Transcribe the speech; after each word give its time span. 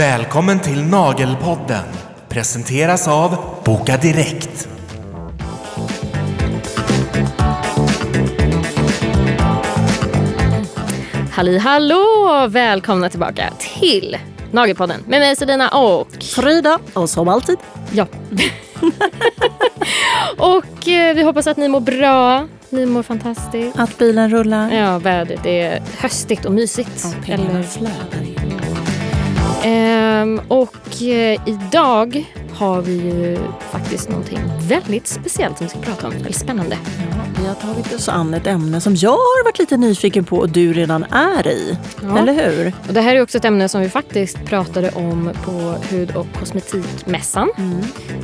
Välkommen 0.00 0.60
till 0.60 0.84
Nagelpodden. 0.84 1.84
Presenteras 2.28 3.08
av 3.08 3.36
Boka 3.64 3.96
Direkt. 3.96 4.68
Halli 11.32 11.58
hallå! 11.58 12.46
Välkomna 12.48 13.08
tillbaka 13.08 13.52
till 13.58 14.18
Nagelpodden 14.50 15.00
med 15.06 15.20
mig 15.20 15.36
Selina 15.36 15.68
och 15.68 16.08
Frida, 16.22 16.78
och 16.94 17.10
som 17.10 17.28
alltid. 17.28 17.56
ja. 17.92 18.06
och 20.36 20.88
eh, 20.88 21.14
vi 21.14 21.22
hoppas 21.22 21.46
att 21.46 21.56
ni 21.56 21.68
mår 21.68 21.80
bra. 21.80 22.48
Ni 22.70 22.86
mår 22.86 23.02
fantastiskt. 23.02 23.78
Att 23.78 23.98
bilen 23.98 24.30
rullar. 24.30 24.72
Ja, 24.72 24.98
vädret 24.98 25.46
är 25.46 25.82
höstigt 25.98 26.44
och 26.44 26.52
mysigt. 26.52 27.04
Och 27.04 27.24
pengarna 27.26 27.50
Eller- 27.50 27.62
flödar 27.62 28.22
in. 28.24 28.39
Ehm, 29.64 30.40
och 30.48 31.02
eh, 31.02 31.40
idag 31.46 32.24
har 32.52 32.82
vi 32.82 32.92
ju 32.92 33.38
faktiskt 33.70 34.08
någonting 34.08 34.38
väldigt 34.68 35.06
speciellt 35.06 35.58
som 35.58 35.66
vi 35.66 35.70
ska 35.70 35.78
prata 35.80 36.06
om. 36.06 36.12
Väldigt 36.12 36.36
spännande. 36.36 36.78
Vi 37.40 37.46
har 37.46 37.54
tagit 37.54 37.94
oss 37.94 38.08
an 38.08 38.34
ett 38.34 38.46
ämne 38.46 38.80
som 38.80 38.96
jag 38.96 39.10
har 39.10 39.44
varit 39.44 39.58
lite 39.58 39.76
nyfiken 39.76 40.24
på 40.24 40.36
och 40.36 40.48
du 40.48 40.72
redan 40.72 41.04
är 41.04 41.48
i. 41.48 41.78
Ja. 42.02 42.18
Eller 42.18 42.32
hur? 42.32 42.72
Och 42.88 42.94
det 42.94 43.00
här 43.00 43.16
är 43.16 43.22
också 43.22 43.38
ett 43.38 43.44
ämne 43.44 43.68
som 43.68 43.80
vi 43.80 43.88
faktiskt 43.88 44.44
pratade 44.44 44.90
om 44.90 45.30
på 45.44 45.74
hud 45.90 46.16
och 46.16 46.26
kosmetikmässan. 46.38 47.50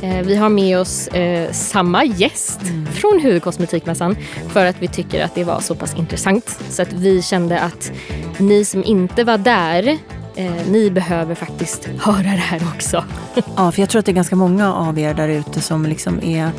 Eh, 0.01 0.25
vi 0.25 0.35
har 0.35 0.49
med 0.49 0.79
oss 0.79 1.07
eh, 1.07 1.51
samma 1.51 2.05
gäst 2.05 2.59
från 2.93 3.19
hud 3.19 3.37
och 3.37 3.43
kosmetikmässan 3.43 4.15
för 4.49 4.65
att 4.65 4.75
vi 4.79 4.87
tycker 4.87 5.23
att 5.23 5.35
det 5.35 5.43
var 5.43 5.59
så 5.59 5.75
pass 5.75 5.95
intressant. 5.95 6.59
Så 6.69 6.81
att 6.81 6.93
vi 6.93 7.21
kände 7.21 7.59
att 7.59 7.91
ni 8.37 8.65
som 8.65 8.83
inte 8.83 9.23
var 9.23 9.37
där, 9.37 9.97
eh, 10.37 10.67
ni 10.69 10.91
behöver 10.91 11.35
faktiskt 11.35 11.85
höra 11.99 12.21
det 12.21 12.27
här 12.27 12.61
också. 12.75 13.03
Ja, 13.55 13.71
för 13.71 13.81
jag 13.81 13.89
tror 13.89 13.99
att 13.99 14.05
det 14.05 14.11
är 14.11 14.13
ganska 14.13 14.35
många 14.35 14.73
av 14.73 14.99
er 14.99 15.13
där 15.13 15.27
ute 15.27 15.61
som 15.61 15.85
liksom 15.85 16.23
är 16.23 16.51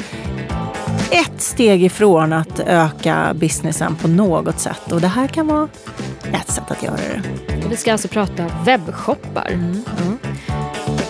ett 1.11 1.41
steg 1.43 1.85
ifrån 1.85 2.33
att 2.33 2.61
öka 2.61 3.35
businessen 3.35 3.97
på 3.97 4.09
något 4.09 4.59
sätt. 4.59 4.93
Och 4.93 5.01
det 5.01 5.09
här 5.09 5.27
kan 5.27 5.47
vara 5.47 5.69
ett 6.33 6.51
sätt 6.51 6.71
att 6.71 6.83
göra 6.83 6.97
det. 6.97 7.23
Vi 7.71 7.77
ska 7.77 7.93
alltså 7.93 8.09
prata 8.09 8.51
webbshoppar. 8.65 9.59
Ja. 9.87 10.31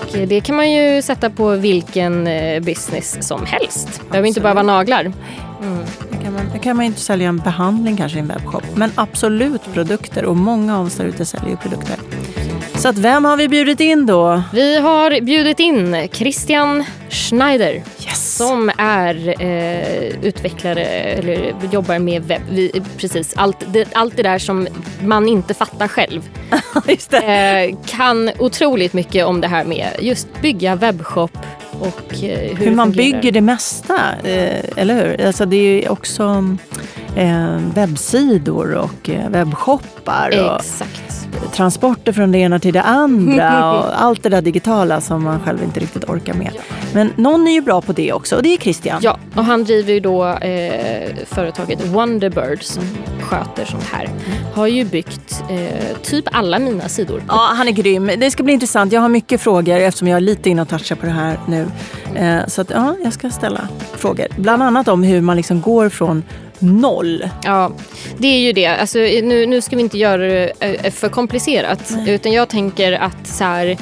Och 0.09 0.17
eh, 0.17 0.29
det 0.29 0.41
kan 0.41 0.57
man 0.57 0.73
ju 0.73 1.03
sätta 1.03 1.31
på 1.31 1.51
vilken 1.51 2.27
eh, 2.27 2.61
business 2.61 3.19
som 3.21 3.47
helst. 3.47 4.01
Det 4.05 4.11
behöver 4.11 4.29
inte 4.29 4.41
bara 4.41 4.55
vara 4.55 4.67
naglar. 4.67 5.13
Mm. 5.63 5.85
Då 6.11 6.19
kan 6.25 6.33
man, 6.33 6.43
då 6.53 6.59
kan 6.59 6.77
man 6.77 6.87
inte 6.87 7.01
sälja 7.01 7.29
en 7.29 7.39
behandling 7.39 7.97
kanske 7.97 8.19
i 8.19 8.21
en 8.21 8.29
webbshop. 8.29 8.63
Men 8.75 8.91
absolut 8.95 9.73
produkter. 9.75 10.25
Och 10.25 10.37
många 10.37 10.79
av 10.79 10.87
oss 10.87 10.95
där 10.95 11.05
ute 11.05 11.25
säljer 11.25 11.51
ju 11.51 11.57
produkter. 11.57 11.97
Så 12.79 12.89
att 12.89 12.99
vem 12.99 13.25
har 13.25 13.37
vi 13.37 13.49
bjudit 13.49 13.81
in 13.81 14.07
då? 14.07 14.43
Vi 14.53 14.77
har 14.79 15.21
bjudit 15.21 15.61
in 15.61 16.09
Christian 16.13 16.85
Schneider 17.11 17.73
Yes! 17.75 18.37
som 18.37 18.71
är 18.79 19.43
eh, 19.43 20.25
utvecklare 20.25 20.85
eller 20.85 21.55
jobbar 21.73 21.99
med 21.99 22.23
webb. 22.23 22.43
Vi, 22.51 22.83
precis, 22.97 23.33
allt 23.37 23.65
det, 23.73 23.89
allt 23.93 24.17
det 24.17 24.23
där 24.23 24.39
som 24.39 24.69
man 25.05 25.29
inte 25.29 25.55
fattar 25.55 25.89
själv. 25.89 26.29
Just. 26.89 27.13
Eh, 27.15 27.21
kan 27.87 28.31
otroligt 28.39 28.93
mycket 28.93 29.27
om 29.27 29.41
det 29.41 29.49
här 29.49 29.65
med 29.65 29.89
just 30.01 30.29
bygga 30.43 30.75
webbshop 30.75 31.39
och 31.81 32.25
eh, 32.25 32.39
hur, 32.39 32.55
Hur 32.55 32.71
man 32.75 32.93
fungerar. 32.93 33.13
bygger 33.13 33.33
det 33.33 33.41
mesta, 33.41 33.99
eh, 34.25 34.65
eller 34.77 34.95
hur? 34.95 35.27
Alltså 35.27 35.47
det 35.47 35.57
är 35.57 35.83
ju 35.83 35.89
också 35.89 36.45
webbsidor 37.75 38.75
och 38.75 39.11
eh, 39.11 39.29
webbshoppar 39.31 40.29
och 40.29 40.61
Exakt. 40.61 41.29
transporter 41.53 42.13
från 42.13 42.33
det 42.33 42.39
ena 42.39 42.59
till 42.59 42.73
det 42.73 42.83
andra 42.83 43.73
och 43.79 44.03
allt 44.03 44.23
det 44.23 44.29
där 44.29 44.43
digitala 44.43 45.01
som 45.01 45.25
man 45.25 45.41
själv 45.41 45.63
inte 45.63 45.81
riktigt 45.81 46.05
orkar 46.05 46.35
med. 46.35 46.53
Men 46.95 47.13
någon 47.17 47.49
är 47.49 47.53
ju 47.53 47.61
bra 47.61 47.81
på 47.81 47.93
det 47.93 48.13
också 48.13 48.37
och 48.37 48.43
det 48.43 48.55
är 48.55 48.57
Christian. 48.57 49.01
Ja, 49.03 49.19
och 49.35 49.45
han 49.45 49.65
driver 49.65 49.93
ju 49.93 50.01
då 50.01 50.27
eh, 50.27 51.15
företaget 51.27 51.87
Wonderbird 51.87 52.63
som 52.63 52.83
sköter 53.21 53.65
sånt 53.65 53.85
här. 53.85 54.09
Har 54.55 54.67
ju 54.67 54.85
byggt 54.85 55.43
eh, 55.51 55.97
typ 56.03 56.25
alla 56.33 56.59
mina 56.59 56.89
sidor. 56.89 57.23
Ja, 57.29 57.51
han 57.55 57.69
är 57.69 57.73
grym. 57.73 58.11
Det 58.19 58.31
ska 58.31 58.43
bli 58.43 58.53
intressant. 58.53 58.93
Jag 58.93 59.01
har 59.01 59.09
mycket 59.09 59.41
frågor 59.41 59.77
eftersom 59.77 60.09
jag 60.09 60.17
är 60.17 60.21
lite 60.21 60.51
inne 60.51 60.63
och 60.63 60.69
touchar 60.69 60.97
på 60.97 61.07
det 61.07 61.13
här 61.13 61.39
nu. 61.47 61.67
Eh, 62.15 62.47
så 62.47 62.61
att, 62.61 62.71
ja, 62.71 62.95
jag 63.05 63.13
ska 63.13 63.31
ställa 63.31 63.69
frågor. 63.97 64.27
Bland 64.37 64.63
annat 64.63 64.89
om 64.89 65.03
hur 65.03 65.21
man 65.21 65.37
liksom 65.37 65.61
går 65.61 65.89
från 65.89 66.23
noll. 66.61 67.29
Ja, 67.45 67.73
det 68.19 68.29
är 68.29 68.39
ju 68.39 68.53
det. 68.53 68.67
Alltså, 68.67 68.99
nu, 68.99 69.47
nu 69.47 69.61
ska 69.61 69.77
vi 69.77 69.83
inte 69.83 69.99
göra 69.99 70.23
det 70.23 70.53
eh, 70.61 70.93
för 70.93 71.09
komplicerat. 71.09 71.93
Utan 72.07 72.33
jag 72.33 72.49
tänker 72.49 72.93
att 72.93 73.27
så 73.27 73.45
här, 73.45 73.77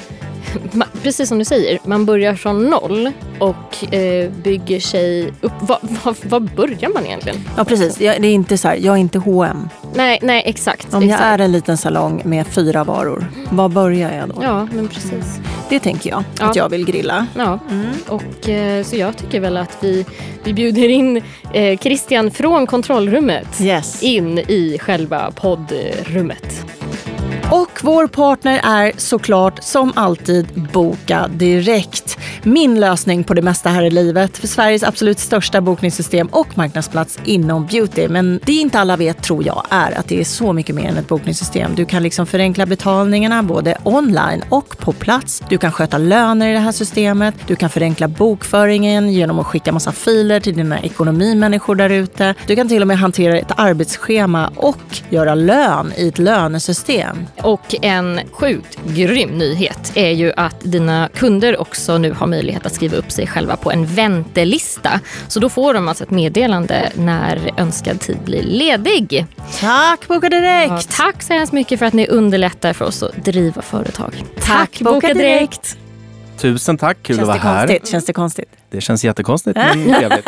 precis 1.03 1.29
som 1.29 1.39
du 1.39 1.45
säger, 1.45 1.79
man 1.85 2.07
börjar 2.07 2.35
från 2.35 2.65
noll 2.71 3.11
och 3.39 3.95
eh, 3.95 4.31
bygger 4.31 4.81
sig 4.81 5.33
upp. 5.41 5.53
Var, 5.61 5.79
var, 6.05 6.15
var 6.29 6.41
börjar 6.41 6.89
man 6.95 7.07
egentligen? 7.07 7.49
Ja, 7.57 7.65
precis. 7.65 8.01
Jag, 8.01 8.23
det 8.23 8.29
är 8.29 8.33
inte 8.33 8.59
så 8.59 8.69
här, 8.69 8.77
jag 8.77 8.95
är 8.95 8.99
inte 9.01 9.19
H&M. 9.19 9.69
Nej, 9.95 10.19
nej 10.23 10.43
exakt. 10.47 10.95
Om 10.95 11.03
jag 11.03 11.11
exakt. 11.11 11.25
är 11.27 11.39
en 11.39 11.53
liten 11.53 11.77
salong 11.77 12.23
med 12.25 12.47
fyra 12.47 12.85
varor, 12.85 13.27
var 13.51 13.69
börjar 13.69 14.13
jag 14.17 14.29
då? 14.29 14.35
Ja, 14.43 14.69
men 14.73 14.89
precis. 14.89 15.41
Det 15.69 15.81
tänker 15.81 16.11
jag 16.11 16.25
Ja. 16.39 16.51
att 16.51 16.57
jag 16.57 16.69
vill 16.69 16.85
grilla. 16.87 17.27
Ja, 17.37 17.59
och 18.09 18.49
eh, 18.49 18.85
så 18.85 18.97
jag 18.97 19.17
tycker 19.17 19.41
väl 19.41 19.57
att 19.57 19.77
vi, 19.81 20.05
vi 20.45 20.53
bjuder 20.55 20.89
in 20.89 21.23
eh, 21.53 21.79
Christian 21.79 22.31
från 22.31 22.67
kontrollrummet 22.67 23.61
Yes. 23.61 24.03
in 24.03 24.39
i 24.39 24.79
själva 24.81 25.31
poddrummet. 25.31 26.65
Och 27.51 27.81
vår 27.83 28.07
partner 28.07 28.61
är 28.65 28.93
såklart 28.97 29.63
som 29.63 29.93
alltid 29.97 30.47
Boka 30.73 31.29
Direkt. 31.29 32.19
Min 32.43 32.81
lösning 32.81 33.25
på 33.25 33.35
det 33.35 33.43
mesta 33.43 33.69
här 33.69 33.83
i 33.83 33.91
livet 33.91 34.39
för 34.39 34.47
Sveriges 34.47 34.83
absolut 34.83 35.19
största 35.19 35.61
bokningssystem 35.61 36.27
och 36.27 36.59
marknadsplats 36.59 37.19
inom 37.25 37.67
beauty. 37.67 38.09
Men 38.09 38.41
det 38.45 38.53
inte 38.53 38.81
alla 38.81 38.97
vet 38.97 39.23
tror 39.23 39.47
jag 39.47 39.67
är 39.71 39.99
att 39.99 40.09
det 40.09 40.21
är 40.21 40.25
så 40.25 40.53
mycket 40.53 40.75
mer 40.75 40.89
än 40.89 40.97
ett 40.97 41.09
bokningssystem. 41.09 41.75
Du 41.75 41.85
kan 41.85 42.03
liksom 42.03 42.27
förenkla 42.27 42.67
betalningarna 42.67 43.43
både 43.43 43.79
online 43.85 44.43
och 44.49 44.79
på 44.79 44.93
plats. 44.93 45.43
Du 45.49 45.59
kan 45.59 45.73
sköta 45.73 45.99
löner 45.99 46.49
i 46.49 46.53
det 46.53 46.59
här 46.59 46.73
systemet. 46.73 47.35
Du 47.47 47.57
kan 47.57 47.71
förenkla 47.71 48.09
bokföringen 48.09 49.13
genom 49.13 49.39
att 49.39 49.47
skicka 49.47 49.73
massa 49.73 49.93
filer 49.93 50.41
till 50.41 50.57
dina 50.57 50.81
ekonomimänniskor 50.81 51.75
där 51.75 51.91
ute. 51.91 52.35
Du 52.47 52.57
kan 52.57 52.69
till 52.69 52.83
och 52.83 52.89
med 52.89 52.99
hantera 52.99 53.39
ett 53.39 53.53
arbetsschema 53.57 54.53
och 54.57 55.01
göra 55.11 55.35
lön 55.35 55.93
i 55.97 56.09
ett 56.09 56.19
lönesystem. 56.19 57.17
Och 57.43 57.75
en 57.83 58.21
sjukt 58.33 58.79
grym 58.87 59.31
nyhet 59.31 59.93
är 59.95 60.11
ju 60.11 60.33
att 60.37 60.61
dina 60.61 61.09
kunder 61.15 61.61
också 61.61 61.99
nu 61.99 62.13
har 62.13 62.27
möjlighet 62.27 62.67
att 62.67 62.75
skriva 62.75 62.97
upp 62.97 63.11
sig 63.13 63.27
själva 63.27 63.57
på 63.57 63.71
en 63.73 63.87
väntelista. 63.87 65.01
Så 65.29 65.41
då 65.41 65.49
får 65.49 65.75
de 65.75 65.89
alltså 65.89 66.05
ett 66.05 66.11
meddelande 66.11 66.93
när 66.95 67.53
önskad 67.57 68.01
tid 68.01 68.19
blir 68.25 68.43
ledig. 68.43 69.27
Tack 69.61 70.09
Boka 70.09 70.29
Direkt! 70.29 70.71
Ja, 70.71 70.81
tack 70.91 71.23
så 71.23 71.33
hemskt 71.33 71.53
mycket 71.53 71.79
för 71.79 71.87
att 71.87 71.95
ni 71.95 72.07
underlättar 72.09 72.73
för 72.73 72.85
oss 72.85 73.03
att 73.03 73.25
driva 73.25 73.63
företag. 73.63 74.25
Tack, 74.41 74.81
Boka 74.81 75.15
Direkt! 75.15 75.79
Tusen 76.39 76.79
tack, 76.79 76.99
kul 77.03 77.17
Känns 77.17 77.29
att 77.29 77.35
det 77.35 77.45
vara 77.45 77.55
här. 77.55 77.67
konstigt? 77.67 77.91
Känns 77.91 78.07
det 78.07 78.13
konstigt? 78.13 78.49
Det 78.71 78.81
känns 78.81 79.05
jättekonstigt 79.05 79.57
men 79.57 79.85
trevligt. 79.99 80.27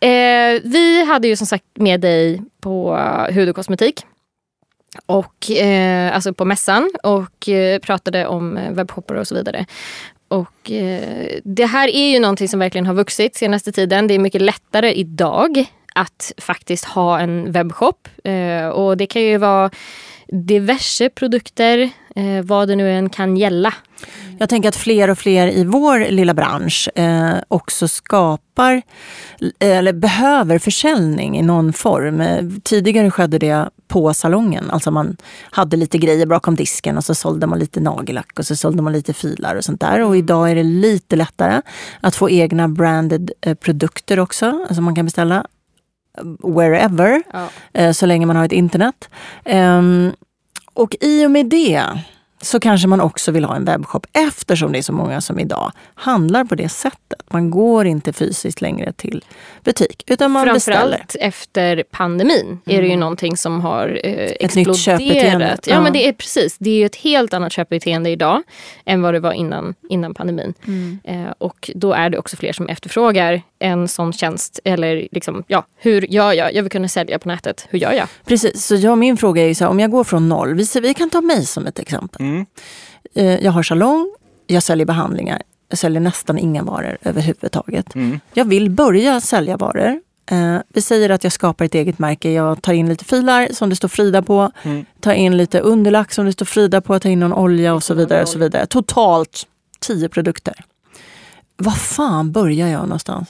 Eh, 0.00 0.70
vi 0.72 1.04
hade 1.08 1.28
ju 1.28 1.36
som 1.36 1.46
sagt 1.46 1.64
med 1.74 2.00
dig 2.00 2.42
på 2.60 2.96
hud 3.30 3.48
och 3.48 3.56
kosmetik. 3.56 4.04
Och, 5.06 5.50
eh, 5.50 6.14
alltså 6.14 6.34
på 6.34 6.44
mässan 6.44 6.90
och 7.02 7.48
eh, 7.48 7.78
pratade 7.78 8.26
om 8.26 8.54
webbhoppare 8.54 8.74
webbshoppar 8.74 9.14
och 9.14 9.28
så 9.28 9.34
vidare. 9.34 9.66
Och 10.28 10.70
eh, 10.70 11.28
det 11.44 11.66
här 11.66 11.88
är 11.88 12.12
ju 12.12 12.20
någonting 12.20 12.48
som 12.48 12.60
verkligen 12.60 12.86
har 12.86 12.94
vuxit 12.94 13.36
senaste 13.36 13.72
tiden. 13.72 14.06
Det 14.06 14.14
är 14.14 14.18
mycket 14.18 14.42
lättare 14.42 14.92
idag 14.92 15.64
att 15.94 16.32
faktiskt 16.38 16.84
ha 16.84 17.20
en 17.20 17.52
webbshop. 17.52 18.08
Eh, 18.24 18.68
och 18.68 18.96
det 18.96 19.06
kan 19.06 19.22
ju 19.22 19.36
vara 19.36 19.70
diverse 20.28 21.08
produkter, 21.08 21.90
eh, 22.16 22.42
vad 22.42 22.68
det 22.68 22.76
nu 22.76 22.92
än 22.92 23.10
kan 23.10 23.36
gälla. 23.36 23.74
Jag 24.42 24.48
tänker 24.48 24.68
att 24.68 24.76
fler 24.76 25.10
och 25.10 25.18
fler 25.18 25.46
i 25.48 25.64
vår 25.64 26.10
lilla 26.10 26.34
bransch 26.34 26.88
eh, 26.94 27.34
också 27.48 27.88
skapar 27.88 28.82
eller 29.58 29.92
behöver 29.92 30.58
försäljning 30.58 31.38
i 31.38 31.42
någon 31.42 31.72
form. 31.72 32.20
Eh, 32.20 32.44
Tidigare 32.62 33.10
skedde 33.10 33.38
det 33.38 33.70
på 33.88 34.14
salongen. 34.14 34.70
Alltså 34.70 34.90
man 34.90 35.16
hade 35.50 35.76
lite 35.76 35.98
grejer 35.98 36.26
bakom 36.26 36.54
disken 36.54 36.96
och 36.96 37.04
så 37.04 37.14
sålde 37.14 37.46
man 37.46 37.58
lite 37.58 37.80
nagellack 37.80 38.38
och 38.38 38.46
så 38.46 38.56
sålde 38.56 38.82
man 38.82 38.92
lite 38.92 39.12
filar 39.12 39.56
och 39.56 39.64
sånt 39.64 39.80
där. 39.80 40.00
Och 40.00 40.16
idag 40.16 40.50
är 40.50 40.54
det 40.54 40.62
lite 40.62 41.16
lättare 41.16 41.62
att 42.00 42.14
få 42.16 42.30
egna 42.30 42.68
branded 42.68 43.30
eh, 43.40 43.54
produkter 43.54 44.18
också. 44.18 44.46
Alltså 44.68 44.82
man 44.82 44.94
kan 44.94 45.04
beställa 45.04 45.46
wherever 46.42 47.22
Ja. 47.32 47.48
eh, 47.72 47.92
så 47.92 48.06
länge 48.06 48.26
man 48.26 48.36
har 48.36 48.44
ett 48.44 48.52
internet. 48.52 49.08
Ehm, 49.44 50.12
och 50.74 50.96
i 51.00 51.26
och 51.26 51.30
med 51.30 51.46
det 51.46 51.86
så 52.42 52.60
kanske 52.60 52.88
man 52.88 53.00
också 53.00 53.30
vill 53.32 53.44
ha 53.44 53.56
en 53.56 53.64
webbshop 53.64 54.06
eftersom 54.12 54.72
det 54.72 54.78
är 54.78 54.82
så 54.82 54.92
många 54.92 55.20
som 55.20 55.38
idag 55.38 55.72
handlar 55.94 56.44
på 56.44 56.54
det 56.54 56.68
sättet. 56.68 57.22
Man 57.30 57.50
går 57.50 57.86
inte 57.86 58.12
fysiskt 58.12 58.60
längre 58.60 58.92
till 58.92 59.24
butik 59.64 60.02
utan 60.06 60.30
man 60.30 60.48
beställer. 60.48 60.80
Framförallt 60.80 61.16
efter 61.20 61.84
pandemin 61.90 62.60
är 62.66 62.82
det 62.82 62.88
ju 62.88 62.96
någonting 62.96 63.36
som 63.36 63.60
har 63.60 64.00
eh, 64.04 64.12
Ett 64.40 64.54
nytt 64.54 64.76
köpbeteende. 64.76 65.22
exploderat. 65.24 65.66
Ja, 65.66 65.74
Ja. 65.74 65.80
men 65.80 65.92
det 65.92 66.08
är 66.08 66.12
precis. 66.12 66.56
Det 66.58 66.70
är 66.70 66.74
ju 66.78 66.86
ett 66.86 66.96
helt 66.96 67.34
annat 67.34 67.52
köpbeteende 67.52 68.10
idag 68.10 68.42
än 68.84 69.02
vad 69.02 69.14
det 69.14 69.20
var 69.20 69.32
innan, 69.32 69.74
innan 69.88 70.14
pandemin. 70.14 70.54
Eh, 71.04 71.30
och 71.38 71.70
då 71.74 71.92
är 71.92 72.10
det 72.10 72.18
också 72.18 72.36
fler 72.36 72.52
som 72.52 72.66
efterfrågar 72.68 73.42
en 73.62 73.88
sån 73.88 74.12
tjänst. 74.12 74.60
Eller 74.64 75.08
liksom, 75.12 75.44
ja, 75.46 75.66
hur 75.76 76.02
gör 76.12 76.32
jag? 76.32 76.54
Jag 76.54 76.62
vill 76.62 76.72
kunna 76.72 76.88
sälja 76.88 77.18
på 77.18 77.28
nätet. 77.28 77.66
Hur 77.70 77.78
gör 77.78 77.92
jag? 77.92 78.08
Precis, 78.24 78.66
så 78.66 78.74
jag, 78.74 78.98
min 78.98 79.16
fråga 79.16 79.42
är 79.42 79.46
ju 79.46 79.54
så 79.54 79.64
här, 79.64 79.70
om 79.70 79.80
jag 79.80 79.90
går 79.90 80.04
från 80.04 80.28
noll, 80.28 80.54
vi, 80.54 80.66
vi 80.82 80.94
kan 80.94 81.10
ta 81.10 81.20
mig 81.20 81.46
som 81.46 81.66
ett 81.66 81.78
exempel. 81.78 82.22
Mm. 82.22 82.46
Eh, 83.14 83.44
Jag 83.44 83.52
har 83.52 83.62
salong, 83.62 84.14
jag 84.46 84.62
säljer 84.62 84.86
behandlingar, 84.86 85.42
jag 85.68 85.78
säljer 85.78 86.00
nästan 86.00 86.38
inga 86.38 86.62
varor 86.62 86.98
överhuvudtaget. 87.02 87.94
Mm. 87.94 88.20
Jag 88.34 88.44
vill 88.44 88.70
börja 88.70 89.20
sälja 89.20 89.56
varor. 89.56 90.00
Eh, 90.30 90.56
vi 90.68 90.80
säger 90.82 91.10
att 91.10 91.24
jag 91.24 91.32
skapar 91.32 91.64
ett 91.64 91.74
eget 91.74 91.98
märke. 91.98 92.30
Jag 92.30 92.62
tar 92.62 92.72
in 92.72 92.88
lite 92.88 93.04
filar 93.04 93.48
som 93.52 93.70
det 93.70 93.76
står 93.76 93.88
Frida 93.88 94.22
på. 94.22 94.50
Mm. 94.62 94.84
Tar 95.00 95.12
in 95.12 95.36
lite 95.36 95.60
underlack 95.60 96.12
som 96.12 96.26
det 96.26 96.32
står 96.32 96.46
Frida 96.46 96.80
på. 96.80 96.98
Tar 96.98 97.10
in 97.10 97.20
någon 97.20 97.32
olja 97.32 97.74
och 97.74 97.82
så 97.82 97.94
vidare. 97.94 98.22
Och 98.22 98.28
så 98.28 98.38
vidare. 98.38 98.66
Totalt 98.66 99.46
tio 99.80 100.08
produkter. 100.08 100.54
Var 101.56 101.72
fan 101.72 102.32
börjar 102.32 102.68
jag 102.68 102.82
någonstans? 102.82 103.28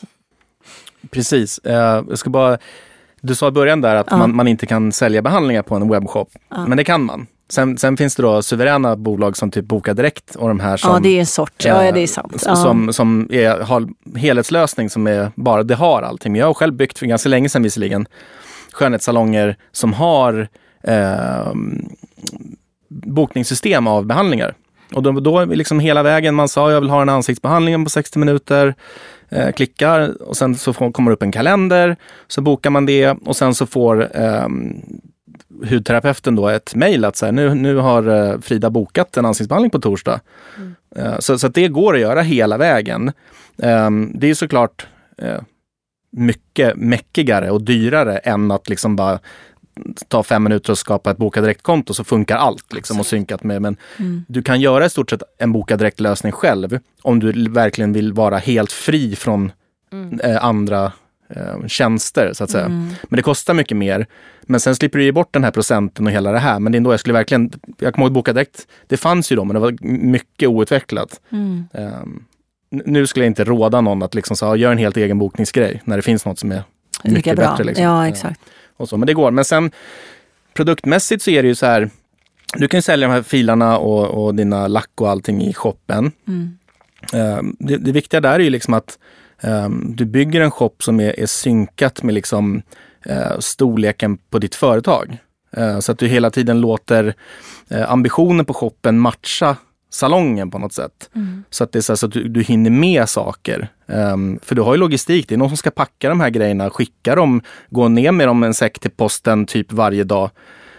Precis. 1.11 1.59
Eh, 1.59 2.05
jag 2.09 2.19
ska 2.19 2.31
bara, 2.31 2.59
du 3.21 3.35
sa 3.35 3.49
i 3.49 3.51
början 3.51 3.81
där 3.81 3.97
att 3.97 4.07
Ja. 4.11 4.17
man, 4.17 4.37
man 4.37 4.49
inte 4.49 4.67
kan 4.67 4.93
sälja 4.93 5.23
behandlingar 5.23 5.63
på 5.63 5.75
en 5.75 5.89
webbshop. 5.89 6.29
Ja. 6.51 6.67
Men 6.67 6.77
det 6.77 6.85
kan 6.85 7.03
man. 7.05 7.27
Sen, 7.49 7.79
sen 7.79 7.97
finns 7.97 8.17
det 8.17 8.23
då 8.23 8.43
suveräna 8.43 8.97
bolag 8.97 9.37
som 9.37 9.51
typ 9.51 9.65
Boka 9.65 9.95
Direkt 9.95 10.35
och 10.35 10.49
de 10.49 10.61
här 10.61 10.77
som, 10.77 10.91
ja, 10.91 11.01
det 11.01 11.09
är 11.09 11.21
en 11.21 11.27
sort. 11.27 11.65
Ja, 11.65 11.85
eh, 11.85 11.95
det 11.95 12.01
är 12.01 12.07
sant. 12.07 12.43
Ja. 12.47 12.57
som, 12.57 12.93
som 12.93 13.29
är, 13.33 13.61
har 13.61 13.89
helhetslösning 14.19 14.91
som 14.91 15.07
är 15.07 15.31
bara, 15.35 15.63
det 15.63 15.75
har 15.75 16.03
allting. 16.03 16.33
Men 16.33 16.39
jag 16.39 16.47
har 16.47 16.55
själv 16.55 16.75
byggt 16.75 16.99
för 16.99 17.07
ganska 17.07 17.29
länge 17.29 17.49
sedan 17.49 17.63
visserligen 17.63 18.07
skönhetssalonger 18.73 19.57
som 19.73 19.93
har 19.93 20.49
eh, 20.83 21.53
bokningssystem 22.89 23.87
av 23.87 24.07
behandlingar. 24.07 24.55
Och 24.95 25.03
då, 25.03 25.13
då 25.13 25.45
liksom 25.45 25.81
hela 25.81 26.03
vägen, 26.03 26.35
man 26.35 26.49
sa 26.49 26.73
jag 26.73 26.81
vill 26.81 26.91
ha 26.91 27.03
en 27.03 27.09
ansiktsbehandling 27.09 27.85
på 27.85 27.91
60 27.91 28.19
minuter, 28.19 28.75
eh, 29.29 29.53
klickar 29.53 30.23
och 30.23 30.37
sen 30.37 30.55
så 30.55 30.73
får, 30.73 30.93
kommer 30.93 31.11
det 31.11 31.15
upp 31.15 31.23
en 31.23 31.33
kalender, 31.33 31.97
så 32.29 32.41
bokar 32.41 32.71
man 32.71 32.87
det 32.87 33.17
och 33.25 33.37
sen 33.37 33.55
så 33.55 33.67
får 33.67 34.17
eh, 34.17 34.49
hudterapeuten 35.71 36.37
då 36.37 36.49
ett 36.49 36.75
mejl 36.75 37.05
att 37.05 37.17
så 37.17 37.27
här, 37.27 37.33
nu, 37.33 37.55
nu 37.55 37.77
har 37.77 38.09
eh, 38.09 38.41
Frida 38.41 38.71
bokat 38.71 39.17
en 39.17 39.25
ansiktsbehandling 39.25 39.71
på 39.71 39.81
torsdag. 39.81 40.21
Eh, 40.97 41.19
så, 41.19 41.39
så 41.39 41.49
det 41.49 41.69
går 41.69 41.95
att 41.95 42.01
göra 42.01 42.23
hela 42.23 42.57
vägen. 42.59 43.13
Eh, 43.59 43.91
det 44.15 44.31
är 44.31 44.35
såklart 44.35 44.87
eh, 45.19 45.41
mycket 46.13 46.77
mäckigare 46.77 47.51
och 47.51 47.63
dyrare 47.63 48.19
än 48.19 48.51
att 48.51 48.69
liksom 48.69 48.97
bara 48.97 49.19
ta 50.09 50.23
fem 50.23 50.43
minuter 50.43 50.73
och 50.73 50.79
skapa 50.79 51.11
ett 51.11 51.17
Boka 51.17 51.41
Direkt-konto 51.41 51.95
så 51.95 52.05
funkar 52.05 52.37
allt 52.37 52.73
liksom 52.73 53.01
och 53.01 53.07
synkat 53.07 53.45
med. 53.45 53.63
Men 53.63 53.77
Mm. 53.99 54.25
du 54.29 54.43
kan 54.43 54.61
göra 54.61 54.85
i 54.87 54.91
stort 54.91 55.11
sett 55.11 55.23
en 55.39 55.53
Boka 55.53 55.77
Direkt-lösning 55.77 56.33
själv 56.33 56.79
om 57.03 57.21
du 57.21 57.49
verkligen 57.51 57.93
vill 57.93 58.13
vara 58.13 58.39
helt 58.39 58.73
fri 58.73 59.17
från 59.17 59.53
eh, 60.23 60.45
andra 60.45 60.93
eh, 61.37 61.67
tjänster 61.67 62.31
så 62.35 62.45
att 62.45 62.51
säga. 62.51 62.65
Mm. 62.65 62.87
Men 63.03 63.17
det 63.17 63.23
kostar 63.23 63.55
mycket 63.55 63.77
mer. 63.77 64.07
Men 64.43 64.61
sen 64.61 64.77
slipper 64.77 64.99
du 64.99 65.05
ge 65.05 65.13
bort 65.13 65.33
den 65.33 65.45
här 65.45 65.51
procenten 65.51 66.07
och 66.07 66.13
hela 66.13 66.33
det 66.33 66.39
här. 66.39 66.59
Men 66.61 66.73
det 66.73 66.77
är 66.77 66.79
ändå, 66.79 66.93
jag 66.93 67.01
skulle 67.01 67.13
verkligen, 67.13 67.51
jag 67.79 67.95
kommer 67.95 68.07
ihåg 68.07 68.13
Boka 68.15 68.33
Direkt, 68.33 68.67
det 68.87 68.97
fanns 68.97 69.33
ju 69.33 69.37
då 69.37 69.45
men 69.45 69.55
det 69.55 69.61
var 69.61 69.77
mycket 69.87 70.49
outvecklat. 70.49 71.21
Mm. 71.33 71.65
N- 71.75 72.83
nu 72.87 73.07
skulle 73.07 73.25
jag 73.25 73.31
inte 73.31 73.45
råda 73.45 73.81
någon 73.81 74.03
att 74.03 74.15
liksom 74.15 74.37
så, 74.37 74.57
gör 74.57 74.73
en 74.73 74.79
helt 74.79 74.97
egen 74.97 75.19
bokningsgrej 75.19 75.83
när 75.85 75.97
det 75.97 76.03
finns 76.03 76.25
något 76.27 76.39
som 76.39 76.53
är 76.53 76.63
mycket 77.05 77.37
bättre. 77.37 77.65
Liksom. 77.65 77.85
Ja, 77.85 78.09
exakt. 78.09 78.41
Och 78.83 78.89
så. 78.89 78.97
Men 78.97 79.07
det 79.07 79.15
går. 79.15 79.31
Men 79.31 79.45
sen 79.45 79.71
produktmässigt 80.55 81.23
så 81.23 81.31
är 81.31 81.43
det 81.43 81.49
ju 81.49 81.55
så 81.55 81.67
här, 81.67 81.91
du 82.57 82.69
kan 82.69 82.79
ju 82.79 82.83
sälja 82.83 83.09
de 83.09 83.15
här 83.15 83.23
filarna 83.23 83.79
och, 83.79 84.25
och 84.25 84.35
dina 84.35 84.69
lack 84.69 85.01
och 85.01 85.11
allting 85.11 85.43
i 85.43 85.55
shoppen. 85.55 86.13
Mm. 86.29 86.59
Ehm, 87.13 87.57
det, 87.59 87.77
det 87.77 87.93
viktiga 87.93 88.21
där 88.21 88.35
är 88.35 88.39
ju 88.39 88.51
liksom 88.51 88.75
att 88.75 88.99
ehm, 89.41 89.97
du 89.97 90.05
bygger 90.05 90.41
en 90.41 90.51
shop 90.51 90.75
som 90.79 91.01
är, 91.01 91.21
är 91.21 91.27
synkat 91.27 92.03
med 92.03 92.15
liksom, 92.15 92.63
eh, 93.07 93.39
storleken 93.39 94.17
på 94.17 94.39
ditt 94.39 94.55
företag. 94.55 95.19
Eh, 95.57 95.79
så 95.79 95.93
att 95.93 95.99
du 95.99 96.07
hela 96.07 96.31
tiden 96.31 96.61
låter 96.61 97.15
eh, 97.71 97.91
ambitionen 97.93 98.45
på 98.45 98.55
shoppen 98.55 98.99
matcha 98.99 99.57
salongen 99.93 100.51
på 100.51 100.59
något 100.59 100.73
sätt. 100.73 101.11
Mm. 101.15 101.45
Så 101.51 101.65
att 101.65 101.73
det 101.73 101.79
är 101.79 101.81
så, 101.81 101.93
här, 101.93 101.97
så 101.97 102.07
att 102.07 102.13
du, 102.13 102.29
du 102.29 102.43
hinner 102.43 102.71
med 102.71 103.09
saker. 103.09 103.69
Ehm, 103.89 104.39
för 104.43 104.55
du 104.55 104.63
har 104.63 104.75
ju 104.75 104.81
logistik, 104.81 105.29
det 105.29 105.35
är 105.35 105.39
någon 105.39 105.49
som 105.49 105.57
ska 105.57 105.71
packa 105.71 106.09
de 106.09 106.21
här 106.21 106.31
grejerna, 106.31 106.71
skicka 106.71 107.15
dem, 107.15 107.43
gå 107.71 107.89
ner 107.89 108.13
med 108.13 108.29
dem 108.29 108.43
en 108.43 108.55
säck 108.55 108.79
till 108.79 108.91
posten 108.91 109.47
typ 109.47 109.73
varje 109.73 110.05
dag. 110.05 110.31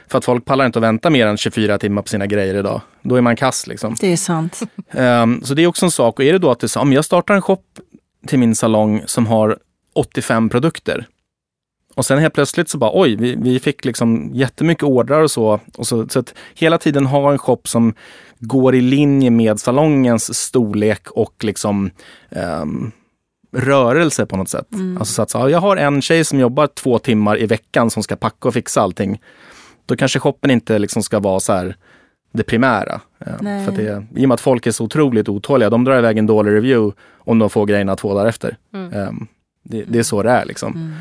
För 0.08 0.18
att 0.18 0.26
folk 0.26 0.46
pallar 0.46 0.66
inte 0.66 0.80
att 0.80 0.84
vänta 0.84 1.10
mer 1.10 1.28
än 1.28 1.38
24 1.38 1.78
timmar 1.78 2.02
på 2.02 2.08
sina 2.08 2.28
grejer 2.28 2.56
idag. 2.56 2.82
Då 3.02 3.16
är 3.16 3.22
man 3.22 3.36
kass 3.36 3.68
liksom. 3.68 3.96
Det 4.00 4.14
är 4.14 4.18
sant. 4.18 4.60
Ehm, 4.92 5.42
så 5.44 5.54
det 5.54 5.64
är 5.64 5.68
också 5.68 5.86
en 5.86 5.92
sak. 5.92 6.20
Och 6.20 6.26
är 6.26 6.34
det 6.34 6.40
då 6.40 6.52
att 6.52 6.72
så, 6.72 6.80
om 6.80 6.94
jag 6.94 7.06
startar 7.06 7.36
en 7.36 7.42
shop 7.42 7.64
till 8.28 8.40
min 8.40 8.56
salong 8.56 9.04
som 9.06 9.28
har 9.28 9.58
85 9.96 10.50
produkter. 10.50 11.08
Och 11.96 12.06
sen 12.06 12.20
helt 12.20 12.34
plötsligt 12.34 12.70
så 12.70 12.78
bara 12.78 12.92
oj, 12.94 13.16
vi, 13.16 13.36
vi 13.36 13.60
fick 13.60 13.86
liksom 13.86 14.32
jättemycket 14.34 14.84
ordrar 14.84 15.22
och 15.22 15.32
så. 15.32 15.60
Och 15.78 15.88
så, 15.88 16.08
så 16.08 16.20
att 16.20 16.34
hela 16.56 16.78
tiden 16.78 17.06
ha 17.06 17.32
en 17.32 17.38
shop 17.38 17.62
som 17.64 17.94
går 18.40 18.76
i 18.76 18.82
linje 18.82 19.30
med 19.30 19.60
salongens 19.60 20.40
storlek 20.40 21.12
och 21.12 21.34
liksom 21.44 21.92
ehm, 22.30 22.92
rörelse 23.52 24.26
på 24.26 24.38
något 24.38 24.50
sätt. 24.50 24.68
Alltså 25.00 25.14
så 25.14 25.22
att 25.22 25.30
så, 25.30 25.38
ja, 25.38 25.50
jag 25.50 25.60
har 25.60 25.78
en 25.78 26.02
tjej 26.02 26.26
som 26.26 26.40
jobbar 26.40 26.68
två 26.68 27.00
timmar 27.00 27.42
i 27.42 27.46
veckan 27.46 27.90
som 27.90 28.04
ska 28.04 28.16
packa 28.16 28.48
och 28.48 28.54
fixa 28.54 28.82
allting. 28.82 29.22
Då 29.86 29.96
kanske 29.96 30.20
shoppen 30.20 30.52
inte 30.52 30.80
liksom 30.80 31.04
ska 31.04 31.20
vara 31.20 31.40
så 31.40 31.54
här 31.54 31.76
det 32.34 32.44
primära. 32.44 33.02
Nej. 33.42 33.66
För 33.66 33.72
det, 33.72 34.06
I 34.16 34.26
och 34.26 34.30
med 34.30 34.34
att 34.34 34.42
folk 34.42 34.68
är 34.68 34.72
så 34.72 34.84
otroligt 34.84 35.30
otåliga, 35.30 35.70
de 35.70 35.84
drar 35.84 35.98
iväg 35.98 36.18
en 36.18 36.26
dålig 36.26 36.52
review 36.52 36.96
om 37.18 37.40
de 37.40 37.50
får 37.50 37.66
grejerna 37.66 37.96
två 37.96 38.14
dagar 38.14 38.26
efter. 38.26 38.58
Ehm, 38.74 39.28
det, 39.64 39.84
det 39.88 40.00
är 40.00 40.04
så 40.04 40.24
det 40.24 40.30
är 40.30 40.46
liksom. 40.46 40.96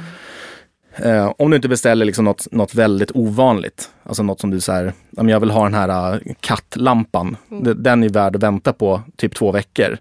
Eh, 0.96 1.32
om 1.38 1.50
du 1.50 1.56
inte 1.56 1.68
beställer 1.68 2.04
liksom 2.04 2.24
något, 2.24 2.46
något 2.52 2.74
väldigt 2.74 3.10
ovanligt, 3.14 3.90
alltså 4.04 4.22
något 4.22 4.40
som 4.40 4.50
du 4.50 4.60
säger, 4.60 4.92
om 5.16 5.28
jag 5.28 5.40
vill 5.40 5.50
ha 5.50 5.64
den 5.64 5.74
här 5.74 6.14
uh, 6.14 6.20
kattlampan, 6.40 7.36
Det- 7.48 7.74
den 7.74 8.02
är 8.02 8.08
värd 8.08 8.36
att 8.36 8.42
vänta 8.42 8.72
på 8.72 9.00
typ 9.16 9.34
två 9.34 9.52
veckor. 9.52 9.98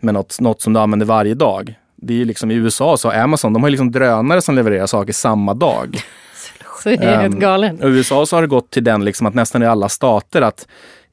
Men 0.00 0.14
något, 0.14 0.40
något 0.40 0.62
som 0.62 0.72
du 0.72 0.80
använder 0.80 1.06
varje 1.06 1.34
dag, 1.34 1.74
det 1.96 2.12
är 2.12 2.16
ju 2.18 2.24
liksom 2.24 2.50
i 2.50 2.54
USA 2.54 2.96
så 2.96 3.10
Amazon, 3.10 3.52
de 3.52 3.62
har 3.62 3.70
liksom 3.70 3.90
drönare 3.92 4.40
som 4.40 4.54
levererar 4.54 4.86
saker 4.86 5.12
samma 5.12 5.54
dag. 5.54 5.98
Så 6.82 6.90
är 6.90 7.02
jag 7.02 7.20
helt 7.20 7.34
Ehm, 7.34 7.40
galen. 7.40 7.76
I 7.82 7.86
USA 7.86 8.26
så 8.26 8.36
har 8.36 8.42
det 8.42 8.48
gått 8.48 8.70
till 8.70 8.84
den 8.84 9.04
liksom 9.04 9.26
att 9.26 9.34
nästan 9.34 9.62
i 9.62 9.66
alla 9.66 9.88
stater 9.88 10.42
att 10.42 10.66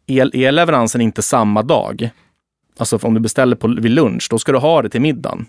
el, 0.07 0.31
elleveransen 0.35 1.01
är 1.01 1.05
inte 1.05 1.21
samma 1.21 1.61
dag. 1.63 2.09
Alltså 2.77 2.99
om 3.01 3.13
du 3.13 3.19
beställer 3.19 3.55
på, 3.55 3.67
vid 3.67 3.91
lunch, 3.91 4.27
då 4.29 4.39
ska 4.39 4.51
du 4.51 4.57
ha 4.57 4.81
det 4.81 4.89
till 4.89 5.01
middagen. 5.01 5.45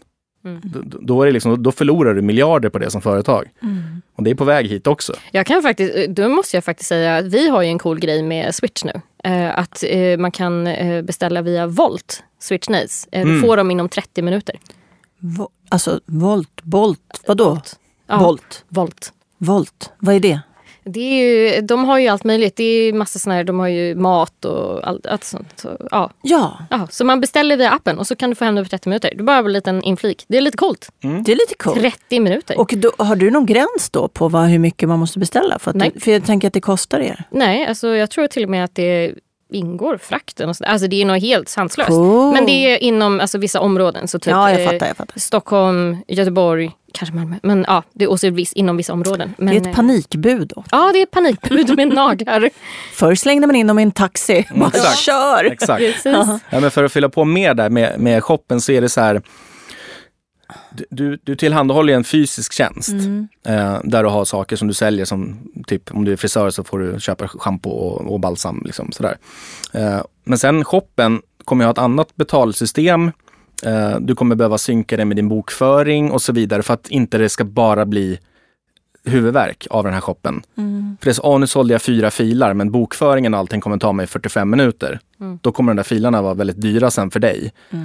Då, 0.62 0.80
då, 1.00 1.22
är 1.22 1.26
det 1.26 1.32
liksom, 1.32 1.62
då 1.62 1.72
förlorar 1.72 2.14
du 2.14 2.22
miljarder 2.22 2.68
på 2.68 2.78
det 2.78 2.90
som 2.90 3.02
företag. 3.02 3.48
Och 4.16 4.22
det 4.22 4.30
är 4.30 4.34
på 4.34 4.44
väg 4.44 4.66
hit 4.66 4.86
också. 4.86 5.12
Jag 5.30 5.46
kan 5.46 5.62
faktiskt, 5.62 6.08
då 6.08 6.28
måste 6.28 6.56
jag 6.56 6.64
faktiskt 6.64 6.88
säga 6.88 7.16
att 7.16 7.24
vi 7.24 7.48
har 7.48 7.62
ju 7.62 7.68
en 7.68 7.78
cool 7.78 7.98
grej 7.98 8.22
med 8.22 8.54
Switch 8.54 8.84
nu. 8.84 8.92
Eh, 9.24 9.58
att 9.58 9.84
eh, 9.86 10.18
man 10.18 10.30
kan 10.30 10.66
eh, 10.66 11.02
beställa 11.02 11.42
via 11.42 11.66
Volt, 11.66 12.22
Switch 12.40 12.68
Nights. 12.68 13.08
Eh, 13.12 13.22
Mm. 13.22 13.34
Du 13.34 13.40
får 13.40 13.56
dem 13.56 13.70
inom 13.70 13.88
30 13.88 14.22
minuter. 14.22 14.56
Vo- 15.20 15.48
alltså, 15.68 16.00
volt, 16.06 16.62
bolt, 16.62 17.22
vadå? 17.26 17.44
Volt. 17.48 17.78
Ja, 18.06 18.18
Volt, 18.18 18.64
Volt. 18.68 19.12
volt, 19.38 19.90
vad 19.98 20.14
är 20.14 20.20
det? 20.20 20.40
Det 20.84 21.00
är 21.00 21.54
ju, 21.54 21.60
de 21.60 21.84
har 21.84 21.98
ju 21.98 22.08
allt 22.08 22.24
möjligt. 22.24 22.56
Det 22.56 22.64
är 22.64 22.92
massa 22.92 23.18
såna 23.18 23.34
här, 23.34 23.44
de 23.44 23.58
har 23.58 23.68
ju 23.68 23.94
mat 23.94 24.44
och 24.44 24.88
allt, 24.88 25.06
allt 25.06 25.24
sånt. 25.24 25.52
Så, 25.56 25.76
ja. 25.90 26.10
Ja, 26.22 26.58
Ja, 26.70 26.86
så 26.90 27.04
man 27.04 27.20
beställer 27.20 27.56
via 27.56 27.70
appen 27.70 27.98
och 27.98 28.06
så 28.06 28.16
kan 28.16 28.30
du 28.30 28.36
få 28.36 28.44
hem 28.44 28.54
det 28.54 28.62
på 28.62 28.68
30 28.68 28.88
minuter. 28.88 29.12
Det 29.14 29.20
är 29.20 29.24
bara 29.24 29.38
en 29.38 29.52
liten 29.52 29.82
inflik. 29.82 30.24
Det 30.28 30.36
är 30.36 30.40
lite 30.40 30.56
coolt. 30.56 30.88
det 31.00 31.32
är 31.32 31.36
lite 31.36 31.54
coolt. 31.58 31.80
30 31.80 32.20
minuter. 32.20 32.58
Och 32.60 32.74
då, 32.76 32.92
har 32.98 33.16
du 33.16 33.30
någon 33.30 33.46
gräns 33.46 33.90
då 33.90 34.08
på 34.08 34.28
vad, 34.28 34.48
hur 34.48 34.58
mycket 34.58 34.88
man 34.88 34.98
måste 34.98 35.18
beställa? 35.18 35.58
För, 35.58 35.70
att 35.70 35.76
Nej. 35.76 35.90
du, 35.94 36.00
för 36.00 36.10
jag 36.12 36.24
tänker 36.24 36.48
att 36.48 36.54
det 36.54 36.60
kostar 36.60 37.00
er. 37.00 37.24
Nej, 37.30 37.66
alltså 37.66 37.88
jag 37.88 38.10
tror 38.10 38.26
till 38.26 38.44
och 38.44 38.50
med 38.50 38.64
att 38.64 38.74
det 38.74 39.14
ingår 39.54 39.96
frakten. 39.96 40.48
Och 40.48 40.56
så, 40.56 40.64
alltså 40.64 40.88
det 40.88 41.02
är 41.02 41.04
nog 41.04 41.16
helt 41.16 41.48
sanslöst. 41.48 41.88
Cool. 41.88 42.32
Men 42.32 42.46
det 42.46 42.52
är 42.52 42.82
inom 42.82 43.20
alltså, 43.20 43.38
vissa 43.38 43.60
områden. 43.60 44.08
Så 44.08 44.18
typ, 44.18 44.30
ja, 44.30 44.50
jag 44.50 44.60
eh, 44.60 44.70
fattar. 44.70 44.86
Jag 44.86 44.96
fattar. 44.96 45.20
Stockholm, 45.20 45.96
Göteborg, 46.08 46.70
kanske 46.92 47.14
Malmö. 47.16 47.36
Men 47.42 47.64
ja, 47.68 47.82
det 47.92 48.04
är 48.04 48.10
också 48.10 48.30
viss, 48.30 48.52
inom 48.52 48.76
vissa 48.76 48.92
områden. 48.92 49.34
Men, 49.38 49.46
det 49.46 49.56
är 49.56 49.60
ett 49.60 49.66
eh, 49.66 49.74
panikbud 49.74 50.52
då. 50.54 50.64
Ja, 50.70 50.90
det 50.92 50.98
är 50.98 51.02
ett 51.02 51.10
panikbud 51.10 51.76
med 51.76 51.88
naglar. 51.94 52.50
Förr 52.92 53.14
slängde 53.14 53.46
man 53.46 53.56
in 53.56 53.66
dem 53.66 53.78
i 53.78 53.82
en 53.82 53.92
taxi. 53.92 54.46
Bara 54.54 54.68
exakt. 54.68 54.98
kör! 54.98 55.44
Exakt. 55.44 55.78
Precis. 55.78 56.40
Ja, 56.50 56.60
men 56.60 56.70
för 56.70 56.84
att 56.84 56.92
fylla 56.92 57.08
på 57.08 57.24
mer 57.24 57.54
där 57.54 57.70
med, 57.70 58.00
med 58.00 58.24
shoppen 58.24 58.60
så 58.60 58.72
är 58.72 58.80
det 58.80 58.88
så 58.88 59.00
här. 59.00 59.22
Du- 60.70 60.86
Du, 60.90 61.18
du 61.24 61.36
tillhandahåller 61.36 61.92
en 61.94 62.04
fysisk 62.04 62.52
tjänst 62.52 62.88
Mm. 62.88 63.28
eh, 63.46 63.80
där 63.84 64.02
du 64.02 64.08
har 64.08 64.24
saker 64.24 64.56
som 64.56 64.68
du 64.68 64.74
säljer 64.74 65.04
som 65.04 65.38
typ 65.66 65.90
om 65.94 66.04
du 66.04 66.12
är 66.12 66.16
frisör 66.16 66.50
så 66.50 66.64
får 66.64 66.78
du 66.78 67.00
köpa 67.00 67.28
schampo 67.28 67.70
och, 67.70 68.12
och 68.12 68.20
balsam. 68.20 68.62
Liksom, 68.64 68.92
sådär. 68.92 69.16
Eh, 69.72 70.00
men 70.24 70.38
sen 70.38 70.64
shoppen 70.64 71.22
kommer 71.44 71.64
ha 71.64 71.72
ett 71.72 71.78
annat 71.78 72.16
betalsystem. 72.16 73.10
Eh, 73.66 73.96
du 74.00 74.14
kommer 74.14 74.34
behöva 74.34 74.58
synka 74.58 74.96
det 74.96 75.04
med 75.04 75.16
din 75.16 75.28
bokföring 75.28 76.10
och 76.10 76.22
så 76.22 76.32
vidare 76.32 76.62
för 76.62 76.74
att 76.74 76.88
inte 76.88 77.18
det 77.18 77.28
ska 77.28 77.44
bara 77.44 77.86
bli 77.86 78.18
huvudverk 79.04 79.66
av 79.70 79.84
den 79.84 79.92
här 79.94 80.00
shoppen. 80.00 80.42
För 81.00 81.04
det 81.04 81.10
är 81.10 81.12
så, 81.14 81.22
"Åh, 81.22 81.38
nu 81.40 81.46
sålde 81.46 81.74
jag 81.74 81.82
fyra 81.82 82.10
filer 82.10 82.54
men 82.54 82.70
bokföringen 82.70 83.34
och 83.34 83.40
allting 83.40 83.60
kommer 83.60 83.78
ta 83.78 83.92
mig 83.92 84.06
45 84.06 84.50
minuter. 84.50 85.00
Då 85.40 85.52
kommer 85.52 85.72
de 85.72 85.76
där 85.76 85.82
filerna 85.84 86.22
vara 86.22 86.34
väldigt 86.34 86.60
dyra 86.60 86.90
sen 86.90 87.10
för 87.10 87.20
dig. 87.20 87.52
Eh, 87.70 87.78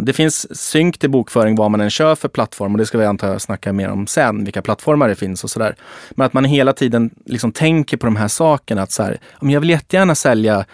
Det 0.00 0.12
finns 0.12 0.60
synk 0.60 0.98
till 0.98 1.10
bokföring 1.10 1.56
vad 1.56 1.70
man 1.70 1.80
än 1.80 1.90
kör 1.90 2.14
för 2.14 2.28
plattform 2.28 2.72
och 2.72 2.78
det 2.78 2.86
ska 2.86 2.98
vi 2.98 3.04
antar 3.04 3.28
jag 3.28 3.40
snacka 3.40 3.72
mer 3.72 3.88
om 3.88 4.06
sen, 4.06 4.44
vilka 4.44 4.62
plattformar 4.62 5.08
det 5.08 5.14
finns 5.14 5.44
och 5.44 5.50
sådär. 5.50 5.76
Men 6.10 6.26
att 6.26 6.32
man 6.32 6.44
hela 6.44 6.72
tiden 6.72 7.10
liksom 7.26 7.52
tänker 7.52 7.96
på 7.96 8.06
de 8.06 8.16
här 8.16 8.28
sakerna. 8.28 8.82
Att 8.82 8.92
så 8.92 9.02
här, 9.02 9.18
"Ja, 9.20 9.38
men 9.40 9.50
jag 9.50 9.60
vill 9.60 9.70
jättegärna 9.70 10.14
sälja 10.14 10.64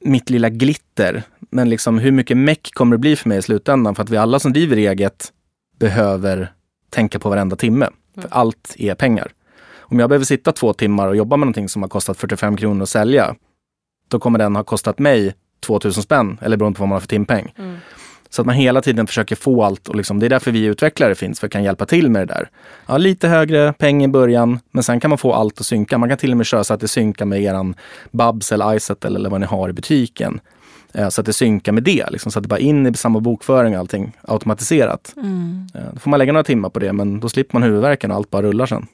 mitt 0.00 0.30
lilla 0.30 0.48
glitter, 0.48 1.22
men 1.50 1.70
liksom 1.70 1.98
hur 1.98 2.12
mycket 2.12 2.36
meck 2.36 2.70
kommer 2.72 2.96
det 2.96 3.00
bli 3.00 3.16
för 3.16 3.28
mig 3.28 3.38
i 3.38 3.42
slutändan? 3.42 3.94
För 3.94 4.02
att 4.02 4.10
vi 4.10 4.16
alla 4.16 4.38
som 4.38 4.52
driver 4.52 4.76
eget 4.76 5.32
behöver 5.80 6.52
tänka 6.90 7.18
på 7.18 7.28
varenda 7.28 7.56
timme. 7.56 7.88
För 8.14 8.28
allt 8.30 8.74
är 8.78 8.94
pengar. 8.94 9.32
Om 9.80 9.98
jag 9.98 10.08
behöver 10.08 10.24
sitta 10.24 10.52
två 10.52 10.72
timmar 10.72 11.08
och 11.08 11.16
jobba 11.16 11.36
med 11.36 11.46
någonting 11.46 11.68
som 11.68 11.82
har 11.82 11.88
kostat 11.88 12.16
45 12.18 12.56
kronor 12.56 12.82
att 12.82 12.88
sälja, 12.88 13.34
då 14.08 14.18
kommer 14.18 14.38
den 14.38 14.56
ha 14.56 14.64
kostat 14.64 14.98
mig 14.98 15.34
2000 15.66 16.02
spänn, 16.02 16.38
eller 16.42 16.56
beroende 16.56 16.76
på 16.76 16.82
vad 16.82 16.88
man 16.88 16.96
har 16.96 17.00
för 17.00 17.08
timpeng. 17.08 17.52
Så 18.30 18.42
att 18.42 18.46
man 18.46 18.54
hela 18.54 18.80
tiden 18.80 19.06
försöker 19.06 19.36
få 19.36 19.64
allt 19.64 19.88
och 19.88 19.94
liksom, 19.96 20.18
det 20.18 20.26
är 20.26 20.30
därför 20.30 20.50
vi 20.50 20.64
utvecklare 20.64 21.14
finns, 21.14 21.40
för 21.40 21.46
att 21.46 21.52
kan 21.52 21.64
hjälpa 21.64 21.86
till 21.86 22.10
med 22.10 22.28
det 22.28 22.34
där. 22.34 22.50
Ja, 22.86 22.98
lite 22.98 23.28
högre 23.28 23.72
peng 23.72 24.04
i 24.04 24.08
början, 24.08 24.60
men 24.70 24.82
sen 24.82 25.00
kan 25.00 25.08
man 25.08 25.18
få 25.18 25.32
allt 25.32 25.60
att 25.60 25.66
synka. 25.66 25.98
Man 25.98 26.08
kan 26.08 26.18
till 26.18 26.30
och 26.30 26.36
med 26.36 26.46
köra 26.46 26.64
så 26.64 26.74
att 26.74 26.80
det 26.80 26.88
synkar 26.88 27.24
med 27.24 27.42
eran 27.42 27.74
Babs 28.10 28.52
eller 28.52 28.74
Iset 28.74 29.04
eller 29.04 29.30
vad 29.30 29.40
ni 29.40 29.46
har 29.46 29.68
i 29.68 29.72
butiken. 29.72 30.40
Eh, 30.94 31.08
Så 31.08 31.20
att 31.20 31.26
det 31.26 31.32
synkar 31.32 31.72
med 31.72 31.82
det, 31.82 32.10
liksom, 32.10 32.32
så 32.32 32.38
att 32.38 32.42
det 32.42 32.48
bara 32.48 32.58
in 32.58 32.86
i 32.86 32.94
samma 32.94 33.20
bokföring 33.20 33.74
och 33.74 33.80
allting 33.80 34.16
automatiserat. 34.22 35.14
Eh, 35.74 35.80
Då 35.92 35.98
får 36.00 36.10
man 36.10 36.18
lägga 36.18 36.32
några 36.32 36.44
timmar 36.44 36.68
på 36.70 36.78
det, 36.78 36.92
men 36.92 37.20
då 37.20 37.28
slipper 37.28 37.54
man 37.54 37.62
huvudvärken 37.62 38.10
och 38.10 38.16
allt 38.16 38.30
bara 38.30 38.42
rullar 38.42 38.66
sen. 38.66 38.86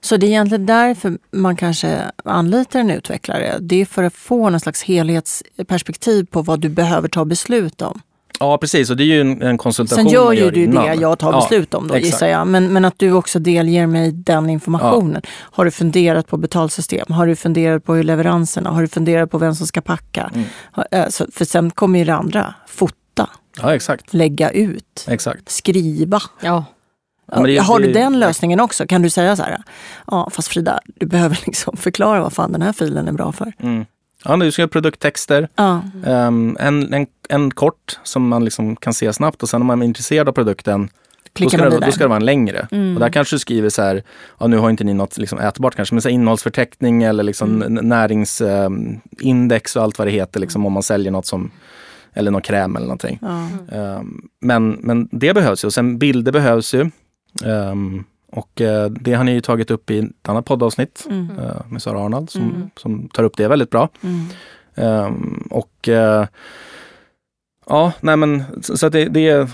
Så 0.00 0.16
det 0.16 0.26
är 0.26 0.28
egentligen 0.28 0.66
därför 0.66 1.18
man 1.30 1.56
kanske 1.56 1.98
anlitar 2.24 2.80
en 2.80 2.90
utvecklare. 2.90 3.56
Det 3.60 3.80
är 3.80 3.84
för 3.84 4.02
att 4.02 4.14
få 4.14 4.50
någon 4.50 4.60
slags 4.60 4.82
helhetsperspektiv 4.82 6.24
på 6.30 6.42
vad 6.42 6.60
du 6.60 6.68
behöver 6.68 7.08
ta 7.08 7.24
beslut 7.24 7.82
om. 7.82 8.00
Ja, 8.40 8.58
precis. 8.58 8.90
Och 8.90 8.96
det 8.96 9.02
är 9.02 9.06
ju 9.06 9.20
en, 9.20 9.42
en 9.42 9.58
konsultation 9.58 10.04
Sen 10.04 10.12
gör 10.14 10.32
ju 10.32 10.50
du 10.50 10.64
innan. 10.64 10.86
det 10.86 10.94
jag 10.94 11.18
tar 11.18 11.32
Ja, 11.32 11.40
beslut 11.40 11.74
om 11.74 11.88
då 11.88 11.94
exakt. 11.94 12.06
gissar 12.14 12.26
jag. 12.26 12.46
Men, 12.46 12.72
men 12.72 12.84
att 12.84 12.94
du 12.98 13.12
också 13.12 13.38
delger 13.38 13.86
mig 13.86 14.12
den 14.12 14.50
informationen. 14.50 15.22
Har 15.38 15.64
du 15.64 15.70
funderat 15.70 16.26
på 16.28 16.36
betalsystem? 16.36 17.06
Har 17.08 17.26
du 17.26 17.36
funderat 17.36 17.84
på 17.84 17.94
hur 17.94 18.02
leveranserna? 18.04 18.70
Har 18.70 18.82
du 18.82 18.88
funderat 18.88 19.30
på 19.30 19.38
vem 19.38 19.54
som 19.54 19.66
ska 19.66 19.80
packa? 19.80 20.30
Mm. 20.34 20.46
Eh, 20.90 21.06
för 21.32 21.44
sen 21.44 21.70
kommer 21.70 21.98
ju 21.98 22.04
det 22.04 22.14
andra. 22.14 22.54
Fota, 22.66 23.28
Ja, 23.62 23.74
exakt. 23.74 24.14
lägga 24.14 24.50
ut, 24.50 25.04
exakt. 25.08 25.48
skriva. 25.50 26.20
Ja. 26.40 26.64
Ja, 27.32 27.40
men 27.40 27.44
det- 27.44 27.58
har 27.58 27.80
du 27.80 27.92
den 27.92 28.18
lösningen 28.18 28.60
också? 28.60 28.86
Kan 28.86 29.02
du 29.02 29.10
säga 29.10 29.36
så 29.36 29.42
här, 29.42 29.58
ja 30.06 30.30
fast 30.32 30.48
Frida, 30.48 30.80
du 30.84 31.06
behöver 31.06 31.40
liksom 31.46 31.76
förklara 31.76 32.20
vad 32.22 32.32
fan 32.32 32.52
den 32.52 32.62
här 32.62 32.72
filen 32.72 33.08
är 33.08 33.12
bra 33.12 33.32
för. 33.32 33.52
Mm. 33.60 33.84
Ja, 34.24 34.36
du 34.36 34.52
ska 34.52 34.62
göra 34.62 34.68
produkttexter. 34.68 35.48
Ja. 35.56 35.82
Ehm, 36.06 36.56
en, 36.60 36.94
en, 36.94 37.06
en 37.28 37.50
kort 37.50 37.98
som 38.02 38.28
man 38.28 38.44
liksom 38.44 38.76
kan 38.76 38.94
se 38.94 39.12
snabbt 39.12 39.42
och 39.42 39.48
sen 39.48 39.60
om 39.60 39.66
man 39.66 39.82
är 39.82 39.86
intresserad 39.86 40.28
av 40.28 40.32
produkten 40.32 40.88
då 41.32 41.48
ska, 41.48 41.70
det, 41.70 41.86
då 41.86 41.92
ska 41.92 42.04
det 42.04 42.08
vara 42.08 42.16
en 42.16 42.24
längre. 42.24 42.68
Mm. 42.70 42.94
Och 42.94 43.00
där 43.00 43.10
kanske 43.10 43.34
du 43.36 43.40
skriver 43.40 43.68
så 43.68 43.82
här, 43.82 44.02
ja 44.38 44.46
nu 44.46 44.56
har 44.58 44.70
inte 44.70 44.84
ni 44.84 44.94
något 44.94 45.18
liksom 45.18 45.38
ätbart 45.38 45.74
kanske, 45.74 45.94
men 45.94 46.02
så 46.02 46.08
innehållsförteckning 46.08 47.02
eller 47.02 47.24
liksom 47.24 47.62
Mm. 47.62 47.88
näringsindex 47.88 49.76
och 49.76 49.82
allt 49.82 49.98
vad 49.98 50.06
det 50.06 50.12
heter 50.12 50.40
liksom, 50.40 50.66
om 50.66 50.72
man 50.72 50.82
säljer 50.82 51.12
något 51.12 51.26
som, 51.26 51.50
eller 52.14 52.30
någon 52.30 52.42
kräm 52.42 52.76
eller 52.76 52.86
någonting. 52.86 53.18
Ja. 53.22 53.48
Ehm, 53.76 54.22
men, 54.40 54.70
men 54.70 55.08
det 55.12 55.34
behövs 55.34 55.64
ju 55.64 55.66
och 55.66 55.74
sen 55.74 55.98
bilder 55.98 56.32
behövs 56.32 56.74
ju. 56.74 56.90
Ehm, 57.44 58.04
och 58.32 58.60
eh, 58.60 58.90
det 58.90 59.14
har 59.14 59.24
ni 59.24 59.32
ju 59.32 59.40
tagit 59.40 59.70
upp 59.70 59.90
i 59.90 59.98
ett 59.98 60.28
annat 60.28 60.44
poddavsnitt 60.44 61.06
Mm. 61.10 61.30
eh, 61.38 61.66
med 61.68 61.82
Sara 61.82 62.00
Arnold 62.04 62.30
som, 62.30 62.42
Mm. 62.42 62.70
som 62.76 63.08
tar 63.08 63.22
upp 63.22 63.36
det 63.36 63.48
väldigt 63.48 63.70
bra. 63.70 63.88
Mm. 64.02 64.24
Ehm, 64.74 65.48
och 65.50 65.88
eh, 65.88 66.26
ja, 67.68 67.92
nej 68.00 68.16
men 68.16 68.44
så, 68.62 68.76
så 68.76 68.86
att 68.86 68.92
det, 68.92 69.04
det 69.04 69.28
är, 69.28 69.48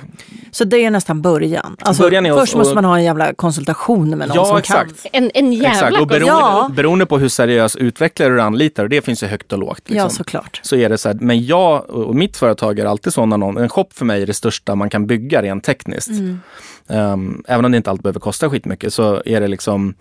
Så 0.50 0.64
det 0.64 0.85
är 0.85 0.90
nästan 0.90 1.23
början. 1.23 1.76
Alltså, 1.80 2.02
Början 2.02 2.26
är 2.26 2.35
först 2.35 2.54
måste 2.56 2.71
och- 2.71 2.75
man 2.75 2.85
ha 2.85 2.97
en 2.99 3.04
jävla 3.04 3.35
konsultation 3.35 4.11
med 4.11 4.28
någon 4.28 4.37
Ja, 4.37 4.44
som 4.44 4.56
exakt. 4.56 5.02
kan. 5.12 5.23
En, 5.25 5.30
en 5.35 5.52
jävla 5.52 5.68
exakt. 5.71 6.00
Och 6.00 6.06
beroende, 6.06 6.26
Ja. 6.26 6.71
beroende 6.76 7.06
på 7.06 7.18
hur 7.18 7.28
seriös 7.28 7.76
utvecklare 7.76 8.28
du 8.35 8.40
anlitar, 8.40 8.83
och 8.83 8.88
det 8.90 9.02
finns 9.04 9.23
ju 9.23 9.26
högt 9.26 9.52
och 9.52 9.59
lågt. 9.59 9.78
Liksom. 9.78 9.97
Ja, 9.97 10.09
såklart. 10.09 10.61
så 10.62 10.76
är 10.76 10.88
det 10.88 10.99
så 10.99 11.09
här, 11.09 11.16
men 11.21 11.47
jag 11.47 11.90
och 11.90 12.14
mitt 12.14 12.37
företag 12.37 12.78
är 12.78 12.85
alltid 12.87 13.12
sådana, 13.12 13.37
någon, 13.37 13.56
en 13.56 13.68
shop 13.68 13.87
för 13.94 14.04
mig 14.04 14.23
är 14.23 14.26
det 14.26 14.35
största 14.35 14.75
man 14.75 14.90
kan 14.90 15.06
bygga 15.06 15.42
rent 15.42 15.64
tekniskt. 15.64 16.09
Mm. 16.09 16.40
Ehm, 16.88 17.42
även 17.49 17.64
om 17.64 17.71
det 17.73 17.76
inte 17.76 17.90
alltid 17.90 18.02
behöver 18.02 18.21
kosta 18.21 18.50
skitmycket 18.50 18.92
så 18.94 19.23
är 19.26 19.40
det 19.40 19.49
liksom 19.49 19.94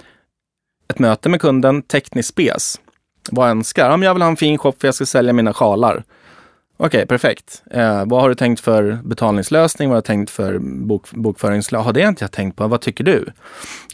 ett 0.89 1.00
möte 1.00 1.29
med 1.29 1.41
kunden, 1.41 1.82
tekniskt 1.82 2.29
spes. 2.29 2.79
Vad 3.32 3.50
önskar? 3.50 3.89
Ja, 3.89 3.98
men 3.98 4.05
jag 4.08 4.13
vill 4.13 4.22
ha 4.24 4.29
en 4.29 4.38
fin 4.38 4.58
shop 4.58 4.74
för 4.79 4.88
jag 4.88 4.96
ska 4.96 5.05
sälja 5.05 5.34
mina 5.34 5.53
sjalar. 5.53 6.03
Okej, 6.77 7.05
perfekt. 7.07 7.63
Eh, 7.71 8.05
vad 8.05 8.21
har 8.21 8.29
du 8.29 8.35
tänkt 8.35 8.59
för 8.61 8.99
betalningslösning? 9.03 9.89
Vad 9.89 9.95
har 9.95 10.01
du 10.01 10.05
tänkt 10.05 10.29
för 10.29 10.59
bok, 10.59 11.11
bokföringslösning? 11.11 11.85
Ja, 11.87 11.91
det 11.91 12.01
har 12.01 12.09
inte 12.09 12.23
jag 12.23 12.31
tänkt 12.31 12.55
på. 12.55 12.67
Vad 12.67 12.81
tycker 12.81 13.03
du? 13.03 13.25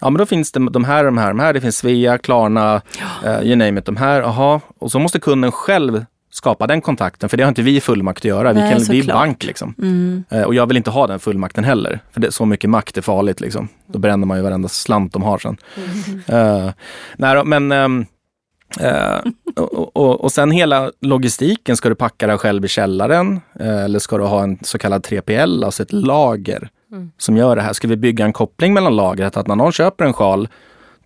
Ja, 0.01 0.09
men 0.09 0.17
då 0.19 0.25
finns 0.25 0.51
det 0.51 0.69
de 0.69 0.83
här, 0.83 1.03
de 1.05 1.17
här, 1.17 1.27
de 1.27 1.39
här. 1.39 1.53
Det 1.53 1.61
finns 1.61 1.77
Svea, 1.77 2.17
Klarna, 2.17 2.81
eh, 3.25 3.41
you 3.41 3.55
name 3.55 3.79
it. 3.79 3.85
De 3.85 3.97
här, 3.97 4.21
aha. 4.21 4.61
Och 4.79 4.91
så 4.91 4.99
måste 4.99 5.19
kunden 5.19 5.51
själv 5.51 6.05
skapa 6.31 6.67
den 6.67 6.81
kontakten, 6.81 7.29
för 7.29 7.37
det 7.37 7.43
har 7.43 7.49
inte 7.49 7.61
vi 7.61 7.81
fullmakt 7.81 8.19
att 8.19 8.25
göra. 8.25 8.53
Vi, 8.53 8.59
Nej, 8.59 8.73
kan, 8.73 8.83
vi 8.83 8.99
är 8.99 9.03
bank 9.13 9.43
liksom. 9.43 9.75
Mm. 9.77 10.23
Eh, 10.29 10.41
Och 10.43 10.55
jag 10.55 10.67
vill 10.67 10.77
inte 10.77 10.89
ha 10.89 11.07
den 11.07 11.19
fullmakten 11.19 11.63
heller. 11.63 11.99
För 12.11 12.21
det, 12.21 12.31
så 12.31 12.45
mycket 12.45 12.69
makt 12.69 12.97
är 12.97 13.01
farligt. 13.01 13.39
Liksom. 13.41 13.67
Då 13.87 13.99
bränner 13.99 14.27
man 14.27 14.37
ju 14.37 14.43
varenda 14.43 14.67
slant 14.69 15.13
de 15.13 15.23
har 15.23 15.37
sen. 15.37 15.57
Eh, 16.27 16.69
nej 17.17 17.43
men... 17.45 18.05
eh, 18.79 19.17
och, 19.55 19.95
och, 19.97 20.21
och 20.21 20.31
sen 20.31 20.51
hela 20.51 20.91
logistiken. 21.01 21.77
Ska 21.77 21.89
du 21.89 21.95
packa 21.95 22.27
den 22.27 22.37
själv 22.37 22.65
i 22.65 22.67
källaren? 22.67 23.41
Eh, 23.59 23.83
eller 23.83 23.99
ska 23.99 24.17
du 24.17 24.23
ha 24.23 24.43
en 24.43 24.59
så 24.61 24.77
kallad 24.77 25.05
3PL, 25.05 25.65
alltså 25.65 25.83
ett 25.83 25.93
lager 25.93 26.69
som 27.17 27.37
gör 27.37 27.55
det 27.55 27.61
här? 27.61 27.73
Ska 27.73 27.87
vi 27.87 27.95
bygga 27.97 28.25
en 28.25 28.33
koppling 28.33 28.73
mellan 28.73 28.95
lagret? 28.95 29.37
Att 29.37 29.47
när 29.47 29.55
någon 29.55 29.71
köper 29.71 30.05
en 30.05 30.13
sjal, 30.13 30.47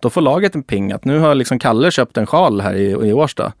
då 0.00 0.10
får 0.10 0.20
lagret 0.20 0.54
en 0.54 0.62
ping 0.62 0.92
att 0.92 1.04
nu 1.04 1.18
har 1.18 1.34
liksom 1.34 1.58
Kalle 1.58 1.90
köpt 1.90 2.16
en 2.16 2.26
sjal 2.26 2.60
här 2.60 2.74
i, 2.74 2.90
i 3.08 3.12
Årsta. 3.12 3.52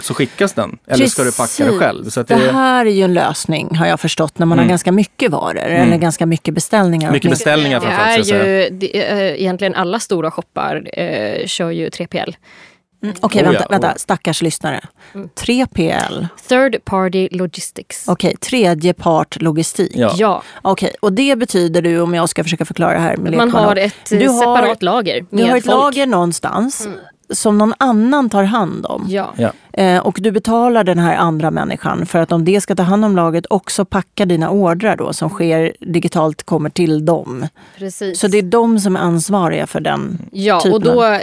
Så 0.00 0.14
skickas 0.14 0.52
den. 0.52 0.78
Eller 0.86 1.06
ska 1.06 1.22
du 1.24 1.32
packa 1.32 1.52
det 1.58 1.64
Precis. 1.64 1.78
själv? 1.78 2.04
Så 2.04 2.20
att 2.20 2.28
Det 2.28 2.34
det, 2.34 2.52
här 2.52 2.86
är 2.86 2.90
ju 2.90 3.02
en 3.02 3.14
lösning 3.14 3.76
har 3.76 3.86
jag 3.86 4.00
förstått 4.00 4.38
när 4.38 4.46
man 4.46 4.58
Mm. 4.58 4.66
har 4.66 4.68
ganska 4.68 4.92
mycket 4.92 5.30
varor 5.30 5.58
eller 5.58 5.96
ganska 5.96 6.26
mycket 6.26 6.54
beställningar. 6.54 7.12
mycket 7.12 7.30
beställningar 7.30 7.80
Det 7.80 7.86
framförallt. 7.86 8.12
är 8.14 8.18
jag 8.18 8.26
säga. 8.26 8.64
ju, 8.64 8.70
det, 8.70 9.08
är, 9.10 9.22
egentligen 9.34 9.74
alla 9.74 10.00
stora 10.00 10.30
shoppar 10.30 10.88
eh, 10.92 11.46
kör 11.46 11.70
ju 11.70 11.88
3PL. 11.88 12.34
Mm. 13.02 13.14
Okej, 13.20 13.40
Oh 13.42 13.44
vänta, 13.44 13.60
ja, 13.60 13.66
oh 13.66 13.70
vänta, 13.70 13.94
stackars 13.98 14.42
lyssnare. 14.42 14.80
3PL, 15.34 16.26
Third 16.48 16.84
Party 16.84 17.28
Logistics. 17.32 18.08
okej, 18.08 18.36
tredje 18.36 18.94
part 18.94 19.42
logistik. 19.42 19.92
Ja. 19.94 20.12
Ja, 20.16 20.42
Okej, 20.62 20.94
och 21.00 21.12
det 21.12 21.36
betyder 21.38 21.82
du, 21.82 22.00
om 22.00 22.14
jag 22.14 22.28
ska 22.28 22.42
försöka 22.42 22.64
förklara 22.64 22.92
det 22.92 22.98
här 22.98 23.16
med 23.16 23.32
man 23.36 23.50
har 23.50 23.76
ett 23.76 23.94
Du 24.10 24.28
har- 24.28 24.38
separat 24.38 24.82
lager 24.82 25.20
med 25.30 25.44
Du 25.44 25.50
har 25.50 25.56
ett 25.58 25.64
folk. 25.64 25.76
lager 25.76 26.06
någonstans 26.06 26.88
som 27.30 27.58
någon 27.58 27.74
annan 27.78 28.30
tar 28.30 28.42
hand 28.42 28.86
om. 28.86 29.06
Ja. 29.08 29.34
Ja. 29.36 29.52
Eh, 29.72 30.06
och 30.06 30.18
du 30.20 30.30
betalar 30.30 30.84
den 30.84 30.98
här 30.98 31.16
andra 31.16 31.50
människan 31.50 32.06
för 32.06 32.18
att 32.18 32.32
om 32.32 32.44
det 32.44 32.60
ska 32.60 32.74
ta 32.74 32.82
hand 32.82 33.04
om 33.04 33.16
lagret 33.16 33.46
också 33.50 33.84
packa 33.84 34.26
dina 34.26 34.50
ordrar 34.50 34.96
då 34.96 35.12
som 35.12 35.28
sker 35.30 35.72
digitalt 35.80 36.42
kommer 36.42 36.70
till 36.70 37.04
dem. 37.04 37.46
precis. 37.78 38.20
Så 38.20 38.28
det 38.28 38.38
är 38.38 38.42
de 38.42 38.80
som 38.80 38.96
är 38.96 39.00
ansvariga 39.00 39.66
för 39.66 39.80
den 39.80 40.18
Ja, 40.32 40.60
typen 40.60 40.74
och 40.74 40.82
då, 40.82 41.20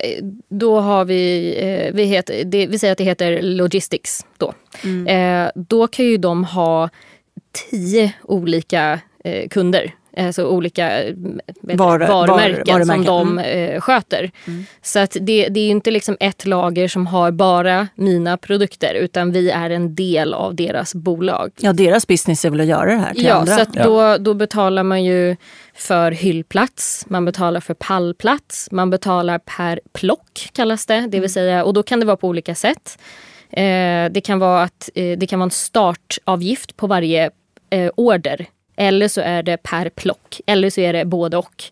då 0.49 0.79
har 0.79 1.05
vi, 1.05 1.55
eh, 1.59 1.95
vi, 1.95 2.03
heter, 2.03 2.43
det, 2.43 2.67
vi 2.67 2.79
säger 2.79 2.91
att 2.91 2.97
det 2.97 3.03
heter 3.03 3.41
logistics 3.41 4.25
då. 4.37 4.53
Mm. 4.83 5.07
Eh, 5.45 5.51
då 5.55 5.87
kan 5.87 6.05
ju 6.05 6.17
de 6.17 6.43
ha 6.43 6.89
tio 7.69 8.13
olika 8.23 8.99
eh, 9.23 9.47
kunder. 9.47 9.93
Alltså 10.17 10.45
olika 10.47 11.03
eh, 11.03 11.13
Var- 11.61 11.99
var- 11.99 12.07
varumärken, 12.07 12.85
som 12.85 13.05
de 13.05 13.39
eh, 13.39 13.81
sköter. 13.81 14.31
Så 14.81 14.99
att 14.99 15.17
det, 15.21 15.47
det 15.49 15.59
är 15.59 15.69
inte 15.69 15.91
liksom 15.91 16.17
ett 16.19 16.45
lager 16.45 16.87
som 16.87 17.07
har 17.07 17.31
bara 17.31 17.87
mina 17.95 18.37
produkter 18.37 18.93
utan 18.93 19.31
vi 19.31 19.49
är 19.51 19.69
en 19.69 19.95
del 19.95 20.33
av 20.33 20.55
deras 20.55 20.95
bolag. 20.95 21.51
Ja, 21.59 21.73
deras 21.73 22.07
business 22.07 22.45
är 22.45 22.49
väl 22.49 22.59
att 22.61 22.67
göra 22.67 22.91
det 22.91 22.97
här 22.97 23.13
till 23.13 23.25
Ja, 23.25 23.33
andra. 23.33 23.55
så 23.55 23.61
att 23.61 23.73
då, 23.73 24.17
då 24.17 24.33
betalar 24.33 24.83
man 24.83 25.03
ju 25.03 25.35
för 25.75 26.11
hyllplats, 26.11 27.05
man 27.09 27.25
betalar 27.25 27.59
för 27.59 27.73
pallplats, 27.73 28.67
man 28.71 28.89
betalar 28.89 29.39
per 29.39 29.79
plock 29.93 30.49
kallas 30.53 30.85
det. 30.85 31.07
Det 31.07 31.19
vill 31.19 31.33
säga, 31.33 31.63
och 31.63 31.73
då 31.73 31.83
kan 31.83 31.99
det 31.99 32.05
vara 32.05 32.17
på 32.17 32.27
olika 32.27 32.55
sätt. 32.55 32.97
Eh, 33.49 34.11
det, 34.11 34.21
kan 34.25 34.39
vara 34.39 34.63
att, 34.63 34.89
eh, 34.95 35.17
det 35.17 35.27
kan 35.27 35.39
vara 35.39 35.45
en 35.47 35.51
startavgift 35.51 36.77
på 36.77 36.87
varje 36.87 37.29
eh, 37.69 37.91
order 37.95 38.45
eller 38.75 39.07
så 39.07 39.21
är 39.21 39.43
det 39.43 39.57
per 39.57 39.89
plock. 39.89 40.41
Eller 40.45 40.69
så 40.69 40.81
är 40.81 40.93
det 40.93 41.05
både 41.05 41.37
och. 41.37 41.63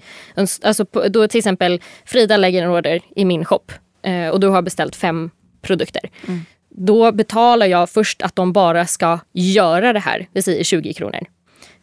Alltså, 0.61 0.85
då 1.09 1.27
till 1.27 1.37
exempel 1.37 1.81
Frida 2.05 2.37
lägger 2.37 2.63
en 2.63 2.69
order 2.69 3.01
i 3.15 3.25
min 3.25 3.45
shop 3.45 3.65
eh, 4.03 4.27
och 4.27 4.39
du 4.39 4.47
har 4.47 4.61
beställt 4.61 4.95
fem 4.95 5.29
produkter. 5.61 6.09
Mm. 6.27 6.45
Då 6.69 7.11
betalar 7.11 7.65
jag 7.65 7.89
först 7.89 8.21
att 8.21 8.35
de 8.35 8.53
bara 8.53 8.85
ska 8.85 9.19
göra 9.33 9.93
det 9.93 9.99
här, 9.99 10.27
det 10.33 10.41
säger 10.41 10.63
20 10.63 10.93
kronor. 10.93 11.19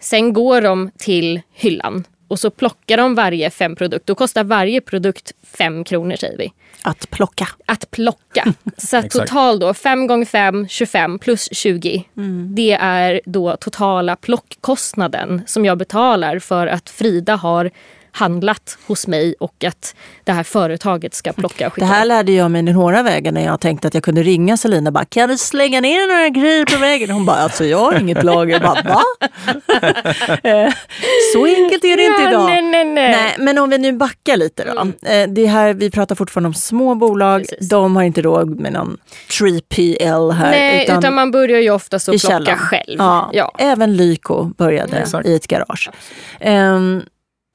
Sen 0.00 0.32
går 0.32 0.62
de 0.62 0.90
till 0.98 1.40
hyllan 1.52 2.04
och 2.28 2.38
så 2.38 2.50
plockar 2.50 2.96
de 2.96 3.14
varje 3.14 3.50
fem 3.50 3.76
produkter. 3.76 4.06
Då 4.06 4.14
kostar 4.14 4.44
varje 4.44 4.80
produkt 4.80 5.32
fem 5.42 5.84
kronor 5.84 6.16
säger 6.16 6.38
vi. 6.38 6.52
Att 6.82 7.10
plocka. 7.10 7.48
Att 7.66 7.90
plocka. 7.90 8.54
Så 8.76 9.02
total 9.02 9.58
då 9.58 9.74
5 9.74 10.06
gånger 10.06 10.24
5, 10.24 10.68
25 10.68 11.18
plus 11.18 11.48
20. 11.52 12.04
Mm. 12.16 12.54
Det 12.54 12.72
är 12.72 13.20
då 13.24 13.56
totala 13.56 14.16
plockkostnaden 14.16 15.42
som 15.46 15.64
jag 15.64 15.78
betalar 15.78 16.38
för 16.38 16.66
att 16.66 16.90
Frida 16.90 17.36
har 17.36 17.70
handlat 18.12 18.78
hos 18.86 19.06
mig 19.06 19.34
och 19.40 19.64
att 19.64 19.94
det 20.24 20.32
här 20.32 20.42
företaget 20.42 21.14
ska 21.14 21.32
plocka 21.32 21.66
och 21.66 21.72
skicka. 21.72 21.86
Det 21.86 21.92
här 21.92 22.04
lärde 22.04 22.32
jag 22.32 22.50
mig 22.50 22.62
några 22.62 23.02
vägar 23.02 23.32
när 23.32 23.44
jag 23.44 23.60
tänkte 23.60 23.88
att 23.88 23.94
jag 23.94 24.02
kunde 24.02 24.22
ringa 24.22 24.56
Selina 24.56 24.90
bara 24.90 25.04
kan 25.04 25.28
du 25.28 25.38
slänga 25.38 25.80
ner 25.80 26.08
några 26.08 26.28
grejer 26.28 26.64
på 26.64 26.80
vägen? 26.80 27.10
Hon 27.10 27.26
bara 27.26 27.36
alltså 27.36 27.64
jag 27.64 27.78
har 27.78 28.00
inget 28.00 28.24
lager. 28.24 28.52
Jag 28.52 28.62
bara, 28.62 28.82
Va? 28.82 29.02
Eh, 30.42 30.72
så 31.32 31.44
enkelt 31.44 31.84
är 31.84 31.96
det 31.96 32.02
inte 32.02 32.22
idag. 32.22 32.44
Nej, 32.44 32.62
nej, 32.62 32.84
nej. 32.84 33.10
nej, 33.10 33.34
men 33.38 33.58
om 33.58 33.70
vi 33.70 33.78
nu 33.78 33.92
backar 33.92 34.36
lite 34.36 34.64
då. 34.64 34.70
Mm. 34.70 34.94
Eh, 35.02 35.34
det 35.34 35.46
här, 35.46 35.74
vi 35.74 35.90
pratar 35.90 36.14
fortfarande 36.14 36.46
om 36.46 36.54
små 36.54 36.94
bolag. 36.94 37.40
Precis. 37.40 37.68
De 37.68 37.96
har 37.96 38.02
inte 38.02 38.22
råd 38.22 38.60
med 38.60 38.72
någon 38.72 38.96
3PL 39.28 40.32
här. 40.32 40.50
Nej, 40.50 40.84
utan, 40.84 40.98
utan 40.98 41.14
man 41.14 41.30
börjar 41.30 41.60
ju 41.60 41.70
oftast 41.70 42.08
att 42.08 42.20
plocka 42.20 42.36
källan. 42.36 42.58
själv. 42.58 42.96
Ja, 42.98 43.30
ja. 43.32 43.54
Även 43.58 43.96
Lyko 43.96 44.44
började 44.44 45.06
ja. 45.12 45.22
i 45.22 45.34
ett 45.34 45.46
garage. 45.46 45.90
Um, 46.40 47.02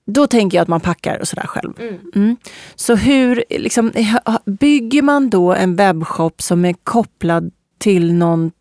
då 0.05 0.27
tänker 0.27 0.57
jag 0.57 0.61
att 0.61 0.67
man 0.67 0.81
packar 0.81 1.19
och 1.19 1.27
sådär 1.27 1.47
själv. 1.47 1.73
Mm. 1.79 1.99
Mm. 2.15 2.37
Så 2.75 2.95
hur 2.95 3.43
liksom, 3.49 3.91
bygger 4.45 5.01
man 5.01 5.29
då 5.29 5.53
en 5.53 5.75
webbshop 5.75 6.41
som 6.41 6.65
är 6.65 6.73
kopplad 6.73 7.51
till 7.77 8.13
någon 8.13 8.51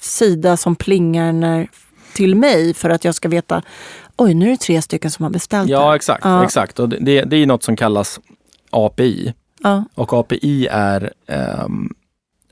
sida 0.00 0.56
som 0.56 0.76
plingar 0.76 1.32
när, 1.32 1.68
till 2.14 2.36
mig 2.36 2.74
för 2.74 2.90
att 2.90 3.04
jag 3.04 3.14
ska 3.14 3.28
veta 3.28 3.62
oj 4.16 4.34
nu 4.34 4.46
är 4.46 4.50
det 4.50 4.56
tre 4.56 4.82
stycken 4.82 5.10
som 5.10 5.22
har 5.22 5.30
beställt. 5.30 5.70
Ja 5.70 5.96
exakt, 5.96 6.24
ja. 6.24 6.44
exakt. 6.44 6.78
Och 6.78 6.88
det, 6.88 7.22
det 7.22 7.36
är 7.36 7.46
något 7.46 7.62
som 7.62 7.76
kallas 7.76 8.20
API. 8.70 9.34
Ja. 9.62 9.84
Och 9.94 10.12
API 10.12 10.66
är 10.70 11.12
um, 11.64 11.94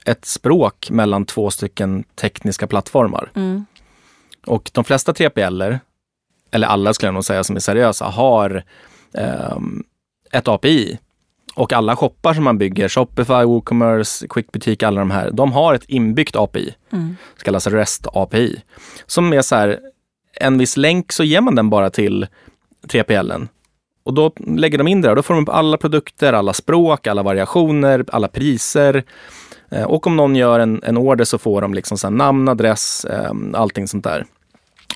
ett 0.05 0.25
språk 0.25 0.91
mellan 0.91 1.25
två 1.25 1.51
stycken 1.51 2.05
tekniska 2.15 2.67
plattformar. 2.67 3.31
Mm. 3.35 3.65
Och 4.47 4.71
de 4.75 4.85
flesta 4.85 5.13
3PL 5.13 5.79
eller 6.51 6.67
alla 6.67 6.95
skulle 6.95 7.09
jag 7.09 7.15
nog 7.15 7.25
säga 7.25 7.45
som 7.45 7.57
är 7.57 7.61
seriösa, 7.61 8.05
har 8.05 8.65
um, 9.13 9.85
ett 10.33 10.49
API. 10.49 10.99
Och 11.55 11.73
alla 11.73 11.97
shoppar 11.97 12.35
som 12.35 12.45
man 12.45 12.59
bygger, 12.59 12.89
Shopify, 12.89 13.45
WooCommerce, 13.45 14.27
Quickbutik, 14.29 14.83
alla 14.83 15.01
de 15.01 15.11
här, 15.11 15.31
de 15.31 15.53
har 15.53 15.75
ett 15.75 15.85
inbyggt 15.85 16.37
API. 16.37 16.75
Mm. 16.93 17.17
Det 17.39 17.45
kallas 17.45 17.67
REST 17.67 18.07
API. 18.13 18.63
Som 19.07 19.33
är 19.33 19.43
så 19.43 19.57
här, 19.57 19.79
en 20.41 20.59
viss 20.59 20.77
länk 20.77 21.13
så 21.13 21.25
ger 21.25 21.41
man 21.41 21.55
den 21.55 21.71
bara 21.71 21.91
till 21.91 22.27
3PLen. 22.89 23.49
Och 24.03 24.15
då 24.15 24.33
lägger 24.37 24.79
de 24.79 24.89
in 24.89 25.01
det 25.01 25.09
där. 25.09 25.17
Då 25.17 25.23
får 25.23 25.35
de 25.35 25.43
upp 25.43 25.49
alla 25.49 25.77
produkter, 25.77 26.33
alla 26.33 26.53
språk, 26.53 27.07
alla 27.07 27.23
variationer, 27.23 28.05
alla 28.09 28.29
priser. 28.29 29.05
Eh, 29.71 29.85
och 29.85 30.07
om 30.07 30.17
någon 30.17 30.37
gör 30.37 30.61
en, 30.61 30.81
en 30.83 30.97
order 30.97 31.25
så 31.25 31.39
får 31.39 31.61
de 31.61 31.75
liksom 31.75 31.99
så 31.99 32.11
namn, 32.11 32.49
adress, 32.49 33.05
ehm, 33.05 33.55
allting 33.55 33.89
sånt 33.89 34.05
där. 34.05 34.27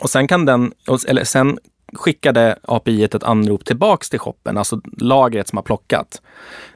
Och 0.05 0.11
sen 0.11 0.29
kan 0.29 0.45
den, 0.45 0.73
eller 1.09 1.25
sen 1.25 1.59
skickade 1.93 2.59
API 2.63 3.05
ett 3.05 3.23
anrop 3.23 3.65
tillbaks 3.65 4.11
till 4.11 4.19
shoppen, 4.19 4.59
alltså 4.59 4.81
lagret 4.99 5.49
som 5.49 5.57
har 5.57 5.63
plockat. 5.63 6.23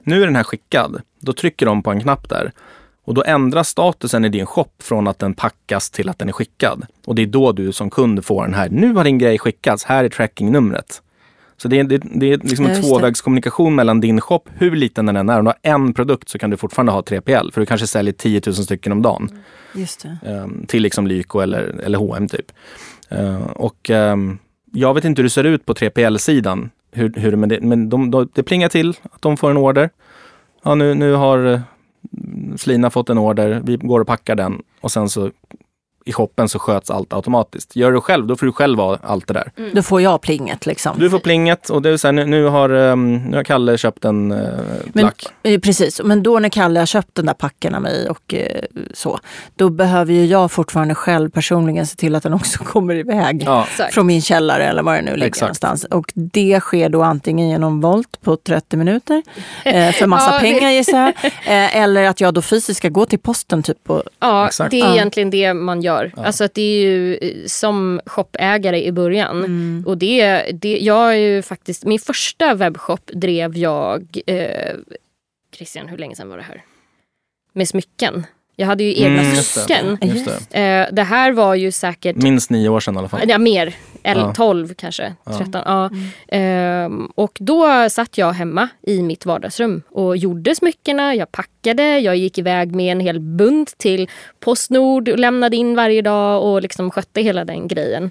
Nu 0.03 0.23
är 0.23 0.27
den 0.27 0.37
här 0.37 0.45
skickad. 0.45 1.03
Då 1.21 1.33
trycker 1.33 1.67
de 1.67 1.83
på 1.83 1.91
en 1.91 2.01
knapp 2.01 2.29
där 2.29 2.53
och 3.05 3.15
då 3.15 3.25
ändras 3.27 3.69
statusen 3.69 4.25
i 4.25 4.29
din 4.29 4.47
shop 4.47 4.69
från 4.83 5.09
att 5.09 5.19
den 5.19 5.35
packas 5.35 5.91
till 5.91 6.09
att 6.09 6.19
den 6.19 6.29
är 6.29 6.33
skickad. 6.33 6.87
Och 7.07 7.15
det 7.15 7.23
är 7.23 7.27
då 7.27 7.53
du 7.53 7.73
som 7.73 7.91
kund 7.91 8.25
får 8.25 8.43
den 8.43 8.55
här, 8.55 8.69
nu 8.69 8.93
har 8.93 9.05
din 9.05 9.19
grej 9.19 9.39
skickats, 9.39 9.85
här 9.85 10.05
är 10.05 10.09
trackingnumret. 10.09 11.03
Så 11.57 11.69
det 11.69 11.79
är, 11.79 11.85
det, 11.85 11.99
det 11.99 12.33
är 12.33 12.39
liksom 12.39 12.67
en 12.67 12.83
tvåvägskommunikation 12.83 13.75
mellan 13.75 14.01
din 14.01 14.21
shop, 14.21 14.43
hur 14.55 14.77
liten 14.77 15.07
den 15.07 15.17
än 15.17 15.29
är. 15.29 15.39
Om 15.39 15.45
du 15.45 15.49
har 15.49 15.75
en 15.75 15.95
produkt 15.95 16.29
så 16.29 16.39
kan 16.39 16.51
du 16.51 16.57
fortfarande 16.57 16.93
ha 16.93 17.01
3PL, 17.01 17.53
för 17.53 17.61
du 17.61 17.67
kanske 17.67 17.87
säljer 17.87 18.13
10 18.13 18.41
000 18.47 18.55
stycken 18.55 18.93
om 18.93 19.03
dagen. 19.03 19.43
Um, 20.27 20.65
till 20.69 20.83
liksom 20.83 21.07
Lyko 21.07 21.41
eller, 21.41 21.81
eller 21.83 21.99
H&M 21.99 22.29
typ. 22.29 22.53
Eh, 23.09 23.47
och 23.47 23.91
um, 23.91 24.39
jag 24.73 24.95
vet 24.95 25.05
inte 25.05 25.21
hur 25.21 25.25
det 25.25 25.31
ser 25.31 25.45
ut 25.45 25.67
på 25.67 25.75
3PL-sidan. 25.75 26.71
Hur, 26.93 27.13
hur, 27.17 27.37
men 27.37 27.49
det, 27.49 27.61
men 27.61 27.89
de, 27.89 28.11
de, 28.11 28.29
det 28.35 28.43
plingar 28.43 28.69
till 28.69 28.95
att 29.03 29.23
de 29.23 29.37
får 29.37 29.51
en 29.51 29.57
order. 29.57 29.91
Ja, 30.63 30.75
nu, 30.75 30.95
nu 30.95 31.13
har 31.13 31.45
eh, 31.45 31.61
Slina 32.57 32.91
fått 32.91 33.11
en 33.11 33.19
order. 33.19 33.61
Vi 33.65 33.77
går 33.77 34.01
och 34.01 34.07
packar 34.07 34.35
den 34.35 34.63
och 34.81 34.93
sen 34.93 35.09
så 35.09 35.31
i 36.09 36.13
shoppen 36.13 36.49
så 36.49 36.59
sköts 36.59 36.91
allt 36.91 37.13
automatiskt. 37.13 37.77
Gör 37.77 37.93
du 37.93 38.01
själv, 38.01 38.27
då 38.27 38.37
får 38.37 38.47
du 38.47 38.53
själv 38.53 38.79
ha 38.79 38.99
allt 39.03 39.27
det 39.27 39.35
där. 39.35 39.53
Mm. 39.57 39.71
Då 39.75 39.83
får 39.83 40.03
jag 40.03 40.21
plinget 40.21 40.67
liksom. 40.67 40.99
Du 40.99 41.11
får 41.11 41.19
plinget 41.19 41.71
och 41.71 41.83
det 41.83 41.91
är 41.91 41.97
så 41.97 42.09
här, 42.09 42.13
nu, 42.13 42.25
nu, 42.25 42.45
har, 42.45 42.71
um, 42.71 43.17
nu 43.17 43.37
har 43.37 43.45
Kalle 43.45 43.79
köpt 43.79 44.05
en 44.05 44.33
uh, 44.33 44.49
plack. 44.93 45.27
Men, 45.43 45.55
eh, 45.55 45.61
precis, 45.61 46.01
men 46.05 46.23
då 46.23 46.39
när 46.39 46.49
Kalle 46.49 46.79
har 46.79 46.87
köpt 46.87 47.15
den 47.15 47.27
där 47.27 47.35
packen 47.35 47.75
av 47.75 47.83
mig 47.83 48.09
och 48.11 48.35
uh, 48.35 48.41
så, 48.95 49.19
då 49.57 49.71
behöver 49.71 50.13
ju 50.13 50.27
jag 50.27 50.53
fortfarande 50.53 50.95
själv 50.95 51.31
personligen 51.31 51.87
se 51.87 51.97
till 51.97 52.15
att 52.15 52.23
den 52.23 52.33
också 52.33 52.59
kommer 52.65 52.95
iväg 52.95 53.43
ja. 53.47 53.67
från 53.91 54.07
min 54.07 54.23
källare 54.23 54.69
eller 54.69 54.83
var 54.83 54.95
det 54.95 55.03
nu 55.03 55.13
ligger 55.13 55.27
Exakt. 55.27 55.41
någonstans. 55.41 55.85
Och 55.85 56.13
det 56.15 56.61
sker 56.61 56.89
då 56.89 57.03
antingen 57.03 57.49
genom 57.49 57.81
volt 57.81 58.21
på 58.21 58.37
30 58.37 58.77
minuter 58.77 59.23
eh, 59.65 59.93
för 59.93 60.07
massa 60.07 60.33
ja, 60.35 60.41
pengar 60.41 60.71
gissar 60.71 60.99
jag. 60.99 61.15
Eh, 61.49 61.77
eller 61.77 62.05
att 62.05 62.21
jag 62.21 62.35
då 62.35 62.43
fysiskt 62.43 62.79
ska 62.79 62.89
gå 62.89 63.05
till 63.05 63.19
posten 63.19 63.63
typ. 63.63 63.91
Och, 63.91 64.03
ja, 64.21 64.47
Exakt. 64.47 64.71
det 64.71 64.81
är 64.81 64.93
egentligen 64.93 65.31
det 65.31 65.55
man 65.55 65.83
gör 65.83 65.98
gör. 65.99 66.13
Ja. 66.17 66.25
Alltså 66.25 66.45
att 66.45 66.55
det 66.55 66.63
är 66.63 66.81
ju 66.81 67.15
eh, 67.15 67.47
som 67.47 68.01
shoppägare 68.07 68.85
i 68.85 68.93
början. 68.93 69.39
Mm. 69.39 69.85
Och 69.87 69.99
det, 69.99 70.43
det, 70.53 70.79
jag 70.79 71.15
är 71.15 71.19
ju 71.19 71.43
faktiskt, 71.43 71.85
min 71.85 71.99
första 71.99 72.55
webbshop 72.55 73.11
drev 73.15 73.57
jag, 73.57 74.19
eh, 74.27 74.77
Christian 75.55 75.89
hur 75.89 75.99
länge 75.99 76.17
sedan 76.17 76.29
var 76.29 76.37
det 76.37 76.43
här? 76.43 76.65
Med 77.53 77.69
smycken. 77.69 78.27
Jag 78.61 78.67
hade 78.67 78.85
ju 78.85 79.03
egna 79.03 79.23
mm, 79.23 79.37
smycken. 79.37 79.99
Det. 80.01 80.59
Eh, 80.61 80.87
det 80.93 81.03
här 81.03 81.33
var 81.33 81.55
ju 81.55 81.73
säkert... 81.73 82.17
Minst 82.17 82.51
nio 82.51 82.69
år 82.69 82.81
sedan 82.81 82.95
i 82.95 82.99
alla 82.99 83.09
fall. 83.09 83.21
Ja, 83.29 83.39
mer. 83.39 83.75
Eller 84.03 84.23
ja. 84.23 84.35
12 84.35 84.75
kanske, 84.75 85.15
13. 85.25 85.51
Ja. 85.53 85.63
ja. 85.65 85.91
Mm. 86.33 87.03
Eh, 87.03 87.09
och 87.15 87.39
då 87.41 87.91
satt 87.91 88.19
jag 88.19 88.33
hemma 88.33 88.69
i 88.83 89.03
mitt 89.03 89.27
vardagsrum 89.27 89.83
och 89.91 90.17
gjorde 90.17 90.55
smyckena, 90.55 91.15
jag 91.15 91.33
packade, 91.33 91.99
jag 91.99 92.17
gick 92.17 92.39
iväg 92.39 92.75
med 92.75 92.93
en 92.93 93.01
hel 93.01 93.21
bunt 93.21 93.79
till 93.79 94.11
Postnord 94.41 95.09
och 95.09 95.19
lämnade 95.19 95.57
in 95.57 95.77
varje 95.77 96.03
dag 96.03 96.43
och 96.45 96.63
liksom 96.63 96.91
skötte 96.91 97.23
hela 97.23 97.45
den 97.45 97.69
grejen. 97.69 98.11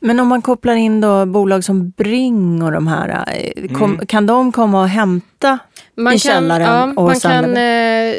Men 0.00 0.20
om 0.20 0.28
man 0.28 0.42
kopplar 0.42 0.74
in 0.74 1.00
då 1.00 1.26
bolag 1.26 1.64
som 1.64 1.90
Bring 1.90 2.62
och 2.62 2.72
de 2.72 2.86
här, 2.86 3.24
eh, 3.34 3.68
kom, 3.68 3.94
mm. 3.94 4.06
kan 4.06 4.26
de 4.26 4.52
komma 4.52 4.80
och 4.80 4.88
hämta 4.88 5.58
man 5.96 6.12
i 6.12 6.18
kan, 6.18 6.32
källaren? 6.32 6.94
Ja, 6.96 7.02
och 7.02 7.02
man 7.02 7.20
kan 7.20 7.56
eh, 7.56 8.14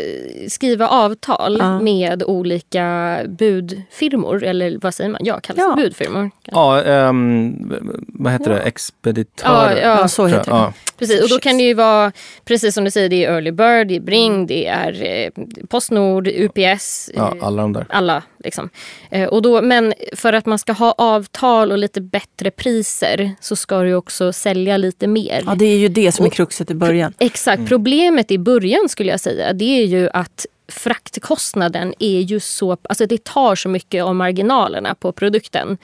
skriva 0.48 0.88
avtal 0.88 1.58
ja. 1.60 1.80
med 1.80 2.24
olika 2.24 3.18
budfirmor, 3.28 4.44
eller 4.44 4.78
vad 4.82 4.94
säger 4.94 5.10
man? 5.10 5.22
Ja, 5.24 5.40
kallas 5.40 5.66
ja. 5.70 5.76
budfirmor? 5.76 6.32
Ja, 6.44 6.84
um, 7.10 7.74
vad 8.08 8.32
heter 8.32 8.50
det? 8.50 8.60
Expeditörer? 8.60 9.82
Ja, 9.82 10.00
ja, 10.00 10.08
så 10.08 10.26
heter 10.26 10.52
det. 10.52 10.74
Precis, 10.98 11.24
och 11.24 11.30
då 11.30 11.40
kan 11.40 11.58
det 11.58 11.64
ju 11.64 11.74
vara, 11.74 12.12
precis 12.46 12.74
som 12.74 12.84
du 12.84 12.92
säger, 12.92 13.10
det 13.10 13.26
är 13.26 13.34
Early 13.34 13.52
Bird, 13.52 13.88
det 13.88 13.96
är 13.96 14.00
Bring, 14.00 14.48
det 14.48 14.68
är 14.68 15.04
eh, 15.04 15.30
Postnord, 15.68 16.28
UPS. 16.28 17.12
Ja, 17.16 17.36
eh, 17.36 17.48
alla 17.48 17.62
de 17.62 17.74
där. 17.74 17.86
Alla, 17.90 18.24
liksom. 18.44 18.70
Eh, 19.10 19.28
och 19.28 19.42
då, 19.42 19.62
men 19.62 19.94
för 20.16 20.34
att 20.34 20.46
man 20.46 20.60
ska 20.60 20.74
ha 20.74 20.92
avtal 20.98 21.72
och 21.72 21.78
lite 21.78 22.02
bättre 22.02 22.52
priser 22.52 23.32
så 23.42 23.56
ska 23.56 23.82
du 23.82 23.94
också 23.94 24.34
sälja 24.34 24.78
lite 24.78 25.08
mer. 25.08 25.44
Ja, 25.46 25.56
det 25.56 25.66
är 25.66 25.78
ju 25.78 25.88
det 25.88 26.12
som 26.12 26.26
är 26.26 26.30
kruxet 26.30 26.72
i 26.72 26.74
början. 26.74 27.14
Exakt. 27.20 27.67
Mm. 27.68 27.70
Problemet 27.70 28.32
i 28.32 28.38
början 28.38 28.90
skulle 28.90 29.12
jag 29.12 29.20
säga, 29.20 29.54
det 29.54 29.82
är 29.82 29.86
ju 29.86 30.10
att 30.14 30.46
fraktkostnaden 30.72 31.94
är 32.00 32.20
ju 32.20 32.40
så, 32.40 32.78
alltså 32.82 33.06
det 33.06 33.24
tar 33.24 33.56
så 33.56 33.70
mycket 33.70 34.04
av 34.04 34.16
marginalerna 34.16 34.96
på 34.96 35.12
produkten. 35.12 35.78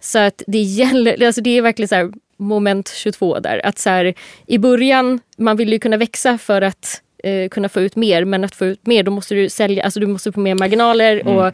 Så 0.00 0.18
att 0.18 0.42
det 0.46 0.58
gäller, 0.62 1.26
alltså 1.26 1.40
det 1.40 1.58
är 1.58 1.62
verkligen 1.62 1.88
så 1.88 1.94
här, 1.94 2.12
moment 2.36 2.88
22 2.88 3.38
där. 3.38 3.66
Att 3.66 3.78
så 3.78 3.90
här, 3.90 4.14
I 4.46 4.58
början, 4.58 5.20
man 5.36 5.56
vill 5.56 5.72
ju 5.72 5.78
kunna 5.78 5.96
växa 5.96 6.38
för 6.38 6.62
att 6.62 7.02
eh, 7.24 7.48
kunna 7.48 7.68
få 7.68 7.80
ut 7.80 7.96
mer. 7.96 8.24
Men 8.24 8.44
att 8.44 8.54
få 8.54 8.66
ut 8.66 8.86
mer 8.86 9.02
då 9.02 9.10
måste 9.10 9.34
du 9.34 9.48
sälja, 9.48 9.84
alltså 9.84 10.00
du 10.00 10.06
måste 10.06 10.32
få 10.32 10.40
mer 10.40 10.54
marginaler. 10.54 11.20
Mm. 11.20 11.36
Och 11.36 11.52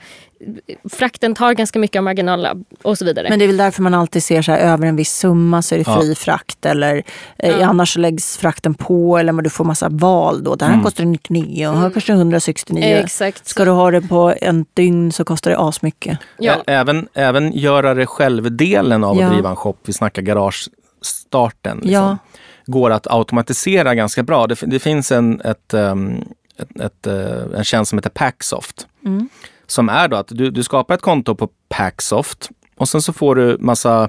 frakten 0.93 1.35
tar 1.35 1.53
ganska 1.55 1.79
mycket 1.79 1.99
av 1.99 2.05
marginalerna 2.05 2.65
och 2.83 2.99
så 2.99 3.05
vidare. 3.05 3.27
Men 3.31 3.39
det 3.39 3.45
är 3.45 3.47
väl 3.47 3.57
därför 3.57 3.83
man 3.83 3.95
alltid 3.95 4.23
ser 4.25 4.43
så 4.43 4.53
här, 4.53 4.59
över 4.59 4.87
en 4.87 4.97
viss 4.97 5.13
summa 5.13 5.63
så 5.63 5.75
är 5.75 5.79
det 5.79 5.85
fri 5.85 6.09
Ja. 6.09 6.15
frakt 6.15 6.67
eller 6.67 7.03
eh, 7.39 7.51
Ja. 7.61 7.67
annars 7.67 7.93
så 7.95 7.99
läggs 8.01 8.37
frakten 8.39 8.75
på 8.75 9.19
eller 9.19 9.33
men 9.33 9.45
du 9.45 9.51
får 9.51 9.65
massa 9.65 9.89
val 9.89 10.45
då. 10.45 10.55
Det 10.55 10.65
här 10.65 10.73
Mm. 10.73 10.85
kostar 10.85 11.05
99 11.05 11.69
och 11.69 11.79
här 11.79 11.91
kostar 11.91 12.15
169. 12.15 12.85
Exakt. 12.85 13.47
Ska 13.47 13.65
du 13.65 13.71
ha 13.71 13.91
det 13.91 14.01
på 14.03 14.35
en 14.41 14.65
dygn 14.75 15.13
så 15.13 15.25
kostar 15.25 15.51
det 15.51 15.59
asmycket. 15.59 16.19
ja. 16.39 16.55
Även, 16.67 17.09
även 17.15 17.53
göra 17.53 17.95
det 17.95 18.07
själv-delen 18.07 19.05
av 19.05 19.17
Ja. 19.17 19.27
att 19.27 19.33
driva 19.33 19.51
en 19.51 19.57
shop, 19.57 19.77
vi 19.85 19.93
snackar 19.93 20.23
garagestarten, 20.23 21.77
liksom, 21.77 21.93
Ja. 21.93 22.19
går 22.67 22.91
att 22.91 23.07
automatisera 23.11 23.95
ganska 23.95 24.23
bra. 24.23 24.47
Det, 24.47 24.57
det 24.67 24.79
finns 24.79 25.13
en, 25.13 25.41
ett, 25.41 25.75
ehm, 25.75 26.25
ett, 26.59 26.81
ett, 26.81 27.07
eh, 27.07 27.59
en 27.59 27.65
tjänst 27.65 27.89
som 27.91 27.99
heter 27.99 28.11
Packsoft. 28.11 28.87
Mm. 29.05 29.29
Som 29.71 29.89
är 29.89 30.09
då 30.09 30.17
att 30.17 30.29
du, 30.29 30.51
du 30.51 30.63
skapar 30.63 30.95
ett 30.95 31.03
konto 31.03 31.35
på 31.35 31.49
Packsoft 31.69 32.51
och 32.77 32.89
sen 32.89 33.03
så 33.03 33.13
får 33.13 33.35
du 33.35 33.57
massa 33.61 34.09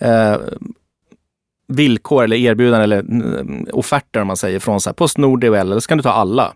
eh, 0.00 0.36
villkor 1.68 2.24
eller 2.24 2.36
erbjudanden 2.36 2.82
eller 2.82 3.00
mm, 3.00 3.66
offerter 3.72 4.20
om 4.20 4.26
man 4.26 4.36
säger 4.36 4.58
från 4.58 4.80
så 4.80 4.90
här, 4.90 4.94
Postnord, 4.94 5.40
DHL, 5.40 5.54
eller 5.54 5.80
så 5.80 5.88
kan 5.88 5.98
du 5.98 6.02
ta 6.02 6.10
alla. 6.10 6.54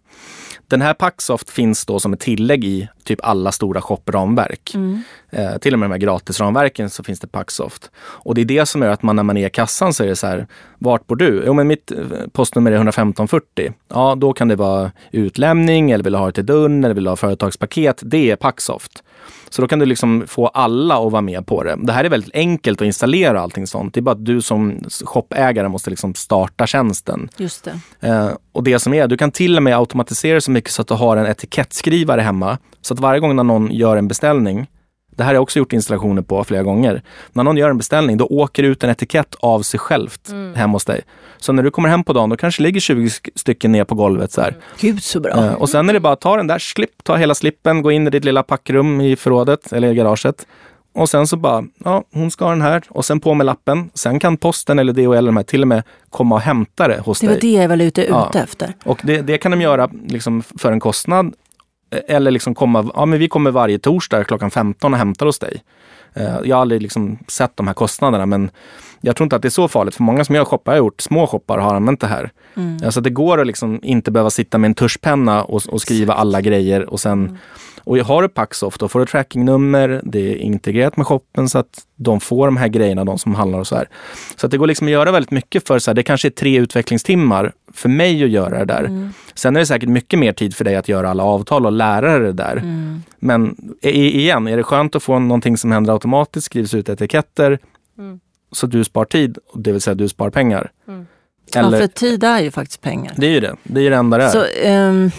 Den 0.69 0.81
här 0.81 0.95
Packsoft 0.95 1.51
finns 1.51 1.87
då 1.87 2.01
som 2.01 2.13
ett 2.13 2.21
tillägg 2.21 2.65
i 2.65 2.89
typ 3.05 3.19
alla 3.23 3.53
stora 3.53 3.81
shop-ramverk. 3.81 4.75
Eh, 5.31 5.59
till 5.59 5.73
och 5.73 5.79
med 5.79 5.91
de 5.91 5.93
här 5.93 5.99
gratisramverken 5.99 6.91
så 6.91 7.03
finns 7.05 7.21
det 7.21 7.27
Packsoft. 7.27 7.91
Och 7.99 8.35
det 8.35 8.41
är 8.41 8.45
det 8.45 8.67
som 8.67 8.83
gör 8.83 8.91
att 8.91 9.03
man 9.03 9.17
när 9.17 9.23
man 9.23 9.37
är 9.37 9.47
i 9.47 9.51
kassan 9.51 9.95
så 9.95 10.05
är 10.05 10.09
det 10.09 10.17
så 10.17 10.27
här, 10.27 10.47
vart 10.79 11.07
bor 11.07 11.17
du? 11.17 11.43
Jo 11.47 11.53
men 11.53 11.67
mitt 11.67 11.91
eh, 11.91 11.99
postnummer 12.33 12.73
är 12.73 12.77
11540. 12.77 13.73
Ja, 13.89 14.15
då 14.15 14.33
kan 14.33 14.49
det 14.49 14.57
vara 14.57 14.93
utlämning 15.11 15.91
eller 15.91 16.05
vill 16.05 16.15
ha 16.15 16.27
det 16.27 16.33
till 16.33 16.47
dörren 16.47 16.85
eller 16.85 16.95
vill 16.95 17.07
ha 17.07 17.17
företagspaket. 17.17 18.01
Det 18.03 18.31
är 18.31 18.37
Packsoft. 18.37 19.03
Så 19.51 19.63
då 19.63 19.69
kan 19.69 19.79
du 19.79 19.87
liksom 19.87 20.25
få 20.27 20.47
alla 20.47 21.07
att 21.07 21.13
vara 21.13 21.23
med 21.23 21.47
på 21.47 21.63
det. 21.63 21.77
Det 21.83 21.93
här 21.93 22.05
är 22.05 22.09
väldigt 22.09 22.35
enkelt 22.35 22.81
att 22.81 22.87
installera 22.87 23.41
allting 23.41 23.67
sånt. 23.67 23.95
Det 23.95 24.01
är 24.01 24.03
bara 24.03 24.15
att 24.15 24.25
du 24.25 24.43
som 24.43 24.85
shoppägare 25.05 25.69
måste 25.69 25.91
liksom 25.91 26.15
starta 26.15 26.67
tjänsten. 26.67 27.29
Just 27.37 27.65
det. 27.65 28.09
Eh, 28.09 28.31
och 28.53 28.63
det 28.63 28.79
som 28.79 28.95
är, 28.95 29.07
du 29.07 29.17
kan 29.17 29.31
till 29.31 29.57
och 29.57 29.63
med 29.63 29.77
automatisera 29.77 30.41
så 30.41 30.51
mycket 30.51 30.71
så 30.71 30.83
att 30.83 30.89
du 30.89 30.95
har 30.95 31.17
en 31.17 31.27
etikettskrivare 31.27 32.21
hemma. 32.21 32.59
Så 32.81 32.95
att 32.95 33.01
varje 33.01 33.21
gång 33.21 33.37
när 33.37 33.45
någon 33.45 33.73
gör 33.73 33.97
en 33.97 34.09
beställning, 34.09 34.67
det 35.19 35.25
här 35.25 35.29
har 35.29 35.35
jag 35.35 35.43
också 35.43 35.59
gjort 35.59 35.73
installationer 35.73 36.23
på 36.23 36.45
flera 36.45 36.63
gånger. 36.63 37.03
När 37.33 37.45
någon 37.45 37.57
gör 37.57 37.71
en 37.71 37.79
beställning, 37.79 38.17
då 38.17 38.27
åker 38.27 38.63
det 38.63 38.69
ut 38.69 38.85
en 38.85 38.91
etikett 38.91 39.35
av 39.41 39.63
sig 39.63 39.81
självt 39.81 40.31
hem 40.55 40.71
hos 40.71 40.85
dig. 40.85 41.01
Så 41.39 41.53
när 41.53 41.63
du 41.63 41.71
kommer 41.71 41.89
hem 41.89 42.05
på 42.05 42.13
dagen, 42.13 42.31
då 42.31 42.37
kanske 42.37 42.63
ligger 42.63 42.81
20 42.81 43.07
sk- 43.09 43.31
stycken 43.35 43.73
ner 43.73 43.85
på 43.85 43.95
golvet 43.95 44.33
så 44.33 44.41
här. 44.41 44.57
Gud 44.81 45.03
så 45.03 45.21
bra. 45.21 45.45
Eh, 45.45 45.53
och 45.55 45.69
sen 45.69 45.89
är 45.89 45.93
det 45.93 46.01
bara 46.01 46.13
att 46.13 46.21
ta 46.21 46.37
den 46.37 46.47
där, 46.47 46.59
slipp, 46.59 47.05
ta 47.05 47.17
hela 47.17 47.35
slippen, 47.35 47.83
gå 47.83 47.93
in 47.93 48.07
i 48.07 48.11
ditt 48.11 48.25
lilla 48.25 48.43
packrum 48.43 49.01
i 49.01 49.17
förrådet 49.17 49.73
eller 49.73 49.89
i 49.91 49.95
garaget. 49.95 50.47
Och 50.95 51.09
sen 51.09 51.27
så 51.27 51.37
bara, 51.37 51.65
ja, 51.85 52.05
hon 52.13 52.31
ska 52.31 52.45
ha 52.45 52.51
den 52.53 52.63
här 52.63 52.83
och 52.89 53.05
sen 53.05 53.21
på 53.21 53.35
med 53.35 53.47
lappen. 53.47 53.91
Sen 53.95 54.21
kan 54.21 54.37
posten 54.37 54.79
eller 54.79 54.93
DHL 54.93 55.13
eller 55.15 55.27
de 55.29 55.37
här 55.37 55.45
till 55.45 55.63
och 55.63 55.69
med 55.69 55.83
komma 56.11 56.35
och 56.35 56.41
hämta 56.41 56.89
det 56.89 57.01
hos 57.01 57.21
Det 57.21 57.27
dig. 57.27 57.35
var 57.35 57.41
det 57.41 57.63
jag 57.63 57.69
var 57.69 57.77
ute 57.77 58.03
ute 58.03 58.11
Ja. 58.13 58.31
efter. 58.35 58.73
Och 58.85 59.01
det, 59.05 59.23
det 59.23 59.39
kan 59.39 59.51
de 59.51 59.61
göra 59.61 59.89
liksom 60.07 60.43
för 60.43 60.73
en 60.73 60.81
kostnad. 60.81 61.33
Eh, 61.91 62.17
Eller 62.17 62.31
liksom 62.31 62.55
komma, 62.55 62.91
ja 62.95 63.07
men 63.07 63.19
vi 63.19 63.29
kommer 63.29 63.51
varje 63.51 63.79
torsdag 63.79 64.25
klockan 64.25 64.51
15 64.51 64.93
och 64.93 64.99
hämtar 64.99 65.27
hos 65.27 65.39
dig. 65.39 65.63
Eh, 66.15 66.37
Jag 66.45 66.57
har 66.57 66.61
aldrig 66.61 66.83
liksom 66.83 67.19
sett 67.29 67.57
de 67.57 67.67
här 67.67 67.75
kostnaderna 67.75 68.27
men 68.27 68.51
jag 69.01 69.17
tror 69.17 69.25
inte 69.25 69.37
att 69.37 69.43
det 69.43 69.49
är 69.49 69.51
så 69.51 69.69
farligt. 69.69 69.95
För 69.95 70.03
många 70.03 70.25
som 70.25 70.35
jag 70.35 70.47
shoppar 70.47 70.73
har 70.73 70.79
gjort, 70.79 71.01
små 71.01 71.27
shoppar, 71.27 71.59
har 71.59 71.75
använt 71.75 72.01
det 72.01 72.07
här. 72.07 72.31
Alltså 72.85 73.01
det 73.01 73.11
går 73.11 73.41
att 73.41 73.47
liksom 73.47 73.81
inte 73.83 74.11
behöva 74.11 74.31
sitta 74.31 74.59
med 74.59 74.69
en 74.69 74.75
tuschpenna 74.75 75.45
och, 75.45 75.63
och 75.69 75.81
skriva 75.83 76.15
alla 76.15 76.41
grejer 76.41 76.91
och 76.91 77.01
sen 77.01 77.39
och 77.85 77.99
har 77.99 78.23
du 78.23 78.29
Packsoft 78.29 78.81
då 78.81 78.89
får 78.89 79.01
du 79.01 79.07
trackingnummer, 79.07 80.01
det 80.05 80.33
är 80.33 80.37
integrerat 80.37 80.97
med 80.97 81.07
shoppen 81.07 81.49
så 81.49 81.59
att 81.59 81.87
de 81.97 82.21
får 82.21 82.47
de 82.47 82.57
här 82.57 82.69
grejerna, 82.69 83.05
de 83.05 83.19
som 83.19 83.35
handlar 83.35 83.59
och 83.59 83.67
så 83.67 83.77
här. 83.77 83.89
Så 84.37 84.47
att 84.47 84.51
det 84.51 84.59
går 84.59 84.67
liksom 84.67 84.87
att 84.87 84.91
göra 84.93 85.13
väldigt 85.13 85.31
mycket 85.31 85.67
för 85.69 85.79
så 85.79 85.91
här, 85.91 85.95
det 85.95 86.03
kanske 86.03 86.29
är 86.29 86.31
tre 86.31 86.59
utvecklingstimmar 86.59 87.53
för 87.73 87.89
mig 87.89 88.25
att 88.25 88.31
göra 88.31 88.59
det 88.59 88.65
där. 88.65 89.11
Sen 89.35 89.57
är 89.57 89.61
det 89.61 89.67
säkert 89.67 89.89
mycket 89.89 90.19
mer 90.19 90.33
tid 90.33 90.55
för 90.57 90.65
dig 90.65 90.77
att 90.77 90.89
göra 90.89 91.11
alla 91.11 91.23
avtal 91.25 91.67
och 91.67 91.73
lära 91.73 92.13
dig 92.19 92.21
det 92.27 92.33
där. 92.33 92.63
Men 93.19 93.57
i- 93.83 94.21
igen, 94.21 94.49
är 94.49 94.57
det 94.57 94.63
skönt 94.63 94.97
att 94.97 95.03
få 95.03 95.19
någonting 95.19 95.57
som 95.57 95.73
händer 95.73 95.93
automatiskt, 95.93 96.47
skrivs 96.47 96.75
ut 96.75 96.89
etiketter 96.89 97.59
så 98.53 98.67
du 98.67 98.85
spar 98.85 99.05
tid, 99.05 99.39
och 99.53 99.61
det 99.61 99.73
vill 99.73 99.81
säga 99.81 99.95
du 99.95 100.09
spar 100.09 100.31
pengar. 100.31 100.71
Ja, 101.55 101.61
Eller, 101.61 101.79
för 101.81 101.87
tid 101.87 102.25
är 102.25 102.41
ju 102.41 102.51
faktiskt 102.51 102.81
pengar. 102.81 103.13
det 103.17 103.27
är 103.27 103.31
ju 103.31 103.41
det, 103.41 103.57
det 103.63 103.81
är 103.81 103.85
ju 103.85 103.91
det 103.91 103.97
enda 103.97 104.19
det 104.19 104.25
är. 104.25 104.29
Så, 104.29 104.45
ehm, 104.63 105.11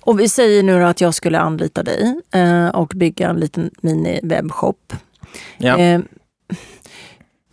och 0.00 0.20
vi 0.20 0.28
säger 0.28 0.62
nu 0.62 0.78
då 0.80 0.86
att 0.86 1.00
jag 1.00 1.14
skulle 1.14 1.38
anlita 1.38 1.82
dig 1.82 2.20
eh, 2.34 2.68
och 2.68 2.92
bygga 2.96 3.28
en 3.28 3.36
liten 3.36 3.70
mini-webbshop. 3.82 4.74
ja. 5.58 5.76
Ehm, 5.78 6.04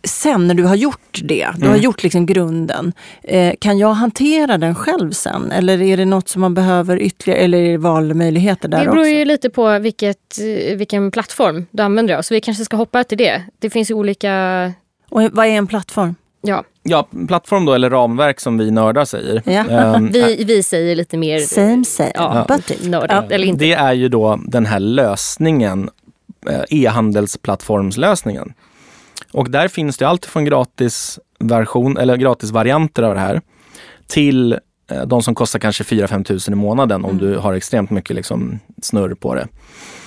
sen 0.04 0.46
när 0.48 0.54
du 0.54 0.64
har 0.64 0.74
gjort 0.74 1.20
det, 1.22 1.48
du 1.56 1.62
har 1.66 1.72
Mm. 1.72 1.80
gjort 1.80 2.02
liksom 2.02 2.26
grunden, 2.26 2.92
eh, 3.22 3.54
kan 3.58 3.78
jag 3.78 3.92
hantera 3.92 4.58
den 4.58 4.74
själv 4.74 5.10
sen? 5.12 5.52
Eller 5.52 5.82
är 5.82 5.96
det 5.96 6.04
något 6.04 6.28
som 6.28 6.40
man 6.40 6.54
behöver 6.54 7.00
ytterligare, 7.02 7.40
eller 7.40 7.58
är 7.58 7.70
det 7.72 7.78
valmöjligheter 7.78 8.68
där 8.68 8.78
Det 8.78 8.84
beror 8.84 8.98
också? 8.98 9.08
ju 9.10 9.24
lite 9.24 9.50
på 9.50 9.78
vilket, 9.78 10.38
eh, 10.68 10.76
vilken 10.76 11.10
plattform 11.10 11.66
du 11.70 11.82
använder 11.82 12.08
dig 12.12 12.18
av. 12.18 12.22
Så 12.22 12.34
vi 12.34 12.40
kanske 12.40 12.64
ska 12.64 12.76
hoppa 12.76 13.04
till 13.04 13.18
det. 13.18 13.42
Det 13.58 13.70
finns 13.70 13.90
ju 13.90 13.94
olika... 13.94 14.72
Och 15.10 15.22
vad 15.32 15.46
är 15.46 15.50
en 15.50 15.66
plattform? 15.66 16.14
Ja, 16.44 16.64
ja, 16.82 17.08
plattform 17.28 17.64
då, 17.64 17.74
eller 17.74 17.90
ramverk 17.90 18.40
som 18.40 18.58
vi 18.58 18.70
nördar 18.70 19.04
säger. 19.04 19.42
Ja. 19.46 19.52
Ehm, 19.70 20.08
vi, 20.12 20.44
vi 20.44 20.62
säger 20.62 20.96
lite 20.96 21.16
mer 21.16 21.38
Same 21.38 21.84
same, 21.84 22.10
Ja. 22.14 22.44
but 22.48 22.70
it. 22.70 22.86
nördigt. 22.88 23.32
Eller 23.32 23.46
inte. 23.46 23.64
Det 23.64 23.72
är 23.72 23.92
ju 23.92 24.08
då 24.08 24.38
den 24.46 24.66
här 24.66 24.80
lösningen, 24.80 25.90
eh, 26.50 26.60
e-handelsplattformslösningen. 26.70 28.52
Och 29.32 29.50
där 29.50 29.68
finns 29.68 29.96
det 29.96 30.08
allt 30.08 30.26
från 30.26 30.44
gratis 30.44 31.18
version 31.38 31.96
eller 31.96 32.16
gratis 32.16 32.50
varianter 32.50 33.02
av 33.02 33.14
det 33.14 33.20
här 33.20 33.40
till 34.06 34.52
eh, 34.90 35.02
de 35.06 35.22
som 35.22 35.34
kostar 35.34 35.58
kanske 35.58 35.84
4-5 35.84 36.24
tusen 36.24 36.54
i 36.54 36.56
månaden 36.56 37.04
om 37.04 37.18
du 37.18 37.36
har 37.36 37.54
extremt 37.54 37.90
mycket 37.90 38.16
liksom 38.16 38.58
snurr 38.82 39.14
på 39.14 39.34
det. 39.34 39.48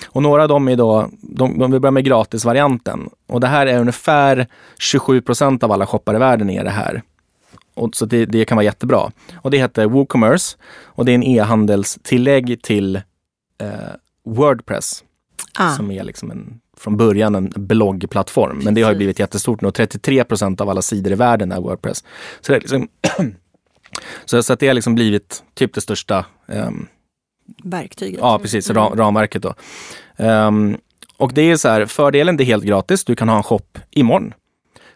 Och 0.08 0.24
några 0.24 0.42
av 0.42 0.50
dem 0.50 0.68
är 0.68 0.76
då, 0.76 1.10
de, 1.22 1.60
de 1.60 1.72
vill 1.72 1.82
börja 1.82 1.92
med 1.92 2.06
gratisvarianten. 2.06 3.10
Och 3.28 3.40
det 3.40 3.48
här 3.48 3.68
är 3.68 3.80
ungefär 3.80 4.48
27 4.80 5.22
procent 5.22 5.64
av 5.64 5.72
alla 5.72 5.86
shoppar 5.86 6.16
i 6.16 6.20
världen 6.20 6.50
är 6.50 6.64
det 6.64 6.70
här. 6.70 7.02
Och 7.74 7.96
så 7.96 8.06
det, 8.06 8.26
det 8.26 8.46
kan 8.46 8.56
vara 8.56 8.64
jättebra. 8.66 9.12
Och 9.42 9.52
det 9.52 9.58
heter 9.58 9.86
WooCommerce 9.86 10.58
och 10.84 11.06
det 11.06 11.12
är 11.12 11.16
en 11.16 11.24
e-handelstillägg 11.24 12.62
till 12.62 12.96
eh, 13.62 13.72
Wordpress 14.26 15.04
Ah. 15.60 15.76
som 15.76 15.92
är 15.92 16.04
liksom 16.04 16.32
en, 16.32 16.60
från 16.78 16.98
början 16.98 17.36
en 17.36 17.54
bloggplattform. 17.56 18.62
Men 18.64 18.74
det 18.74 18.82
har 18.82 18.92
ju 18.92 18.98
blivit 18.98 19.20
jättestort 19.20 19.62
nu 19.62 19.68
och 19.68 19.74
33 19.74 20.24
procent 20.24 20.62
av 20.62 20.70
alla 20.70 20.82
sidor 20.82 21.12
i 21.12 21.16
världen 21.16 21.52
är 21.52 21.62
Wordpress. 21.62 22.04
Så 22.42 22.52
det, 22.52 22.56
är 22.56 22.60
liksom 22.60 22.88
så, 24.26 24.44
så 24.44 24.54
att 24.54 24.60
det 24.60 24.68
har 24.68 24.74
liksom 24.74 24.96
blivit 24.96 25.44
typ 25.54 25.74
det 25.74 25.82
största 25.82 26.26
ehm, 26.48 26.88
Verktyget. 27.64 28.20
Ja, 28.20 28.40
precis. 28.40 28.70
Ram, 28.70 28.96
ramverket 28.96 29.42
då. 29.42 29.54
Ehm, 30.18 30.78
och 31.18 31.34
det 31.34 31.42
är 31.42 31.58
så 31.58 31.68
här, 31.68 31.86
fördelen 31.86 32.38
det 32.38 32.44
är 32.44 32.46
helt 32.46 32.64
gratis. 32.64 33.06
Du 33.06 33.16
kan 33.16 33.30
ha 33.30 33.38
en 33.38 33.44
shop 33.44 33.62
imorgon. 33.92 34.34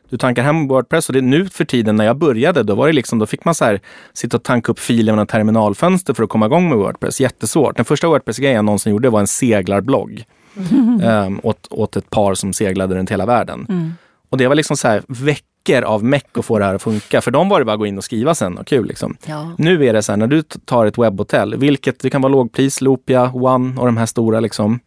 Du 0.10 0.18
tankar 0.18 0.44
hem 0.44 0.68
Wordpress 0.68 1.10
och 1.10 1.14
det 1.14 1.20
är 1.20 1.24
nu 1.24 1.50
för 1.50 1.66
tiden 1.66 1.96
när 1.96 2.06
jag 2.06 2.18
började, 2.18 2.64
då 2.64 2.76
var 2.76 2.88
det 2.88 2.94
liksom, 2.94 3.20
då 3.20 3.26
fick 3.26 3.46
man 3.46 3.56
så 3.56 3.66
här 3.66 3.82
sitta 4.14 4.38
och 4.38 4.44
tanka 4.44 4.72
upp 4.72 4.80
filer 4.80 5.16
med 5.16 5.28
terminalfönster 5.28 6.14
för 6.14 6.24
att 6.24 6.30
komma 6.30 6.46
igång 6.46 6.70
med 6.70 6.78
Wordpress. 6.78 7.22
Jättesvårt. 7.22 7.76
Den 7.76 7.86
första 7.86 8.08
Wordpress-grejen 8.08 8.56
jag 8.56 8.66
någonsin 8.66 8.92
gjorde 8.92 9.10
var 9.10 9.20
en 9.20 9.28
seglarblogg. 9.28 10.26
ehm, 11.04 11.40
åt, 11.44 11.68
åt 11.70 11.96
ett 11.96 12.10
par 12.10 12.34
som 12.34 12.54
seglade 12.54 12.96
runt 12.96 13.12
hela 13.12 13.26
världen. 13.26 13.96
Och 14.30 14.38
det 14.38 14.48
var 14.48 14.56
liksom 14.56 14.78
så 14.78 14.88
här 14.88 15.04
veckor 15.08 15.84
av 15.84 16.04
meck 16.04 16.38
att 16.38 16.46
få 16.46 16.60
det 16.60 16.66
här 16.66 16.76
att 16.76 16.82
funka. 16.82 17.22
För 17.22 17.32
dem 17.32 17.50
var 17.50 17.60
det 17.60 17.66
bara 17.66 17.74
att 17.74 17.80
gå 17.80 17.86
in 17.86 17.98
och 17.98 18.04
skriva 18.04 18.36
sen 18.36 18.58
och 18.58 18.68
kul 18.68 18.88
liksom. 18.88 19.18
Ja. 19.26 19.52
Nu 19.58 19.86
är 19.86 19.94
det 19.94 20.02
så 20.04 20.12
här, 20.12 20.18
när 20.18 20.28
du 20.28 20.42
tar 20.42 20.86
ett 20.86 20.98
webbhotell, 20.98 21.56
vilket 21.58 22.00
det 22.00 22.10
kan 22.10 22.22
vara 22.22 22.32
lågpris, 22.32 22.82
Loopia, 22.82 23.32
One 23.34 23.80
och 23.80 23.86
de 23.86 23.98
här 23.98 24.06
stora 24.06 24.40
liksom. 24.40 24.80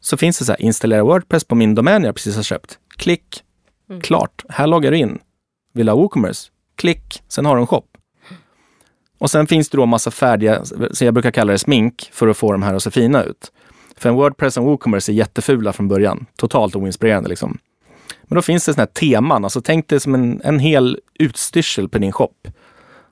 Så 0.00 0.16
finns 0.16 0.38
det 0.38 0.44
så 0.44 0.52
här, 0.52 0.62
installera 0.62 1.02
Wordpress 1.04 1.44
på 1.44 1.54
min 1.54 1.74
domän 1.74 2.04
jag 2.04 2.14
precis 2.14 2.36
har 2.36 2.42
köpt. 2.42 2.78
Klick, 2.96 3.42
klart. 4.02 4.44
Här 4.48 4.66
loggar 4.66 4.90
du 4.90 4.96
in. 4.96 5.18
Vill 5.74 5.86
du 5.86 5.92
ha 5.92 5.98
WooCommerce? 5.98 6.50
Klick, 6.76 7.22
sen 7.28 7.46
har 7.46 7.56
du 7.56 7.60
en 7.60 7.66
shop. 7.66 7.84
Och 9.18 9.30
sen 9.30 9.46
finns 9.46 9.68
det 9.68 9.76
då 9.76 9.86
massa 9.86 10.10
färdiga, 10.10 10.64
så 10.90 11.04
jag 11.04 11.14
brukar 11.14 11.30
kalla 11.30 11.52
det 11.52 11.58
smink, 11.58 12.10
för 12.12 12.28
att 12.28 12.36
få 12.36 12.52
de 12.52 12.62
här 12.62 12.74
att 12.74 12.82
se 12.82 12.90
fina 12.90 13.22
ut. 13.22 13.52
För 13.96 14.08
en 14.08 14.14
Wordpress 14.14 14.56
och 14.56 14.64
WooCommerce 14.64 15.12
är 15.12 15.14
jättefula 15.14 15.72
från 15.72 15.88
början. 15.88 16.26
Totalt 16.36 16.76
oinspirerande 16.76 17.28
liksom. 17.28 17.58
Men 18.22 18.36
då 18.36 18.42
finns 18.42 18.64
det 18.64 18.74
såna 18.74 18.82
här 18.82 18.86
teman, 18.86 19.44
alltså 19.44 19.60
tänk 19.60 19.88
dig 19.88 20.00
som 20.00 20.14
en, 20.14 20.40
en 20.44 20.58
hel 20.58 20.98
utstyrsel 21.18 21.88
på 21.88 21.98
din 21.98 22.12
shop. 22.12 22.32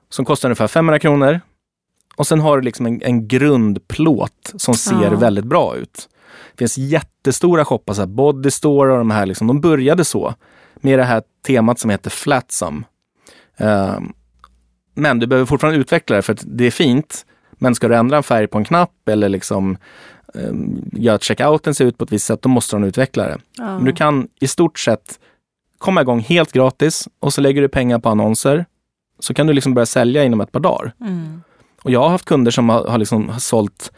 Som 0.09 0.25
kostar 0.25 0.49
ungefär 0.49 0.67
500 0.67 0.99
kronor. 0.99 1.39
Och 2.15 2.27
sen 2.27 2.39
har 2.39 2.57
du 2.57 2.63
liksom 2.63 2.85
en, 2.85 3.01
en 3.01 3.27
grundplåt 3.27 4.53
som 4.55 4.75
ser 4.75 5.03
Ja. 5.11 5.15
väldigt 5.17 5.45
bra 5.45 5.75
ut. 5.75 6.09
Det 6.51 6.57
finns 6.57 6.77
jättestora 6.77 7.65
shoppar, 7.65 7.93
så 7.93 8.01
här 8.01 8.07
Body 8.07 8.51
Store 8.51 8.91
och 8.91 8.97
de 8.97 9.11
här, 9.11 9.25
liksom, 9.25 9.47
de 9.47 9.61
började 9.61 10.05
så. 10.05 10.33
Med 10.75 10.99
det 10.99 11.03
här 11.03 11.23
temat 11.47 11.79
som 11.79 11.89
heter 11.89 12.09
Flatsum. 12.09 12.85
Ehm, 13.57 14.13
men 14.93 15.19
du 15.19 15.27
behöver 15.27 15.45
fortfarande 15.45 15.79
utveckla 15.79 16.15
det 16.15 16.21
för 16.21 16.33
att 16.33 16.43
det 16.45 16.65
är 16.65 16.71
fint. 16.71 17.25
Men 17.51 17.75
ska 17.75 17.87
du 17.87 17.95
ändra 17.95 18.17
en 18.17 18.23
färg 18.23 18.47
på 18.47 18.57
en 18.57 18.65
knapp 18.65 19.09
eller 19.09 19.29
liksom 19.29 19.77
eh, 20.35 20.53
göra 20.91 21.15
att 21.15 21.23
checkouten 21.23 21.75
ser 21.75 21.85
ut 21.85 21.97
på 21.97 22.03
ett 22.03 22.11
visst 22.11 22.25
sätt, 22.25 22.41
då 22.41 22.49
måste 22.49 22.75
du 22.75 22.79
ha 22.79 22.83
en 22.83 22.87
utvecklare. 22.87 23.37
Ja. 23.57 23.75
Men 23.75 23.85
du 23.85 23.93
kan 23.93 24.27
i 24.39 24.47
stort 24.47 24.79
sett 24.79 25.19
komma 25.77 26.01
igång 26.01 26.19
helt 26.19 26.51
gratis 26.51 27.07
och 27.19 27.33
så 27.33 27.41
lägger 27.41 27.61
du 27.61 27.69
pengar 27.69 27.99
på 27.99 28.09
annonser. 28.09 28.65
Så 29.19 29.33
kan 29.33 29.47
du 29.47 29.53
liksom 29.53 29.73
börja 29.73 29.85
sälja 29.85 30.23
inom 30.23 30.41
ett 30.41 30.51
par 30.51 30.59
dagar. 30.59 30.93
Mm. 31.01 31.41
Och 31.83 31.91
jag 31.91 31.99
har 31.99 32.09
haft 32.09 32.25
kunder 32.25 32.51
som 32.51 32.69
har, 32.69 32.87
har, 32.87 32.97
liksom, 32.97 33.29
har 33.29 33.39
sålt 33.39 33.91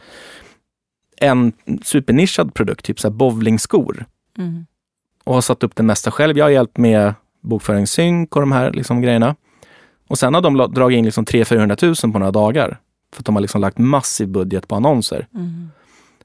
en 1.16 1.52
supernischad 1.82 2.54
produkt, 2.54 2.84
typ 2.84 3.00
så 3.00 3.08
här 3.08 3.14
bowlingskor. 3.14 4.04
Mm. 4.38 4.66
Och 5.24 5.34
har 5.34 5.40
satt 5.40 5.62
upp 5.62 5.76
det 5.76 5.82
mesta 5.82 6.10
själv. 6.10 6.38
Jag 6.38 6.44
har 6.44 6.50
hjälpt 6.50 6.76
med 6.76 7.14
bokföringssynk 7.40 8.36
och 8.36 8.42
de 8.42 8.52
här 8.52 8.72
liksom, 8.72 9.00
grejerna. 9.00 9.36
Och 10.08 10.18
sen 10.18 10.34
har 10.34 10.40
de 10.40 10.56
dragit 10.56 10.98
in 10.98 11.04
liksom 11.04 11.24
300-400 11.24 12.04
000 12.04 12.12
på 12.12 12.18
några 12.18 12.32
dagar. 12.32 12.78
För 13.12 13.20
att 13.22 13.26
de 13.26 13.36
har 13.36 13.42
liksom 13.42 13.60
lagt 13.60 13.78
massiv 13.78 14.28
budget 14.28 14.68
på 14.68 14.76
annonser. 14.76 15.26
Mm. 15.34 15.70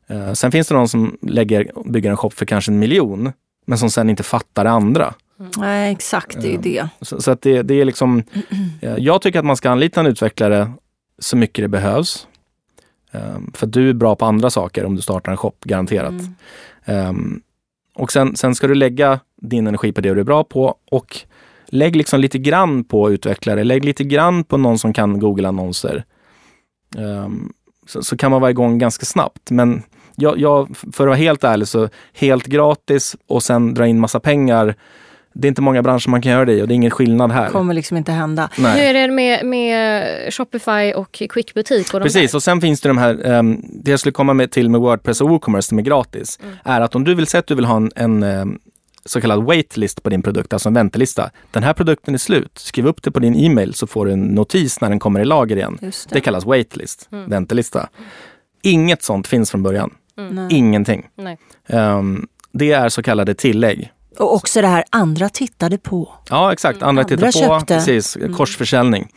Eh, 0.07 0.33
sen 0.33 0.51
finns 0.51 0.67
det 0.67 0.75
någon 0.75 0.87
som 0.87 1.17
lägger, 1.21 1.71
bygger 1.85 2.09
en 2.09 2.17
shop 2.17 2.29
för 2.29 2.45
kanske 2.45 2.71
en 2.71 2.79
miljon. 2.79 3.31
Men 3.65 3.77
som 3.77 3.89
sen 3.89 4.09
inte 4.09 4.23
fattar 4.23 4.63
det 4.63 4.69
andra. 4.69 5.13
Nej, 5.57 5.91
exakt. 5.91 6.41
Det 6.41 6.47
är 6.47 6.51
ju 6.51 6.57
det. 6.57 6.87
Så, 7.01 7.21
så 7.21 7.31
att 7.31 7.41
det, 7.41 7.61
det 7.61 7.81
är 7.81 7.85
liksom, 7.85 8.23
eh, 8.81 8.95
jag 8.97 9.21
tycker 9.21 9.39
att 9.39 9.45
man 9.45 9.57
ska 9.57 9.69
anlita 9.69 9.99
en 9.99 10.05
utvecklare 10.07 10.71
så 11.19 11.37
mycket 11.37 11.63
det 11.63 11.69
behövs. 11.69 12.27
För 13.53 13.67
du 13.67 13.89
är 13.89 13.93
bra 13.93 14.15
på 14.15 14.25
andra 14.25 14.49
saker 14.49 14.85
om 14.85 14.95
du 14.95 15.01
startar 15.01 15.31
en 15.31 15.37
shop, 15.37 15.53
garanterat. 15.63 16.13
Mm. 16.85 17.09
Um, 17.09 17.41
och 17.95 18.11
sen, 18.11 18.35
sen 18.35 18.55
ska 18.55 18.67
du 18.67 18.75
lägga 18.75 19.19
din 19.41 19.67
energi 19.67 19.91
på 19.91 20.01
det 20.01 20.13
du 20.13 20.19
är 20.19 20.23
bra 20.23 20.43
på 20.43 20.75
och 20.91 21.17
lägg 21.65 21.95
liksom 21.95 22.19
lite 22.19 22.37
grann 22.37 22.83
på 22.83 23.11
utvecklare. 23.11 23.63
Lägg 23.63 23.85
lite 23.85 24.03
grann 24.03 24.43
på 24.43 24.57
någon 24.57 24.79
som 24.79 24.93
kan 24.93 25.19
Google-annonser. 25.19 26.03
Um, 26.97 27.53
så, 27.87 28.03
så 28.03 28.17
kan 28.17 28.31
man 28.31 28.41
vara 28.41 28.51
igång 28.51 28.77
ganska 28.77 29.05
snabbt. 29.05 29.51
Men 29.51 29.83
jag, 30.15 30.39
jag, 30.39 30.77
för 30.77 31.03
att 31.03 31.07
vara 31.07 31.15
helt 31.15 31.43
ärlig, 31.43 31.67
så 31.67 31.89
helt 32.13 32.45
gratis 32.45 33.15
och 33.27 33.43
sen 33.43 33.73
dra 33.73 33.87
in 33.87 33.99
massa 33.99 34.19
pengar. 34.19 34.75
Det 35.35 35.47
är 35.47 35.49
inte 35.49 35.61
många 35.61 35.81
branscher 35.81 36.09
man 36.09 36.21
kan 36.21 36.31
göra 36.31 36.45
det 36.45 36.53
i 36.53 36.61
och 36.61 36.67
det 36.67 36.73
är 36.73 36.75
ingen 36.75 36.91
skillnad 36.91 37.31
här. 37.31 37.49
kommer 37.49 37.73
liksom 37.73 37.97
inte 37.97 38.11
hända. 38.11 38.49
Hur 38.55 38.63
Nej. 38.63 38.87
är 38.87 38.93
det 38.93 39.13
med, 39.13 39.45
med 39.45 40.03
Shopify 40.33 40.93
och 40.93 41.11
Quick-butik? 41.29 41.93
Och 41.93 42.01
Precis, 42.01 42.31
där? 42.31 42.37
och 42.37 42.43
sen 42.43 42.61
finns 42.61 42.81
det 42.81 42.89
de 42.89 42.97
här, 42.97 43.31
um, 43.39 43.61
det 43.83 43.91
jag 43.91 43.99
skulle 43.99 44.13
komma 44.13 44.33
med 44.33 44.51
till 44.51 44.69
med 44.69 44.81
Wordpress 44.81 45.21
och 45.21 45.29
WooCommerce 45.29 45.67
som 45.67 45.77
är 45.79 45.81
gratis, 45.83 46.39
är 46.63 46.81
att 46.81 46.95
om 46.95 47.03
du 47.03 47.15
vill 47.15 47.27
säga 47.27 47.39
att 47.39 47.47
du 47.47 47.55
vill 47.55 47.65
ha 47.65 47.77
en, 47.77 47.91
en 47.95 48.23
em, 48.23 48.59
så 49.05 49.21
kallad 49.21 49.43
waitlist 49.43 50.03
på 50.03 50.09
din 50.09 50.21
produkt, 50.21 50.53
alltså 50.53 50.69
en 50.69 50.73
väntelista. 50.73 51.29
Den 51.51 51.63
här 51.63 51.73
produkten 51.73 52.13
är 52.13 52.17
slut. 52.17 52.51
Skriv 52.57 52.87
upp 52.87 53.03
det 53.03 53.11
på 53.11 53.19
din 53.19 53.35
e-mail 53.35 53.73
så 53.73 53.87
får 53.87 54.05
du 54.05 54.11
en 54.11 54.21
notis 54.21 54.81
när 54.81 54.89
den 54.89 54.99
kommer 54.99 55.19
i 55.19 55.25
lager 55.25 55.55
igen. 55.55 55.77
Just 55.81 56.09
Det 56.09 56.15
det. 56.15 56.21
kallas 56.21 56.45
waitlist, 56.45 57.07
väntelista. 57.27 57.89
Inget 58.61 59.03
sånt 59.03 59.27
finns 59.27 59.51
från 59.51 59.63
början. 59.63 59.93
Nej. 60.17 60.47
Ingenting. 60.49 61.07
Nej. 61.15 61.37
Ehm, 61.67 62.27
det 62.51 62.71
är 62.71 62.89
så 62.89 63.03
kallade 63.03 63.33
tillägg. 63.33 63.91
Och 64.19 64.33
också 64.35 64.61
det 64.61 64.67
här 64.67 64.83
andra 64.89 65.29
tittade 65.29 65.77
på. 65.77 66.09
Ja, 66.29 66.53
exakt. 66.53 66.75
Andra 66.81 66.87
Andra 66.87 67.03
tittar 67.03 67.25
på. 67.25 67.31
köpte. 67.31 67.75
Precis, 67.75 68.15
Mm. 68.17 68.33
korsförsäljning. 68.33 69.07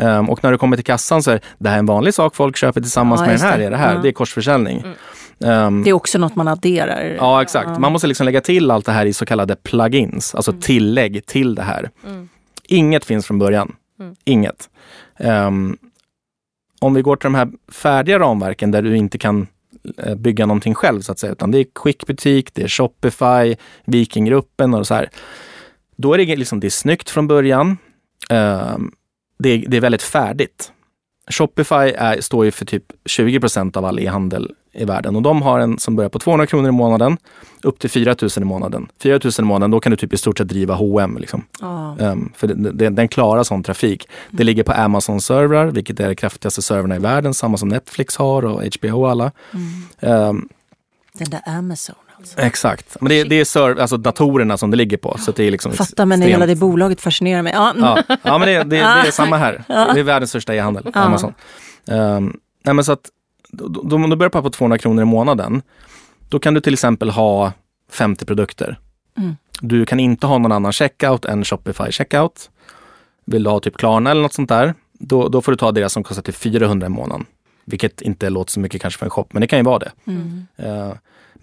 Ehm, 0.00 0.30
och 0.30 0.44
när 0.44 0.52
du 0.52 0.58
kommer 0.58 0.76
till 0.76 0.84
kassan 0.86 1.22
så 1.22 1.30
är 1.30 1.40
det 1.58 1.68
här 1.68 1.76
är 1.76 1.78
en 1.78 1.86
vanlig 1.86 2.14
sak 2.14 2.36
folk 2.36 2.56
köper 2.56 2.80
tillsammans 2.80 3.20
Ja, 3.20 3.26
med 3.26 3.34
den 3.34 3.40
här. 3.46 3.58
det. 3.58 3.64
Är 3.64 3.70
det 3.70 3.76
här. 3.76 3.94
Ja. 3.94 4.00
Det 4.00 4.08
är 4.08 4.12
korsförsäljning. 4.12 4.82
Ehm, 5.44 5.82
Det 5.82 5.90
är 5.90 5.94
också 5.94 6.18
något 6.18 6.36
man 6.36 6.48
adderar. 6.48 7.02
Ja, 7.18 7.42
exakt. 7.42 7.78
Man 7.80 7.92
måste 7.92 8.06
liksom 8.06 8.24
lägga 8.24 8.40
till 8.40 8.70
allt 8.70 8.86
det 8.86 8.92
här 8.92 9.06
i 9.06 9.12
så 9.12 9.26
kallade 9.26 9.56
plugins, 9.56 10.34
alltså 10.34 10.52
tillägg 10.60 11.26
till 11.26 11.54
det 11.54 11.62
här. 11.62 11.90
Inget 12.68 13.04
finns 13.04 13.26
från 13.26 13.38
början. 13.38 13.76
Inget. 14.24 14.68
Ehm, 15.18 15.76
om 16.80 16.94
vi 16.94 17.02
går 17.02 17.16
till 17.16 17.26
de 17.26 17.34
här 17.34 17.48
färdiga 17.72 18.18
ramverken 18.18 18.70
där 18.70 18.82
du 18.82 18.96
inte 18.96 19.18
kan 19.18 19.46
Eh, 19.98 20.14
bygga 20.14 20.46
någonting 20.46 20.74
själv 20.74 21.00
så 21.00 21.12
att 21.12 21.18
säga, 21.18 21.32
utan 21.32 21.50
det 21.50 21.58
är 21.58 21.66
Quickbutik, 21.82 22.54
det 22.54 22.62
är 22.62 22.68
Shopify, 22.68 23.56
Vikinggruppen 23.84 24.74
och 24.74 24.86
så 24.86 24.94
här. 24.94 25.10
Då 25.96 26.14
är 26.14 26.18
det 26.18 26.36
liksom, 26.36 26.60
det 26.60 26.66
är 26.66 26.70
snyggt 26.70 27.10
från 27.10 27.26
början. 27.26 27.76
Ehm, 28.30 28.92
det, 29.38 29.48
är, 29.48 29.64
det 29.68 29.76
är 29.76 29.80
väldigt 29.80 30.02
färdigt. 30.02 30.72
Shopify 31.26 31.74
är, 31.96 32.20
står 32.20 32.44
ju 32.44 32.50
för 32.50 32.64
typ 32.64 32.84
20% 33.04 33.76
av 33.76 33.84
all 33.84 33.98
e-handel 34.00 34.52
i 34.72 34.84
världen 34.84 35.16
och 35.16 35.22
de 35.22 35.42
har 35.42 35.58
en 35.58 35.78
som 35.78 35.96
börjar 35.96 36.08
på 36.08 36.18
200 36.18 36.46
kronor 36.46 36.68
i 36.68 36.72
månaden 36.72 37.16
upp 37.62 37.78
till 37.78 37.90
4 37.90 38.16
000 38.22 38.30
i 38.36 38.40
månaden. 38.40 38.88
4 39.02 39.20
000 39.24 39.32
i 39.38 39.42
månaden, 39.42 39.70
då 39.70 39.80
kan 39.80 39.90
du 39.90 39.96
typ 39.96 40.12
i 40.12 40.16
stort 40.16 40.38
sett 40.38 40.48
driva 40.48 40.74
H&M 40.74 41.16
liksom. 41.20 41.44
Ja. 41.60 41.96
Um, 41.98 42.32
för 42.36 42.46
det, 42.46 42.72
det, 42.72 42.88
den 42.88 43.08
klarar 43.08 43.42
sån 43.42 43.62
trafik. 43.62 44.08
Det 44.30 44.44
ligger 44.44 44.62
på 44.62 44.72
Amazon-servrar, 44.72 45.66
vilket 45.66 46.00
är 46.00 46.08
de 46.08 46.14
kraftigaste 46.14 46.62
servrarna 46.62 46.96
i 46.96 46.98
världen, 46.98 47.34
samma 47.34 47.56
som 47.56 47.68
Netflix 47.68 48.16
har 48.16 48.44
och 48.44 48.62
HBO 48.80 49.00
och 49.00 49.10
alla. 49.10 49.32
Um, 50.00 50.48
Den 51.12 51.30
där 51.30 51.42
Amazon 51.46 51.96
exakt. 52.36 52.96
Men 53.00 53.08
det, 53.08 53.24
det 53.24 53.40
är 53.40 53.44
serv, 53.44 53.80
alltså 53.80 53.96
datorerna 53.96 54.56
som 54.56 54.70
det 54.70 54.76
ligger 54.76 54.96
på. 54.96 55.16
Så 55.18 55.32
det 55.32 55.44
är 55.44 55.50
liksom 55.50 55.72
Fattar 55.72 56.06
men 56.06 56.22
hela 56.22 56.46
det 56.46 56.56
bolaget 56.56 57.00
fascinerar 57.00 57.42
mig. 57.42 57.52
Ja. 57.52 57.74
Ja, 57.78 58.02
ja 58.22 58.38
men 58.38 58.48
det, 58.48 58.54
det, 58.54 58.64
det 58.64 58.78
är 58.78 59.10
samma 59.10 59.36
här. 59.36 59.64
Det 59.68 60.00
är 60.00 60.02
världens 60.02 60.30
största 60.30 60.54
e-handel, 60.54 60.90
Amazon. 60.94 61.34
Um, 61.86 62.36
nej, 62.64 62.74
men 62.74 62.84
så 62.84 62.92
att, 62.92 63.10
då, 63.50 63.96
om 63.96 64.10
du 64.10 64.16
börjar 64.16 64.30
på 64.30 64.50
200 64.50 64.78
kronor 64.78 65.02
i 65.02 65.06
månaden, 65.06 65.62
då 66.28 66.38
kan 66.38 66.54
du 66.54 66.60
till 66.60 66.72
exempel 66.72 67.10
ha 67.10 67.52
50 67.90 68.24
produkter. 68.24 68.78
Mm. 69.18 69.36
Du 69.60 69.86
kan 69.86 70.00
inte 70.00 70.26
ha 70.26 70.38
någon 70.38 70.52
annan 70.52 70.72
checkout 70.72 71.24
än 71.24 71.44
Shopify 71.44 71.92
checkout. 71.92 72.50
Vill 73.24 73.42
du 73.42 73.50
ha 73.50 73.60
typ 73.60 73.76
Klarna 73.76 74.10
eller 74.10 74.22
något 74.22 74.32
sånt 74.32 74.48
där, 74.48 74.74
då, 74.92 75.28
då 75.28 75.42
får 75.42 75.52
du 75.52 75.56
ta 75.56 75.72
deras 75.72 75.92
som 75.92 76.04
kostar 76.04 76.22
till 76.22 76.34
400 76.34 76.86
i 76.86 76.90
månaden. 76.90 77.26
Vilket 77.64 78.00
inte 78.00 78.30
låter 78.30 78.52
så 78.52 78.60
mycket 78.60 78.82
kanske 78.82 78.98
för 78.98 79.06
en 79.06 79.10
shop, 79.10 79.26
men 79.30 79.40
det 79.40 79.46
kan 79.46 79.58
ju 79.58 79.64
vara 79.64 79.78
det. 79.78 79.92
Mm. 80.06 80.46
Eh, 80.56 80.92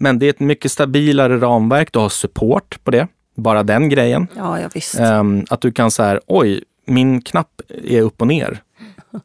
men 0.02 0.18
det 0.18 0.26
är 0.26 0.30
ett 0.30 0.40
mycket 0.40 0.72
stabilare 0.72 1.38
ramverk. 1.40 1.92
Du 1.92 1.98
har 1.98 2.08
support 2.08 2.78
på 2.84 2.90
det. 2.90 3.08
Bara 3.34 3.62
den 3.62 3.88
grejen. 3.88 4.26
ja, 4.36 4.60
ja 4.60 4.68
visst. 4.74 4.98
Ehm, 4.98 5.44
att 5.50 5.60
du 5.60 5.72
kan 5.72 5.90
säga, 5.90 6.20
oj, 6.26 6.64
min 6.86 7.22
knapp 7.22 7.60
är 7.84 8.02
upp 8.02 8.20
och 8.20 8.26
ner. 8.26 8.62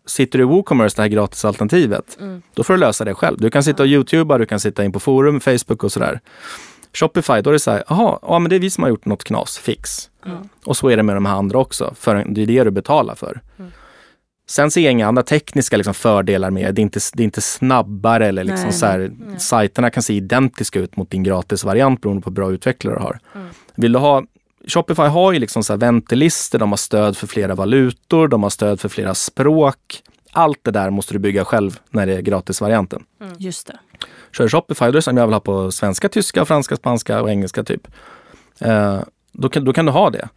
Sitter 0.06 0.40
du 0.40 0.44
i 0.44 0.48
WooCommerce, 0.48 0.96
det 0.96 1.02
här 1.02 1.10
gratisalternativet, 1.10 2.18
då 2.54 2.64
får 2.64 2.74
du 2.74 2.80
lösa 2.80 3.06
det 3.06 3.14
själv. 3.14 3.38
Du 3.40 3.50
kan 3.50 3.64
sitta 3.64 3.84
och 3.84 3.90
youtuba, 3.90 4.38
du 4.38 4.46
kan 4.46 4.60
sitta 4.60 4.84
in 4.86 4.92
på 4.92 5.00
forum, 5.00 5.40
Facebook 5.40 5.84
och 5.84 5.92
sådär. 5.92 6.20
Shopify, 6.94 7.42
då 7.42 7.50
är 7.50 7.54
det 7.54 7.60
så 7.60 7.72
här, 7.72 7.84
jaha, 7.90 8.20
ja 8.22 8.40
men 8.40 8.50
det 8.50 8.56
är 8.56 8.60
vi 8.60 8.70
som 8.70 8.84
har 8.84 8.90
gjort 8.90 9.06
något 9.06 9.24
knas, 9.24 9.58
fix. 9.58 10.10
Och 10.66 10.78
så 10.78 10.90
är 10.90 10.98
det 10.98 11.04
med 11.04 11.16
de 11.16 11.26
här 11.26 11.36
andra 11.36 11.58
också, 11.60 11.94
för 12.00 12.26
det 12.28 12.42
är 12.42 12.46
det 12.46 12.64
du 12.64 12.72
betalar 12.72 13.16
för. 13.16 13.42
Sen 14.50 14.72
ser 14.72 14.82
jag 14.82 14.92
inga 14.92 15.08
andra 15.08 15.24
tekniska 15.24 15.78
liksom, 15.78 15.94
fördelar 15.94 16.52
med 16.52 16.76
det. 16.76 16.82
Är 16.82 16.84
inte, 16.84 17.00
det 17.14 17.24
är 17.24 17.26
inte 17.26 17.42
snabbare 17.42 18.28
eller 18.28 18.44
liksom 18.44 18.70
Nej. 18.70 18.74
så 18.74 18.86
här, 18.86 19.12
sajterna 19.38 19.90
kan 19.90 20.04
se 20.04 20.14
identiska 20.14 20.80
ut 20.80 20.98
mot 20.98 21.12
din 21.12 21.24
gratisvariant 21.24 22.02
beroende 22.02 22.24
på 22.24 22.30
hur 22.30 22.36
bra 22.36 22.52
utvecklare 22.52 22.96
du 22.96 23.02
har. 23.02 23.20
Vill 23.76 23.92
du 23.92 24.00
ha 24.00 24.24
Shopify 24.68 25.02
har 25.02 25.32
ju 25.32 25.40
liksom 25.40 25.64
så 25.64 25.74
här 25.74 25.78
väntelistor, 25.78 26.60
de 26.60 26.70
har 26.70 26.78
stöd 26.78 27.18
för 27.18 27.28
flera 27.28 27.56
valutor, 27.56 28.28
de 28.28 28.44
har 28.44 28.50
stöd 28.50 28.80
för 28.80 28.90
flera 28.90 29.16
språk. 29.16 30.04
Allt 30.32 30.60
det 30.64 30.72
där 30.72 30.90
måste 30.90 31.14
du 31.14 31.20
bygga 31.20 31.46
själv 31.46 31.80
när 31.90 32.08
det 32.08 32.14
är 32.14 32.22
gratisvarianten. 32.22 33.04
Just 33.38 33.68
det. 33.68 33.80
Kör 34.32 34.48
Shopify, 34.48 34.86
då 34.86 34.90
är 34.90 34.92
det 34.92 35.02
som 35.02 35.18
jag 35.18 35.28
vill 35.28 35.34
ha 35.34 35.40
på 35.40 35.72
svenska, 35.72 36.10
tyska, 36.10 36.46
franska, 36.46 36.76
spanska 36.76 37.22
och 37.22 37.30
engelska 37.30 37.64
typ. 37.64 37.88
Eh, 38.60 39.00
då, 39.32 39.50
kan, 39.50 39.66
då 39.66 39.74
kan 39.74 39.86
du 39.86 39.92
ha 39.92 40.10
det. 40.10 40.30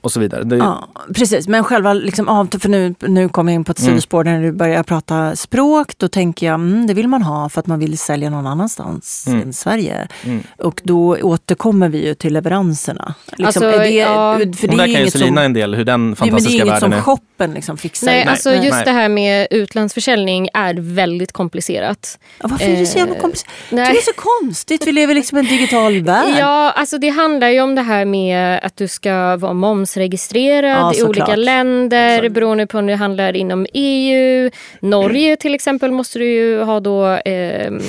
Och 0.00 0.12
så 0.12 0.20
vidare. 0.20 0.44
Det, 0.44 0.56
Ja, 0.56 0.88
precis, 1.14 1.48
men 1.48 1.64
själva 1.64 1.92
liksom 1.92 2.28
av, 2.28 2.48
för 2.60 2.68
nu, 2.68 2.94
nu 3.00 3.28
kommer 3.28 3.52
jag 3.52 3.54
in 3.54 3.64
på 3.64 3.72
ett 3.72 3.78
Mm. 3.80 3.90
sidospår 3.90 4.24
när 4.24 4.42
du 4.42 4.52
börjar 4.52 4.82
prata 4.82 5.36
språk. 5.36 5.92
Då 5.98 6.08
tänker 6.08 6.46
jag, 6.46 6.54
mm, 6.54 6.86
det 6.86 6.94
vill 6.94 7.08
man 7.08 7.22
ha 7.22 7.48
för 7.48 7.60
att 7.60 7.66
man 7.66 7.78
vill 7.78 7.98
sälja 7.98 8.30
någon 8.30 8.46
annanstans 8.46 9.24
Mm. 9.26 9.42
än 9.42 9.52
Sverige. 9.52 10.08
Mm. 10.24 10.42
Och 10.58 10.80
då 10.84 11.16
återkommer 11.22 11.88
vi 11.88 12.06
ju 12.06 12.14
till 12.14 12.32
leveranserna. 12.32 13.14
Liksom, 13.26 13.46
Alltså, 13.46 13.64
är 13.64 13.78
det, 13.78 13.90
ja. 13.90 14.38
för 14.38 14.68
det 14.68 14.76
där 14.76 14.88
är 14.88 14.92
kan 14.94 15.02
ju 15.04 15.10
Selina 15.10 15.42
en 15.44 15.52
del, 15.52 15.74
hur 15.74 15.84
den 15.84 16.10
det, 16.10 16.16
men 16.20 16.20
det 16.20 16.26
är 16.26 16.30
fantastiska 16.30 16.52
inget 16.64 16.66
som 16.80 16.90
världen 16.90 16.92
är. 16.98 17.02
shoppen 17.02 17.54
liksom 17.54 17.76
fixar. 17.76 18.06
Nej, 18.06 18.24
alltså 18.24 18.50
nej. 18.50 18.58
just 18.58 18.70
Nej. 18.72 18.84
det 18.84 18.90
här 18.90 19.08
med 19.08 19.46
utlandsförsäljning 19.50 20.48
är 20.54 20.74
väldigt 20.74 21.32
komplicerat. 21.32 22.18
Ja, 22.42 22.48
varför 22.50 22.64
är 22.66 22.76
det 22.76 22.86
så 22.86 22.98
jävla 22.98 23.14
Eh, 23.14 23.20
kompis? 23.20 23.44
Det 23.70 23.76
är 23.80 23.94
så 24.14 24.20
konstigt, 24.40 24.86
vi 24.86 24.92
lever 24.92 25.14
liksom 25.14 25.38
i 25.38 25.40
en 25.40 25.46
digital 25.46 26.00
värld. 26.02 26.34
Ja, 26.38 26.70
alltså 26.70 26.98
det 26.98 27.08
handlar 27.08 27.48
ju 27.48 27.60
om 27.60 27.74
det 27.74 27.82
här 27.82 28.04
med 28.04 28.60
att 28.62 28.76
du 28.76 28.88
ska 28.88 29.36
vara 29.36 29.52
momsregistrerad 29.96 30.94
Ja, 30.94 30.94
i 30.94 31.02
olika 31.02 31.36
länder 31.36 32.16
Exakt. 32.16 32.34
beroende 32.34 32.66
på 32.66 32.78
om 32.78 32.86
du 32.86 32.94
handlar 32.94 33.36
inom 33.36 33.66
EU. 33.72 34.50
Norge 34.80 35.36
till 35.36 35.54
exempel 35.54 35.92
måste 35.92 36.18
du 36.18 36.24
ju 36.24 36.62
ha 36.62 36.80
då 36.80 37.04
ehm, 37.24 37.80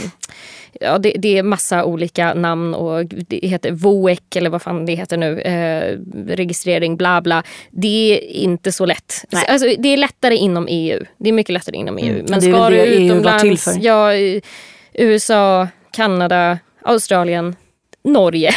Ja, 0.79 0.97
det, 0.97 1.13
det 1.17 1.37
är 1.37 1.43
massa 1.43 1.83
olika 1.85 2.33
namn 2.33 2.73
och 2.73 3.05
det 3.05 3.39
heter 3.43 3.71
VOEC 3.71 4.19
eller 4.35 4.49
vad 4.49 4.61
fan 4.61 4.85
det 4.85 4.95
heter 4.95 5.17
nu. 5.17 5.41
Eh, 5.41 5.97
registrering, 6.27 6.97
bla 6.97 7.21
bla. 7.21 7.43
Det 7.71 8.13
är 8.17 8.35
inte 8.35 8.71
så 8.71 8.85
lätt. 8.85 9.25
Nej. 9.31 9.45
Alltså, 9.47 9.67
det 9.79 9.89
är 9.89 9.97
lättare 9.97 10.35
inom 10.35 10.67
EU. 10.69 11.03
Det 11.17 11.29
är 11.29 11.33
mycket 11.33 11.53
lättare 11.53 11.77
inom 11.77 11.97
EU. 11.97 12.23
Men 12.29 12.39
Det 12.39 12.47
är 12.47 12.51
ska 12.51 12.69
du 12.69 12.75
EU 12.75 12.85
till 12.85 13.05
utomlands, 13.05 13.67
ja, 13.79 14.09
USA, 14.93 15.67
Kanada, 15.91 16.59
Australien, 16.81 17.55
Norge 18.07 18.51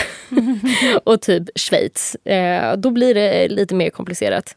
och 1.04 1.20
typ 1.20 1.58
Schweiz. 1.58 2.14
Eh, 2.14 2.76
då 2.76 2.90
blir 2.90 3.14
det 3.14 3.48
lite 3.48 3.74
mer 3.74 3.90
komplicerat. 3.90 4.56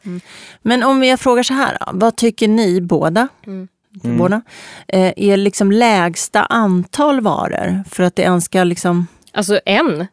Men 0.62 0.82
om 0.82 1.04
jag 1.04 1.20
frågar 1.20 1.42
så 1.42 1.54
här, 1.54 1.78
vad 1.92 2.16
tycker 2.16 2.48
ni 2.48 2.80
båda? 2.80 3.28
Mm. 3.46 3.68
båda, 4.02 4.42
eh, 4.88 5.12
är 5.16 5.36
liksom 5.36 5.72
lägsta 5.72 6.42
antal 6.44 7.20
varor 7.20 7.84
för 7.90 8.02
att 8.02 8.16
det 8.16 8.22
ens 8.22 8.44
ska 8.44 8.64
liksom... 8.64 9.06
Alltså 9.32 9.60
en. 9.64 10.06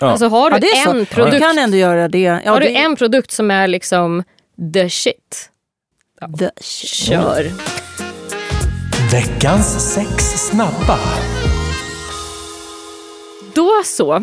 Ja. 0.00 0.06
Alltså 0.06 0.28
har 0.28 0.50
du 0.50 0.56
Ja, 0.56 0.60
det 0.60 0.66
är 0.66 0.84
så. 0.84 0.90
en 0.90 0.98
Du 0.98 1.06
produkt, 1.06 1.38
kan 1.38 1.58
ändå 1.58 1.76
göra 1.76 2.08
det. 2.08 2.18
Ja, 2.18 2.52
har 2.52 2.60
du 2.60 2.66
det, 2.66 2.76
en 2.76 2.96
produkt 2.96 3.30
som 3.30 3.50
är 3.50 3.68
liksom 3.68 4.22
the 4.74 4.90
shit, 4.90 5.50
the 6.38 6.50
kör. 6.62 7.50
Veckans 9.12 9.94
sex 9.94 10.24
snabba. 10.50 10.98
Då 13.56 13.82
så. 13.84 14.14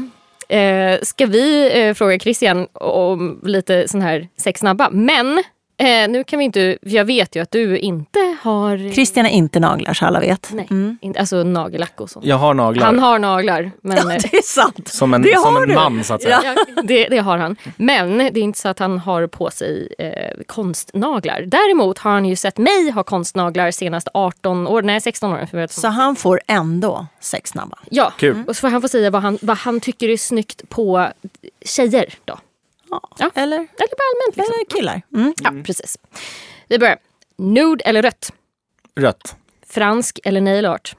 Eh, 0.50 1.00
ska 1.02 1.26
vi 1.26 1.72
eh, 1.82 1.93
fråga 1.93 2.19
Christian 2.19 2.67
om 2.74 3.39
lite 3.43 3.88
sån 3.88 4.02
här 4.02 4.28
sex 4.38 4.60
snabba. 4.60 4.89
Men 4.89 5.43
eh, 5.78 6.10
nu 6.10 6.24
kan 6.24 6.40
vi 6.40 6.46
inte, 6.46 6.78
jag 6.82 7.06
vet 7.06 7.36
ju 7.36 7.40
att 7.42 7.52
du 7.52 7.78
inte 7.78 8.38
har... 8.42 8.94
Christian 8.94 9.26
är 9.26 9.30
inte 9.30 9.60
naglar 9.60 9.94
så 9.94 10.06
alla 10.06 10.20
vet. 10.20 10.50
Nej, 10.54 10.68
Mm. 10.70 10.98
inte, 11.02 11.20
alltså 11.20 11.44
nagellack 11.44 12.02
och 12.02 12.10
sånt. 12.10 12.26
Jag 12.26 12.36
har 12.36 12.54
naglar. 12.54 12.86
Han 12.86 13.00
har 13.00 13.20
naglar. 13.20 13.72
Men, 13.82 13.98
Ja, 13.98 14.04
det 14.04 14.38
är 14.38 14.42
sant. 14.42 14.88
som 14.88 15.14
en, 15.14 15.22
det 15.22 15.38
som 15.40 15.56
har 15.56 15.64
en 15.64 15.74
man 15.74 16.04
så 16.04 16.14
att 16.14 16.22
säga. 16.22 16.42
Ja. 16.76 16.82
Det, 16.84 17.08
det 17.08 17.18
har 17.18 17.38
han. 17.38 17.56
Men 17.76 18.18
det 18.18 18.24
är 18.40 18.44
inte 18.44 18.60
så 18.60 18.70
att 18.70 18.80
han 18.80 18.98
har 19.00 19.28
på 19.28 19.50
sig 19.52 19.94
eh, 20.00 20.44
konstnaglar. 20.48 21.42
Däremot 21.42 21.98
har 22.00 22.12
han 22.12 22.26
ju 22.26 22.36
sett 22.36 22.58
mig 22.58 22.90
ha 22.92 23.04
konstnaglar 23.04 23.72
senast 23.72 24.08
18 24.14 24.68
år, 24.68 24.82
nej 24.82 25.02
16 25.02 25.34
år. 25.34 25.46
För 25.52 25.58
jag 25.58 25.72
Så 25.72 25.88
han 25.88 26.16
får 26.16 26.42
ändå 26.48 27.08
sex 27.20 27.50
snabba. 27.50 27.78
ja, 27.90 28.14
Kul. 28.18 28.44
och 28.48 28.56
så 28.56 28.60
får 28.62 28.68
han 28.68 28.82
få 28.82 28.88
säga 28.88 29.10
vad 29.10 29.22
han, 29.22 29.38
vad 29.42 29.58
han 29.58 29.80
tycker 29.80 30.10
är 30.10 30.18
snyggt 30.18 30.70
på 30.70 31.08
tjejer 31.66 32.14
då. 32.26 32.38
Ja. 33.17 33.32
Eller, 33.36 33.58
Eller 33.58 33.67
bara 33.97 34.10
allmänt 34.12 34.36
liksom. 34.38 34.53
eller 34.53 34.65
killar. 34.65 35.01
Mm. 35.13 35.34
Ja, 35.38 35.63
precis. 35.65 35.97
Vi 36.67 36.79
börjar. 36.79 36.97
Nude 37.38 37.84
eller 37.84 38.01
rött? 38.01 38.34
Rött. 38.95 39.36
Fransk 39.67 40.19
eller 40.23 40.41
nail 40.41 40.65
art? 40.65 40.95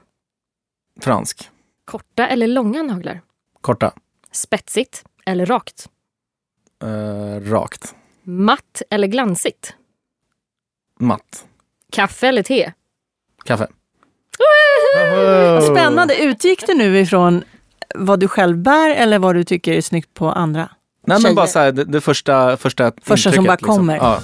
Fransk. 1.01 1.49
Korta 1.85 2.27
eller 2.27 2.47
långa 2.47 2.83
naglar? 2.83 3.21
Korta. 3.61 3.93
Spetsigt 4.31 5.03
eller 5.25 5.45
rakt? 5.45 5.89
Eh, 6.83 7.49
rakt. 7.51 7.95
Matt 8.23 8.81
eller 8.89 9.07
glansigt? 9.07 9.73
Matt. 10.99 11.45
Kaffe 11.91 12.27
eller 12.27 12.43
te? 12.43 12.71
Kaffe. 13.45 13.67
Vad 15.53 15.63
Spännande. 15.63 16.15
Utgick 16.23 16.67
det 16.67 16.73
nu 16.73 16.99
ifrån 16.99 17.43
vad 17.95 18.19
du 18.19 18.27
själv 18.27 18.57
bär 18.57 18.89
eller 18.89 19.19
vad 19.19 19.35
du 19.35 19.43
tycker 19.43 19.73
är 19.73 19.81
snyggt 19.81 20.13
på 20.13 20.31
andra? 20.31 20.69
Nej 21.07 21.17
Tjejer. 21.17 21.29
men 21.29 21.35
bara 21.35 21.47
så 21.47 21.59
här, 21.59 21.71
det, 21.71 21.83
det 21.83 22.01
första, 22.01 22.57
första 22.57 22.91
Första 23.03 23.31
som 23.31 23.43
bara 23.45 23.57
kommer. 23.57 23.95
Ja. 23.97 24.19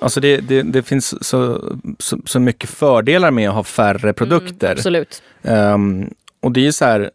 Alltså 0.00 0.20
det, 0.20 0.36
det, 0.40 0.62
det 0.62 0.82
finns 0.82 1.24
så, 1.26 1.72
så, 1.98 2.18
så 2.24 2.40
mycket 2.40 2.70
fördelar 2.70 3.30
med 3.30 3.48
att 3.48 3.54
ha 3.54 3.64
färre 3.64 4.12
produkter. 4.12 4.72
Absolut. 4.72 5.22
Ehm, 5.42 6.10
och 6.40 6.52
det 6.52 6.60
är 6.60 6.64
ju 6.64 6.72
så 6.72 6.84
här, 6.84 7.10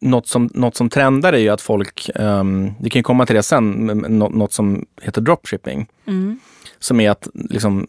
något 0.00 0.28
som, 0.28 0.50
något 0.54 0.76
som 0.76 0.88
trendar 0.88 1.32
är 1.32 1.38
ju 1.38 1.48
att 1.48 1.60
folk, 1.60 2.10
um, 2.14 2.72
vi 2.80 2.90
kan 2.90 3.00
ju 3.00 3.02
komma 3.02 3.26
till 3.26 3.36
det 3.36 3.42
sen, 3.42 3.70
men- 3.70 3.98
men 3.98 4.18
nå- 4.18 4.28
något 4.28 4.52
som 4.52 4.86
heter 5.02 5.20
dropshipping. 5.20 5.86
Mm. 6.06 6.38
Som 6.78 7.00
är 7.00 7.10
att 7.10 7.28
liksom, 7.34 7.86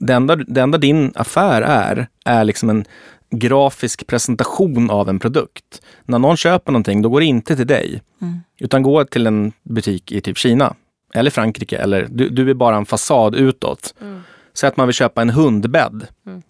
det, 0.00 0.12
enda, 0.12 0.36
det 0.36 0.60
enda 0.60 0.78
din 0.78 1.12
affär 1.14 1.62
är, 1.62 2.08
är 2.24 2.44
liksom 2.44 2.70
en 2.70 2.84
grafisk 3.30 4.06
presentation 4.06 4.90
av 4.90 5.08
en 5.08 5.18
produkt. 5.18 5.82
När 6.04 6.18
någon 6.18 6.36
köper 6.36 6.72
någonting, 6.72 7.02
då 7.02 7.08
går 7.08 7.20
det 7.20 7.26
inte 7.26 7.56
till 7.56 7.66
dig. 7.66 8.02
Mm. 8.22 8.40
Utan 8.58 8.82
går 8.82 9.04
till 9.04 9.26
en 9.26 9.52
butik 9.62 10.12
i 10.12 10.20
typ 10.20 10.38
Kina 10.38 10.74
eller 11.14 11.30
Frankrike. 11.30 11.78
Eller 11.78 12.06
du, 12.10 12.28
du 12.28 12.50
är 12.50 12.54
bara 12.54 12.76
en 12.76 12.86
fasad 12.86 13.34
utåt. 13.34 13.94
Mm. 14.00 14.22
Säg 14.54 14.68
att 14.68 14.76
man 14.76 14.86
vill 14.86 14.94
köpa 14.94 15.22
en 15.22 15.30
hundbädd. 15.30 16.06
Mm. 16.26 16.42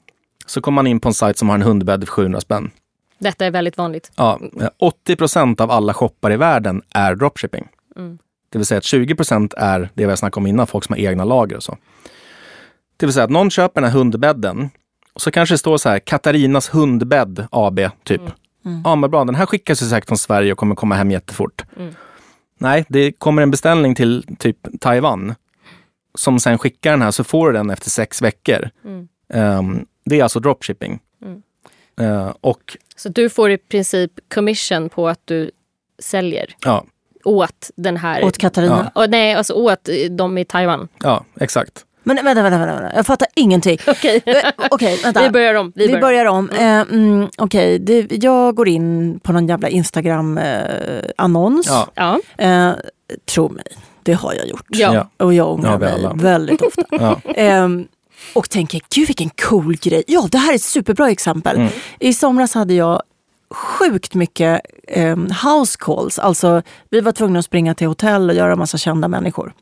Så 0.46 0.60
kommer 0.60 0.74
man 0.74 0.86
in 0.86 1.00
på 1.00 1.08
en 1.08 1.14
sajt 1.14 1.38
som 1.38 1.48
har 1.48 1.56
en 1.56 1.62
hundbädd 1.62 2.00
för 2.00 2.06
700 2.06 2.40
spänn. 2.40 2.70
Detta 3.18 3.46
är 3.46 3.50
väldigt 3.50 3.78
vanligt. 3.78 4.12
Ja, 4.16 4.40
eh, 4.60 4.68
80 4.78 5.16
procent 5.16 5.60
av 5.60 5.70
alla 5.70 5.94
shoppar 5.94 6.32
i 6.32 6.36
världen 6.36 6.82
är 6.94 7.14
dropshipping. 7.14 7.68
Mm. 7.96 8.18
Det 8.50 8.58
vill 8.58 8.66
säga 8.66 8.78
att 8.78 8.84
20 8.84 9.14
procent 9.14 9.54
är 9.56 9.80
det 9.80 10.04
vi 10.04 10.10
har 10.10 10.16
snackat 10.16 10.36
om 10.36 10.46
innan, 10.46 10.66
folk 10.66 10.84
som 10.84 10.92
har 10.92 11.00
egna 11.00 11.24
lager 11.24 11.56
och 11.56 11.62
så. 11.62 11.76
Det 12.96 13.06
vill 13.06 13.12
säga 13.12 13.24
att 13.24 13.30
någon 13.30 13.50
köper 13.50 13.80
den 13.80 13.90
här 13.90 13.98
hundbädden 13.98 14.70
och 15.12 15.20
så 15.20 15.30
kanske 15.30 15.54
det 15.54 15.58
står 15.58 15.78
så 15.78 15.88
här 15.88 15.98
Katarinas 15.98 16.74
hundbädd 16.74 17.46
AB, 17.50 17.80
typ. 18.04 18.22
Mm. 18.64 18.82
Ja, 18.84 18.96
men 18.96 19.10
bra, 19.10 19.24
den 19.24 19.34
här 19.34 19.46
skickas 19.46 19.82
ju 19.82 19.86
säkert 19.86 20.08
från 20.08 20.18
Sverige 20.18 20.52
och 20.52 20.58
kommer 20.58 20.74
komma 20.74 20.94
hem 20.94 21.10
jättefort. 21.10 21.64
Mm. 21.76 21.94
Nej, 22.58 22.84
det 22.88 23.12
kommer 23.12 23.42
en 23.42 23.50
beställning 23.50 23.94
till 23.94 24.24
typ 24.38 24.56
Taiwan 24.80 25.34
som 26.18 26.40
sen 26.40 26.58
skickar 26.58 26.90
den 26.90 27.02
här 27.02 27.10
så 27.10 27.24
får 27.24 27.46
du 27.46 27.58
den 27.58 27.70
efter 27.70 27.90
sex 27.90 28.22
veckor. 28.22 28.70
Mm. 28.84 29.08
Ehm, 29.34 29.86
det 30.04 30.18
är 30.18 30.22
alltså 30.22 30.40
dropshipping. 30.40 31.00
Mm. 31.22 31.42
Eh, 32.00 32.34
och 32.40 32.76
Så 32.96 33.08
du 33.08 33.30
får 33.30 33.50
i 33.50 33.58
princip 33.58 34.12
commission 34.34 34.88
på 34.88 35.08
att 35.08 35.20
du 35.24 35.50
säljer 35.98 36.56
ja, 36.64 36.84
åt 37.24 37.70
den 37.76 37.96
här... 37.96 38.24
Åt 38.24 38.38
Katarina. 38.38 38.92
Och, 38.94 39.10
nej, 39.10 39.34
alltså 39.34 39.52
åt 39.52 39.88
de 40.10 40.38
i 40.38 40.44
Taiwan. 40.44 40.88
ja, 41.02 41.24
exakt. 41.40 41.84
Men 42.02 42.16
vänta, 42.16 42.42
vänta, 42.42 42.58
vänta, 42.58 42.74
vänta. 42.80 42.96
jag 42.96 43.06
fattar 43.06 43.28
ingenting. 43.36 43.78
Okej, 43.86 44.22
Eh, 44.26 44.36
Okej, 44.70 45.00
vänta. 45.02 45.22
vi 45.22 45.30
börjar 45.30 45.54
om. 45.54 45.72
Vi 45.74 45.86
Vi 45.86 45.92
börjar. 45.92 46.00
börjar 46.00 46.26
om. 46.26 46.50
Eh, 46.50 46.80
mm, 46.80 47.28
Okej, 47.38 47.78
det- 47.78 48.24
jag 48.24 48.54
går 48.54 48.68
in 48.68 49.20
på 49.22 49.32
någon 49.32 49.48
jävla 49.48 49.68
Instagram-annons. 49.68 51.66
Ja, 51.68 51.86
Ja. 51.94 52.20
Eh, 52.44 52.72
tro 53.34 53.48
mig, 53.48 53.64
det 54.02 54.12
har 54.12 54.34
jag 54.34 54.48
gjort. 54.48 54.66
Ja. 54.68 54.94
ja. 54.94 55.24
Och 55.26 55.34
jag 55.34 55.44
Ja, 55.44 55.50
ångrar 55.52 55.78
vi 55.78 56.02
mig 56.02 56.10
väldigt 56.14 56.62
ofta. 56.62 56.82
ja. 56.90 57.20
Ehm, 57.34 57.86
och 58.34 58.50
tänker, 58.50 58.80
gud 58.94 59.06
vilken 59.06 59.30
cool 59.30 59.76
grej. 59.76 60.04
Ja, 60.06 60.28
det 60.30 60.38
här 60.38 60.50
är 60.52 60.54
ett 60.56 60.62
superbra 60.62 61.10
exempel. 61.10 61.56
Mm. 61.56 61.68
I 61.98 62.12
somras 62.12 62.54
hade 62.54 62.74
jag 62.74 63.02
sjukt 63.54 64.14
mycket 64.14 64.60
um, 64.96 65.30
house 65.44 65.76
calls. 65.80 66.18
Alltså, 66.18 66.62
vi 66.90 67.00
var 67.00 67.12
tvungna 67.12 67.38
att 67.38 67.44
springa 67.44 67.74
till 67.74 67.86
hotell 67.86 68.30
och 68.30 68.36
göra 68.36 68.56
massa 68.56 68.78
kända 68.78 69.08
människor. 69.08 69.52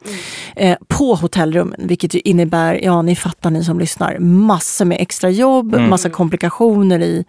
Eh, 0.57 0.77
på 0.88 1.14
hotellrummen, 1.14 1.81
vilket 1.88 2.14
ju 2.14 2.20
innebär, 2.20 2.85
ja 2.85 3.03
ni 3.03 3.16
fattar 3.16 3.51
ni 3.51 3.64
som 3.64 3.79
lyssnar, 3.79 4.18
massor 4.18 4.85
med 4.85 5.01
extra 5.01 5.31
jobb, 5.31 5.74
Mm. 5.74 5.90
massa 5.90 6.11
komplikationer 6.11 7.01
i, 7.01 7.24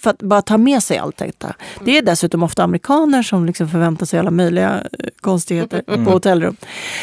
för 0.00 0.10
att 0.10 0.22
bara 0.22 0.42
ta 0.42 0.56
med 0.58 0.82
sig 0.82 0.98
allt 0.98 1.16
detta. 1.16 1.54
Det 1.84 1.98
är 1.98 2.02
dessutom 2.02 2.42
ofta 2.42 2.64
amerikaner 2.64 3.22
som 3.22 3.46
liksom 3.46 3.68
förväntar 3.68 4.06
sig 4.06 4.18
alla 4.20 4.30
möjliga 4.30 4.80
eh, 4.98 5.08
konstigheter 5.20 5.82
på 6.04 6.10
hotellrum. 6.10 6.56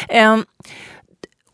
Ehm, 0.08 0.44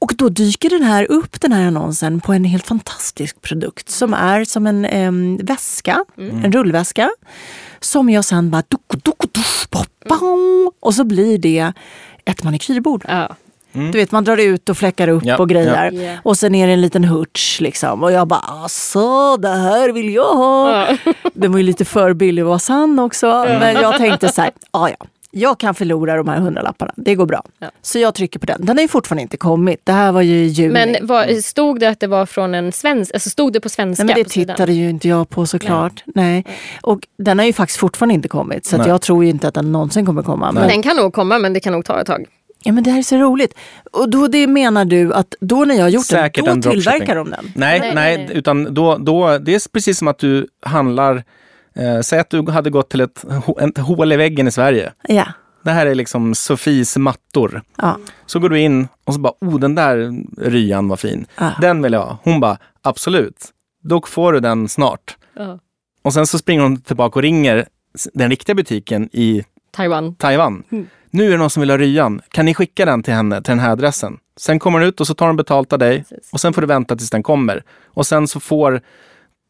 och 0.01 0.13
då 0.17 0.29
dyker 0.29 0.71
den 0.71 0.83
här 0.83 1.11
upp, 1.11 1.41
den 1.41 1.53
här 1.53 1.67
annonsen, 1.67 2.21
på 2.21 2.33
en 2.33 2.45
helt 2.45 2.67
fantastisk 2.67 3.43
produkt 3.43 3.91
som 3.91 4.15
är 4.15 4.45
som 4.45 4.67
en 4.67 4.85
em, 4.85 5.37
väska, 5.37 6.05
en 6.17 6.53
rullväska. 6.53 7.11
Som 7.81 8.11
jag 8.11 8.25
sen 8.25 8.51
bara... 8.51 8.63
Duk, 8.69 8.81
duk, 9.05 9.33
duk, 9.33 9.71
pop, 9.71 9.89
pam, 10.09 10.71
och 10.81 10.95
så 10.95 11.05
blir 11.05 11.39
det 11.39 11.73
ett 12.25 12.43
manikyrbord. 12.43 13.05
Ja. 13.09 13.37
Du 13.73 13.91
vet, 13.91 14.13
man 14.13 14.25
drar 14.25 14.37
ut 14.37 14.69
och 14.69 14.79
fläckar 14.79 15.09
upp 15.09 15.25
Ja, 15.25 15.39
och 15.39 15.49
grejer. 15.49 15.91
ja. 15.93 16.03
Ja. 16.03 16.19
Och 16.25 16.39
sen 16.39 16.55
är 16.55 16.67
det 16.67 16.73
en 16.73 16.81
liten 16.81 17.05
hurts 17.05 17.61
liksom. 17.61 18.03
Och 18.03 18.13
jag 18.13 18.29
bara, 18.29 18.41
alltså 18.41 19.37
det 19.37 19.49
här 19.49 19.89
vill 19.93 20.15
jag 20.15 20.35
ha. 20.37 20.87
Ja. 21.05 21.13
Den 21.35 21.53
var 21.53 21.59
ju 21.59 21.65
lite 21.65 21.85
för 21.85 22.13
billig 22.13 22.43
att 22.43 22.49
vara 22.49 22.59
sann 22.59 22.99
också. 22.99 23.27
Men 23.61 23.75
jag 23.75 23.97
tänkte 23.97 24.29
så 24.29 24.43
här, 24.43 24.51
ja 24.73 24.91
ja. 24.91 25.07
Jag 25.33 25.61
kan 25.61 25.75
förlora 25.75 26.17
de 26.17 26.29
här 26.29 26.39
hundralapparna, 26.41 26.93
det 26.97 27.15
går 27.15 27.27
bra. 27.27 27.45
Ja. 27.59 27.71
Så 27.83 27.99
jag 27.99 28.15
trycker 28.15 28.39
på 28.39 28.47
den. 28.47 28.65
Den 28.65 28.77
har 28.77 28.83
ju 28.83 28.89
fortfarande 28.89 29.23
inte 29.23 29.37
kommit. 29.37 29.81
Det 29.85 29.93
här 29.93 30.13
var 30.13 30.23
ju 30.23 30.35
i 30.35 30.47
juni. 30.47 30.73
Men 30.73 31.07
vad, 31.07 31.45
stod 31.45 31.81
det 31.81 31.87
att 31.87 32.01
det 32.01 32.07
var 32.07 32.27
från 32.27 32.55
en 32.55 32.73
svensk, 32.73 33.15
alltså 33.15 33.31
stod 33.31 33.53
det 33.53 33.61
på 33.61 33.69
svenska? 33.69 34.05
Nej, 34.05 34.15
men 34.15 34.21
det 34.21 34.25
på 34.25 34.31
sidan? 34.31 34.57
tittade 34.57 34.73
ju 34.73 34.91
inte 34.91 35.09
jag 35.09 35.29
på 35.29 35.47
såklart. 35.47 36.05
Nej. 36.07 36.45
Och 36.83 37.01
den 37.19 37.39
har 37.39 37.47
ju 37.47 37.53
faktiskt 37.53 37.79
fortfarande 37.81 38.15
inte 38.15 38.29
kommit. 38.29 38.67
Så 38.67 38.77
att 38.77 38.81
Nej. 38.81 38.89
jag 38.89 39.01
tror 39.03 39.25
ju 39.25 39.31
inte 39.31 39.49
att 39.49 39.55
den 39.55 39.73
någonsin 39.73 40.07
kommer 40.07 40.23
komma. 40.23 40.53
Men, 40.53 40.69
Den 40.69 40.83
kan 40.83 40.97
nog 40.97 41.13
komma 41.13 41.39
men 41.39 41.53
det 41.53 41.61
kan 41.61 41.73
nog 41.73 41.85
ta 41.85 42.01
ett 42.01 42.07
tag. 42.07 42.25
ja, 42.63 42.73
men 42.73 42.85
det 42.85 42.91
här 42.91 42.99
är 42.99 43.03
så 43.03 43.17
roligt. 43.17 43.55
Och 43.93 44.11
då 44.11 44.29
det 44.29 44.47
menar 44.47 44.85
du 44.85 45.15
att 45.15 45.35
då 45.41 45.65
när 45.65 45.75
jag 45.75 45.83
har 45.83 45.89
gjort 45.89 46.07
Säkert 46.07 46.45
den, 46.45 46.55
en 46.55 46.61
då 46.61 46.71
tillverkar 46.71 47.17
de 47.17 47.31
den? 47.31 47.53
Nej, 47.55 47.81
Nej, 47.81 47.95
nej, 47.95 47.95
nej, 47.95 48.27
nej. 48.29 48.37
utan 48.39 48.75
då, 48.75 48.97
då, 48.99 49.39
det 49.39 49.55
är 49.55 49.69
precis 49.73 49.99
som 49.99 50.09
att 50.09 50.19
du 50.19 50.47
handlar, 50.63 51.25
eh, 51.81 52.01
säg 52.01 52.19
att 52.21 52.31
du 52.31 52.51
hade 52.51 52.71
gått 52.71 52.89
till 52.91 53.01
ett, 53.01 53.25
ett 53.61 53.79
hål 53.79 54.13
i 54.13 54.17
väggen 54.17 54.49
i 54.49 54.51
Sverige. 54.51 54.93
Ja. 55.09 55.27
Det 55.65 55.71
här 55.71 55.87
är 55.87 55.95
liksom 55.95 56.35
Sofies 56.35 56.97
mattor. 56.97 57.63
ja. 57.77 57.99
Så 58.27 58.39
går 58.39 58.49
du 58.49 58.61
in 58.61 58.89
och 59.05 59.15
så 59.15 59.21
bara, 59.21 59.33
oh 59.41 59.59
den 59.59 59.75
där 59.75 60.13
ryan 60.39 60.89
var 60.89 60.97
fin. 60.97 61.27
Ah. 61.35 61.51
Den 61.61 61.83
vill 61.83 61.93
jag 61.93 62.01
ha. 62.01 62.19
Hon 62.23 62.41
bara, 62.41 62.59
absolut. 62.83 63.45
Då 63.83 64.03
får 64.07 64.33
du 64.33 64.41
den 64.41 64.69
snart. 64.69 65.17
Ja. 65.37 65.59
Och 66.03 66.13
sen 66.13 66.27
så 66.27 66.39
springer 66.39 66.63
hon 66.63 66.81
tillbaka 66.81 67.19
och 67.19 67.23
ringer 67.23 67.67
den 68.15 68.31
riktiga 68.31 68.55
butiken 68.55 69.09
i 69.13 69.43
Taiwan. 69.71 70.15
Taiwan. 70.15 70.63
Nu 71.11 71.27
är 71.27 71.31
det 71.31 71.37
någon 71.37 71.51
som 71.51 71.61
vill 71.61 71.71
ha 71.71 71.79
ryan. 71.79 72.21
Kan 72.29 72.45
ni 72.45 72.55
skicka 72.55 72.85
den 72.85 73.03
till 73.03 73.15
henne, 73.15 73.43
till 73.43 73.51
den 73.51 73.59
här 73.59 73.71
adressen? 73.71 74.19
Sen 74.37 74.59
kommer 74.59 74.79
den 74.81 74.89
ut 74.89 75.01
och 75.01 75.07
så 75.07 75.15
tar 75.15 75.27
de 75.27 75.37
betalt 75.37 75.73
av 75.73 75.79
dig 75.79 75.99
Precis. 76.09 76.33
och 76.33 76.41
sen 76.41 76.53
får 76.53 76.61
du 76.61 76.67
vänta 76.67 76.97
tills 76.97 77.11
den 77.11 77.23
kommer. 77.23 77.63
Och 77.87 78.07
sen 78.07 78.29
så 78.29 78.41
får 78.41 78.81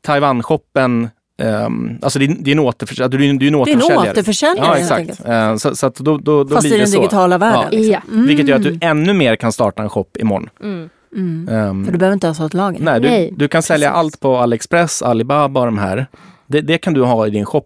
Taiwan-shoppen 0.07 1.09
ehm, 1.41 1.99
alltså 2.03 2.19
det, 2.19 2.25
är- 2.25 2.37
det 2.41 2.51
är 2.51 2.53
en 2.53 2.59
återförsäljare. 2.59 3.11
Du, 3.11 3.17
är- 3.17 3.21
du 3.21 3.27
är 3.27 3.31
en 3.31 3.39
Det 3.39 3.45
är 3.47 3.49
en 3.49 3.55
återförsäljare. 3.55 4.11
återförsäljare 4.11 4.67
Ja, 4.67 4.73
helt 4.73 4.81
exakt. 4.81 5.01
enkelt. 5.01 5.29
Eh, 5.29 5.57
Så, 5.57 5.77
så 5.77 5.87
att 5.87 5.95
då, 5.97 6.19
då, 6.19 6.45
då 6.45 6.55
Fast 6.55 6.61
blir 6.69 6.73
i 6.75 6.79
det 6.79 6.83
den 6.85 6.93
så. 6.93 6.99
digitala 7.01 7.39
världen. 7.39 7.61
Ja. 7.63 7.69
Liksom. 7.71 7.93
Ja. 7.93 8.01
Vilket 8.27 8.49
gör 8.49 8.57
att 8.57 8.63
du 8.63 8.79
ännu 8.81 9.13
mer 9.13 9.37
kan 9.37 9.53
starta 9.53 9.83
en 9.83 9.89
shop 9.91 10.07
imorgon. 10.19 10.49
Mm. 10.63 11.49
Ehm, 11.49 11.85
För 11.85 11.93
du 11.93 11.99
behöver 11.99 12.15
inte 12.15 12.27
ens 12.27 12.39
ha 12.39 12.47
ett 12.47 12.55
lager. 12.55 12.81
nej, 12.81 13.01
du, 13.01 13.09
Nej, 13.09 13.33
du 13.37 13.49
kan 13.49 13.63
sälja 13.63 13.89
precis. 13.89 13.99
allt 13.99 14.21
på 14.21 14.37
AliExpress, 14.39 15.03
Alibaba 15.03 15.61
och 15.61 15.67
de 15.67 15.79
här. 15.79 16.07
Det, 16.47 16.61
det 16.61 16.79
kan 16.79 16.95
du 16.95 17.03
ha 17.03 17.27
i 17.27 17.31
din 17.31 17.47
shop 17.47 17.65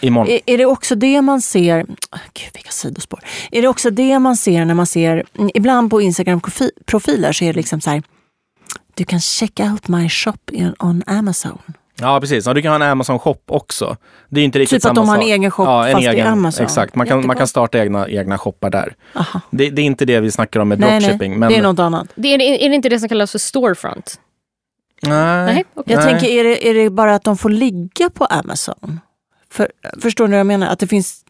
imorgon. 0.00 0.28
Är, 0.32 0.40
är 0.46 0.58
det 0.58 0.64
också 0.66 0.94
det 0.94 1.22
man 1.22 1.40
ser, 1.40 1.78
gud 2.34 2.50
vilka 2.54 2.70
sidospår. 2.70 3.20
Är 3.50 3.62
det 3.62 3.68
också 3.68 3.90
det 3.90 4.18
man 4.18 4.36
ser 4.36 4.64
när 4.64 4.74
man 4.74 4.86
ser, 4.86 5.24
mm, 5.38 5.50
ibland 5.54 5.90
på 5.90 6.00
Instagram-profiler 6.00 7.32
så 7.32 7.44
är 7.44 7.48
det 7.52 7.56
liksom 7.56 7.80
så 7.80 7.90
här, 7.90 8.02
du 8.94 9.04
kan 9.04 9.20
check 9.20 9.60
out 9.60 9.88
my 9.88 10.08
shop 10.08 10.32
on 10.78 11.02
Amazon. 11.06 11.58
Ja, 12.00 12.20
precis. 12.20 12.46
Ja, 12.46 12.54
du 12.54 12.62
kan 12.62 12.70
ha 12.70 12.76
en 12.88 13.00
Amazon-shop 13.00 13.38
också. 13.46 13.96
Det 14.28 14.40
är 14.40 14.44
inte 14.44 14.58
riktigt 14.58 14.82
Typ 14.82 14.90
att 14.90 14.96
samma 14.96 15.00
de 15.00 15.08
har 15.08 15.16
en 15.16 15.22
sak. 15.22 15.28
egen 15.30 15.50
shop 15.50 15.64
ja, 15.64 15.86
en 15.86 15.92
fast 15.92 16.04
i 16.04 16.08
egen, 16.08 16.26
Amazon. 16.26 16.64
Exakt, 16.64 16.94
man 16.94 17.06
kan, 17.06 17.26
man 17.26 17.36
kan 17.36 17.46
starta 17.46 17.78
egna, 17.78 18.08
egna 18.08 18.38
shoppar 18.38 18.70
där. 18.70 18.94
Aha. 19.14 19.40
Det, 19.50 19.70
det 19.70 19.82
är 19.82 19.86
inte 19.86 20.04
det 20.04 20.20
vi 20.20 20.30
snackar 20.30 20.60
om 20.60 20.68
med 20.68 20.80
Nej, 20.80 21.00
dropshipping. 21.00 21.30
nej, 21.30 21.38
men, 21.38 21.48
det 21.48 21.58
är 21.58 21.62
något 21.62 21.78
annat. 21.78 22.08
Det 22.14 22.28
är, 22.28 22.40
är 22.40 22.68
det 22.68 22.74
inte 22.74 22.88
det 22.88 22.98
som 23.00 23.08
kallas 23.08 23.32
för 23.32 23.38
storefront? 23.38 24.20
Nej. 25.02 25.44
Nej, 25.44 25.64
okej. 25.74 25.94
Jag 25.94 26.04
Nej. 26.04 26.12
tänker, 26.12 26.28
är 26.28 26.44
det, 26.44 26.68
är 26.68 26.74
det 26.74 26.90
bara 26.90 27.14
att 27.14 27.24
de 27.24 27.36
får 27.36 27.50
ligga 27.50 28.10
på 28.10 28.24
Amazon? 28.24 29.00
För, 29.50 29.68
förstår 30.02 30.28
ni 30.28 30.30
vad 30.32 30.38
jag 30.40 30.46
menar? 30.46 30.66
Att 30.66 30.78
det 30.78 30.86
finns, 30.86 31.23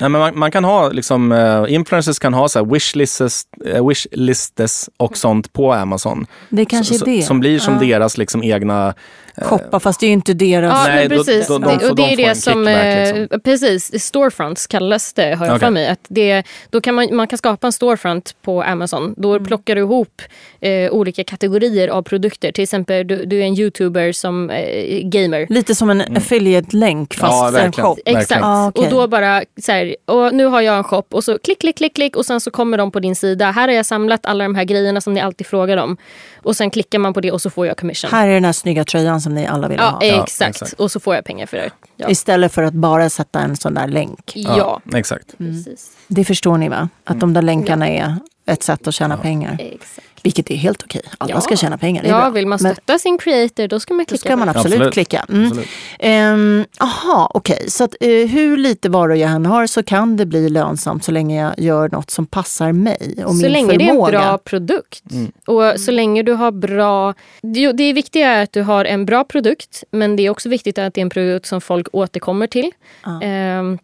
Nej, 0.00 0.10
men 0.10 0.20
man, 0.20 0.38
man 0.38 0.50
kan 0.50 0.64
ha, 0.64 0.88
liksom, 0.88 1.32
eh, 1.32 1.64
influencers 1.74 2.18
kan 2.18 2.34
ha 2.34 2.48
så 2.48 2.58
här 2.58 2.66
wishlists, 2.72 3.46
uh, 3.66 3.88
wishlistes 3.88 4.90
och 4.96 5.16
sånt 5.16 5.52
på 5.52 5.72
Amazon. 5.72 6.26
det 6.48 6.64
kanske 6.64 6.94
så, 6.94 7.04
är 7.10 7.16
det. 7.16 7.22
Som 7.22 7.40
blir 7.40 7.58
som 7.58 7.74
Ja. 7.74 7.80
deras 7.80 8.18
liksom, 8.18 8.42
egna... 8.42 8.94
Shoppa, 9.42 9.80
fast 9.80 10.00
det 10.00 10.06
är 10.06 10.08
ju 10.08 10.12
inte 10.12 10.34
deras. 10.34 10.72
Ja, 10.86 10.94
Nej, 10.94 11.08
men 11.08 11.18
då- 11.18 11.24
precis. 11.24 11.46
då- 11.48 11.58
de 11.58 11.64
och 11.74 11.78
det 11.96 12.02
de 12.02 12.02
är 12.12 12.16
det 12.16 12.34
som, 12.34 12.68
eh, 12.68 13.14
liksom. 13.18 13.40
precis, 13.40 14.02
storefronts 14.04 14.66
kallas 14.66 15.12
det 15.12 15.34
har 15.34 15.46
jag 15.46 15.54
Okej. 15.56 15.66
för 15.66 15.70
mig. 15.70 15.88
Att 15.88 15.98
det, 16.08 16.42
då 16.70 16.80
kan 16.80 16.94
man, 16.94 17.16
man 17.16 17.26
kan 17.26 17.38
skapa 17.38 17.66
en 17.66 17.72
storefront 17.72 18.34
på 18.42 18.62
Amazon. 18.62 19.14
Då 19.16 19.32
Mm. 19.32 19.46
plockar 19.46 19.74
du 19.74 19.80
ihop 19.80 20.22
eh, 20.60 20.90
olika 20.92 21.24
kategorier 21.24 21.88
av 21.88 22.02
produkter. 22.02 22.52
Till 22.52 22.62
exempel 22.64 23.06
du, 23.06 23.24
du 23.24 23.38
är 23.40 23.44
en 23.44 23.58
youtuber 23.58 24.12
som 24.12 24.50
eh, 24.50 25.00
gamer. 25.08 25.46
Lite 25.50 25.74
som 25.74 25.90
en 25.90 26.16
affiliate-länk 26.16 27.14
fast 27.14 27.32
Ja, 27.32 27.46
en 27.48 27.52
verkligen. 27.54 27.86
shop. 27.86 27.96
Exakt. 28.04 28.40
Ah, 28.44 28.68
okej. 28.68 28.84
Och 28.84 28.90
då 28.90 29.08
bara 29.08 29.42
så 29.62 29.72
här, 29.72 29.87
och 30.04 30.34
nu 30.34 30.44
har 30.46 30.60
jag 30.60 30.76
en 30.76 30.84
shop 30.84 31.04
och 31.10 31.24
så 31.24 31.38
klick, 31.38 31.60
klick, 31.60 31.76
klick, 31.76 31.94
klick 31.94 32.16
och 32.16 32.26
sen 32.26 32.40
så 32.40 32.50
kommer 32.50 32.78
de 32.78 32.90
på 32.90 33.00
din 33.00 33.16
sida. 33.16 33.50
Här 33.50 33.68
har 33.68 33.74
jag 33.74 33.86
samlat 33.86 34.26
alla 34.26 34.44
de 34.44 34.54
här 34.54 34.64
grejerna 34.64 35.00
som 35.00 35.14
ni 35.14 35.20
alltid 35.20 35.46
frågar 35.46 35.76
om. 35.76 35.96
Och 36.42 36.56
sen 36.56 36.70
klickar 36.70 36.98
man 36.98 37.14
på 37.14 37.20
det 37.20 37.32
och 37.32 37.42
så 37.42 37.50
får 37.50 37.66
jag 37.66 37.76
commission. 37.76 38.10
Här 38.10 38.28
är 38.28 38.34
den 38.34 38.44
här 38.44 38.52
snygga 38.52 38.84
tröjan 38.84 39.20
som 39.20 39.34
ni 39.34 39.46
alla 39.46 39.68
vill 39.68 39.78
ja, 39.78 39.84
ha. 39.84 40.04
Ja, 40.04 40.22
exakt. 40.22 40.50
exakt. 40.50 40.72
Och 40.72 40.90
så 40.90 41.00
får 41.00 41.14
jag 41.14 41.24
pengar 41.24 41.46
för 41.46 41.56
det. 41.56 41.70
Ja, 41.96 42.08
Istället 42.08 42.52
för 42.52 42.62
att 42.62 42.74
bara 42.74 43.10
sätta 43.10 43.40
en 43.40 43.56
sån 43.56 43.74
där 43.74 43.88
länk. 43.88 44.32
ja. 44.34 44.80
Exakt. 44.94 45.38
precis. 45.38 45.90
Det 46.06 46.24
förstår 46.24 46.58
ni 46.58 46.68
va? 46.68 46.88
Att 47.04 47.20
de 47.20 47.34
där 47.34 47.42
länkarna 47.42 47.88
är 47.88 48.16
ett 48.46 48.62
sätt 48.62 48.88
att 48.88 48.94
tjäna 48.94 49.16
pengar. 49.16 49.56
Exakt. 49.60 50.07
Vilket 50.28 50.50
är 50.50 50.54
helt 50.56 50.82
okej. 50.82 51.02
Alla 51.18 51.34
Ja. 51.34 51.40
ska 51.40 51.56
tjäna 51.56 51.78
pengar. 51.78 52.04
Ja, 52.04 52.20
bra. 52.20 52.30
vill 52.30 52.46
man 52.46 52.58
Men 52.62 52.72
stötta 52.74 52.98
sin 52.98 53.18
creator 53.18 53.68
då 53.68 53.80
ska 53.80 53.94
man 53.94 54.04
då 54.04 54.08
klicka 54.08 54.20
ska 54.28 54.36
man 54.36 54.48
absolut, 54.48 54.74
Absolut. 54.74 54.92
klicka. 54.94 55.26
Mm. 55.28 55.46
Absolut. 55.46 55.66
Ehm, 55.98 56.64
aha, 56.80 57.30
okej. 57.34 57.64
Så 57.70 57.84
att, 57.84 57.94
eh, 58.00 58.08
hur 58.08 58.56
lite 58.56 58.88
varor 58.88 59.16
jag 59.16 59.30
än 59.30 59.46
har 59.46 59.66
så 59.66 59.82
kan 59.82 60.16
det 60.16 60.26
bli 60.26 60.48
lönsamt 60.48 61.04
så 61.04 61.12
länge 61.12 61.42
jag 61.42 61.58
gör 61.58 61.88
något 61.88 62.10
som 62.10 62.26
passar 62.26 62.72
mig 62.72 63.14
och 63.26 63.34
min 63.34 63.40
Så 63.42 63.48
länge 63.48 63.68
det 63.68 63.74
är 63.74 63.80
en 63.80 63.86
förmåga. 63.88 64.10
bra 64.18 64.38
produkt. 64.38 65.02
Mm. 65.10 65.32
Och 65.46 65.80
så 65.80 65.90
länge 65.90 66.22
du 66.22 66.32
har 66.32 66.52
bra... 66.52 67.14
Det, 67.42 67.72
det 67.72 67.92
viktiga 67.92 68.28
är 68.28 68.42
att 68.42 68.52
du 68.52 68.62
har 68.62 68.84
en 68.84 69.06
bra 69.06 69.24
produkt 69.24 69.84
men 69.90 70.16
det 70.16 70.22
är 70.26 70.30
också 70.30 70.48
viktigt 70.48 70.78
att 70.78 70.94
det 70.94 71.00
är 71.00 71.02
en 71.02 71.10
produkt 71.10 71.46
som 71.46 71.60
folk 71.60 71.86
återkommer 71.92 72.46
till. 72.46 72.70
Ja. 73.04 73.22
Ehm, 73.22 73.78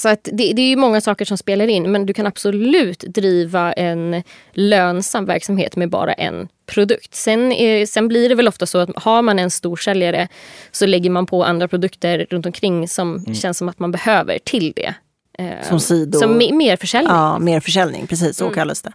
så 0.00 0.08
att 0.08 0.28
det, 0.32 0.52
det 0.52 0.62
är 0.62 0.68
ju 0.68 0.76
många 0.76 1.00
saker 1.00 1.24
som 1.24 1.38
spelar 1.38 1.66
in 1.66 1.92
men 1.92 2.06
du 2.06 2.14
kan 2.14 2.26
absolut 2.26 3.00
driva 3.00 3.72
en 3.72 4.22
lönsam 4.52 5.24
verksamhet 5.24 5.76
med 5.76 5.90
bara 5.90 6.12
en 6.12 6.48
produkt. 6.66 7.14
Sen, 7.14 7.52
är, 7.52 7.86
sen 7.86 8.08
blir 8.08 8.28
det 8.28 8.34
väl 8.34 8.48
ofta 8.48 8.66
så 8.66 8.78
att 8.78 8.90
har 8.96 9.22
man 9.22 9.38
en 9.38 9.50
stor 9.50 9.76
säljare 9.76 10.28
så 10.70 10.86
lägger 10.86 11.10
man 11.10 11.26
på 11.26 11.44
andra 11.44 11.68
produkter 11.68 12.26
runt 12.30 12.46
omkring 12.46 12.88
som 12.88 13.34
känns 13.34 13.58
som 13.58 13.68
att 13.68 13.78
man 13.78 13.92
behöver 13.92 14.38
till 14.38 14.72
det. 14.76 14.94
Ehm, 15.40 15.64
Som 15.64 15.80
sidor. 15.80 16.18
Som 16.18 16.40
me- 16.40 16.54
mer 16.54 16.76
försäljning. 16.76 17.12
Ja, 17.16 17.38
mer 17.38 17.60
försäljning. 17.60 18.06
Precis, 18.06 18.36
så 18.36 18.44
Mm. 18.44 18.54
kallas 18.54 18.82
det. 18.82 18.92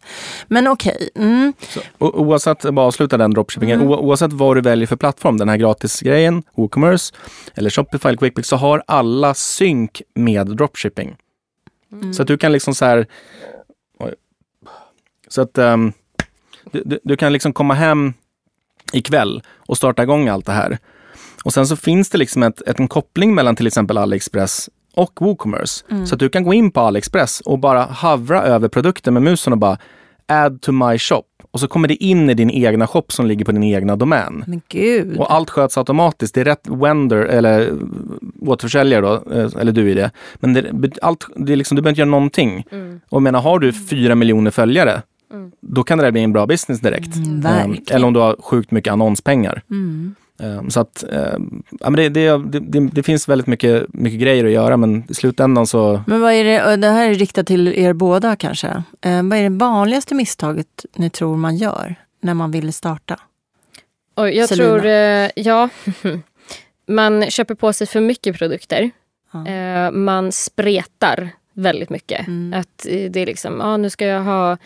Men 0.48 0.68
okej. 0.68 1.10
Mm. 1.16 1.54
Så, 1.70 1.80
o- 1.98 2.12
oavsett, 2.16 2.62
bara 2.74 2.86
avsluta 2.86 3.18
den 3.18 3.32
dropshippingen, 3.32 3.82
o- 3.82 3.96
oavsett 4.00 4.34
vad 4.34 4.58
du 4.58 4.62
väljer 4.62 4.88
för 4.88 4.96
plattform, 4.96 5.38
den 5.38 5.50
här 5.50 5.58
gratisgrejen, 5.58 6.44
WooCommerce 6.56 7.14
eller 7.56 7.70
Shopify 7.70 8.08
eller 8.10 8.18
QuickBooks, 8.18 8.48
så 8.50 8.56
har 8.56 8.84
alla 8.88 9.34
synk 9.34 10.02
med 10.16 10.48
dropshipping. 10.48 11.16
Så 12.16 12.22
att 12.22 12.28
du 12.28 12.38
kan 12.38 12.52
liksom 12.52 12.76
så 12.76 12.86
här... 12.86 13.08
Oj. 14.00 14.14
Så 15.28 15.42
att 15.42 15.58
ehm, 15.58 15.94
du, 16.72 16.84
du, 16.86 17.00
du 17.04 17.18
kan 17.18 17.34
liksom 17.34 17.54
komma 17.54 17.74
hem 17.74 18.14
ikväll 18.94 19.42
och 19.56 19.78
starta 19.78 20.04
igång 20.04 20.28
allt 20.30 20.46
det 20.46 20.52
här. 20.52 20.78
Och 21.44 21.54
sen 21.54 21.68
så 21.68 21.76
finns 21.76 22.10
det 22.10 22.18
liksom 22.18 22.44
ett, 22.44 22.62
ett, 22.62 22.80
en 22.80 22.88
koppling 22.88 23.36
mellan 23.36 23.56
till 23.56 23.68
exempel 23.68 23.98
AliExpress 23.98 24.70
och 24.96 25.12
WooCommerce. 25.22 25.86
Så 26.06 26.16
att 26.16 26.20
du 26.20 26.30
kan 26.30 26.44
gå 26.44 26.54
in 26.54 26.72
på 26.72 26.80
AliExpress 26.80 27.42
och 27.42 27.60
bara 27.60 27.84
havra 27.84 28.44
över 28.44 28.68
produkten 28.68 29.14
med 29.14 29.24
musen 29.24 29.54
och 29.54 29.60
bara 29.60 29.78
add 30.28 30.62
to 30.62 30.72
my 30.72 30.98
shop. 30.98 31.24
Och 31.52 31.60
så 31.60 31.68
kommer 31.68 31.88
det 31.88 32.04
in 32.04 32.30
i 32.30 32.34
din 32.34 32.50
egna 32.50 32.88
shop 32.88 33.06
som 33.10 33.26
ligger 33.26 33.46
på 33.46 33.52
din 33.52 33.64
egna 33.64 33.96
domän. 33.96 34.44
Men 34.48 34.62
gud. 34.70 35.18
Och 35.18 35.34
allt 35.34 35.50
sköts 35.50 35.78
automatiskt. 35.78 36.36
Det 36.36 36.42
är 36.42 36.46
rätt 36.46 36.68
vendor, 36.68 37.26
eller 37.26 37.62
eh, 37.62 37.74
återförsäljare 38.42 39.02
då, 39.02 39.14
eh, 39.34 39.50
eller 39.60 39.72
du 39.72 39.92
är 39.92 39.96
det. 39.96 40.12
Men 40.36 40.54
det, 40.54 40.92
allt, 41.02 41.28
det 41.36 41.52
är 41.54 41.58
liksom, 41.58 41.76
du 41.76 41.82
behöver 41.82 41.92
inte 41.92 42.02
göra 42.02 42.10
någonting. 42.10 42.66
Och 43.10 43.16
jag 43.16 43.22
menar, 43.22 43.42
har 43.42 43.60
du 43.60 43.74
fyra 43.74 44.16
miljoner 44.16 44.52
följare, 44.52 45.02
då 45.62 45.84
kan 45.84 45.98
det 45.98 46.04
där 46.04 46.12
bli 46.12 46.22
en 46.24 46.34
bra 46.34 46.46
business 46.46 46.80
direkt. 46.80 47.16
Mm, 47.16 47.46
Eh, 47.46 47.52
verkligen. 47.68 47.96
Eller 47.96 48.08
om 48.08 48.14
du 48.14 48.20
har 48.20 48.36
sjukt 48.40 48.72
mycket 48.72 48.94
annonspengar. 48.94 49.62
Mm. 49.70 50.16
Eh, 50.40 50.68
Så 50.68 50.80
att, 50.80 51.04
eh, 51.12 51.38
ja, 51.80 51.90
men 51.90 51.94
det, 51.94 52.10
det, 52.10 52.60
det, 52.60 52.80
det 52.80 53.04
finns 53.04 53.30
väldigt 53.30 53.48
mycket, 53.48 53.94
mycket 53.94 54.20
grejer 54.20 54.46
att 54.46 54.52
göra 54.52 54.78
men 54.78 55.04
i 55.10 55.14
slutändan 55.14 55.68
så 55.68 56.04
Men 56.08 56.22
vad 56.22 56.34
är 56.34 56.44
det, 56.44 56.76
det 56.76 56.88
här 56.88 57.10
är 57.10 57.14
riktat 57.14 57.48
till 57.48 57.68
er 57.68 57.94
båda 57.94 58.36
kanske. 58.36 58.68
Eh, 59.02 59.24
vad 59.24 59.38
är 59.40 59.44
det 59.50 59.58
vanligaste 59.58 60.16
misstaget 60.16 60.86
ni 60.96 61.10
tror 61.10 61.38
man 61.38 61.56
gör 61.58 61.96
när 62.22 62.34
man 62.34 62.52
vill 62.52 62.74
starta? 62.74 63.20
Oj, 64.16 64.38
jag 64.38 64.50
Selina. 64.50 64.68
tror, 64.70 64.86
eh, 64.86 65.30
ja. 65.36 65.70
Man 66.88 67.30
köper 67.32 67.56
på 67.56 67.74
sig 67.74 67.88
för 67.88 68.02
mycket 68.02 68.38
produkter. 68.38 68.92
Ja. 69.32 69.92
Man 69.92 70.32
spretar 70.32 71.30
väldigt 71.54 71.90
mycket. 71.90 72.28
Mm. 72.28 72.60
Att 72.60 72.86
eh, 72.90 73.12
det 73.12 73.20
är 73.20 73.26
liksom, 73.26 73.60
ja 73.60 73.78
nu 73.78 73.90
ska 73.90 74.06
jag 74.06 74.24
ha 74.24 74.58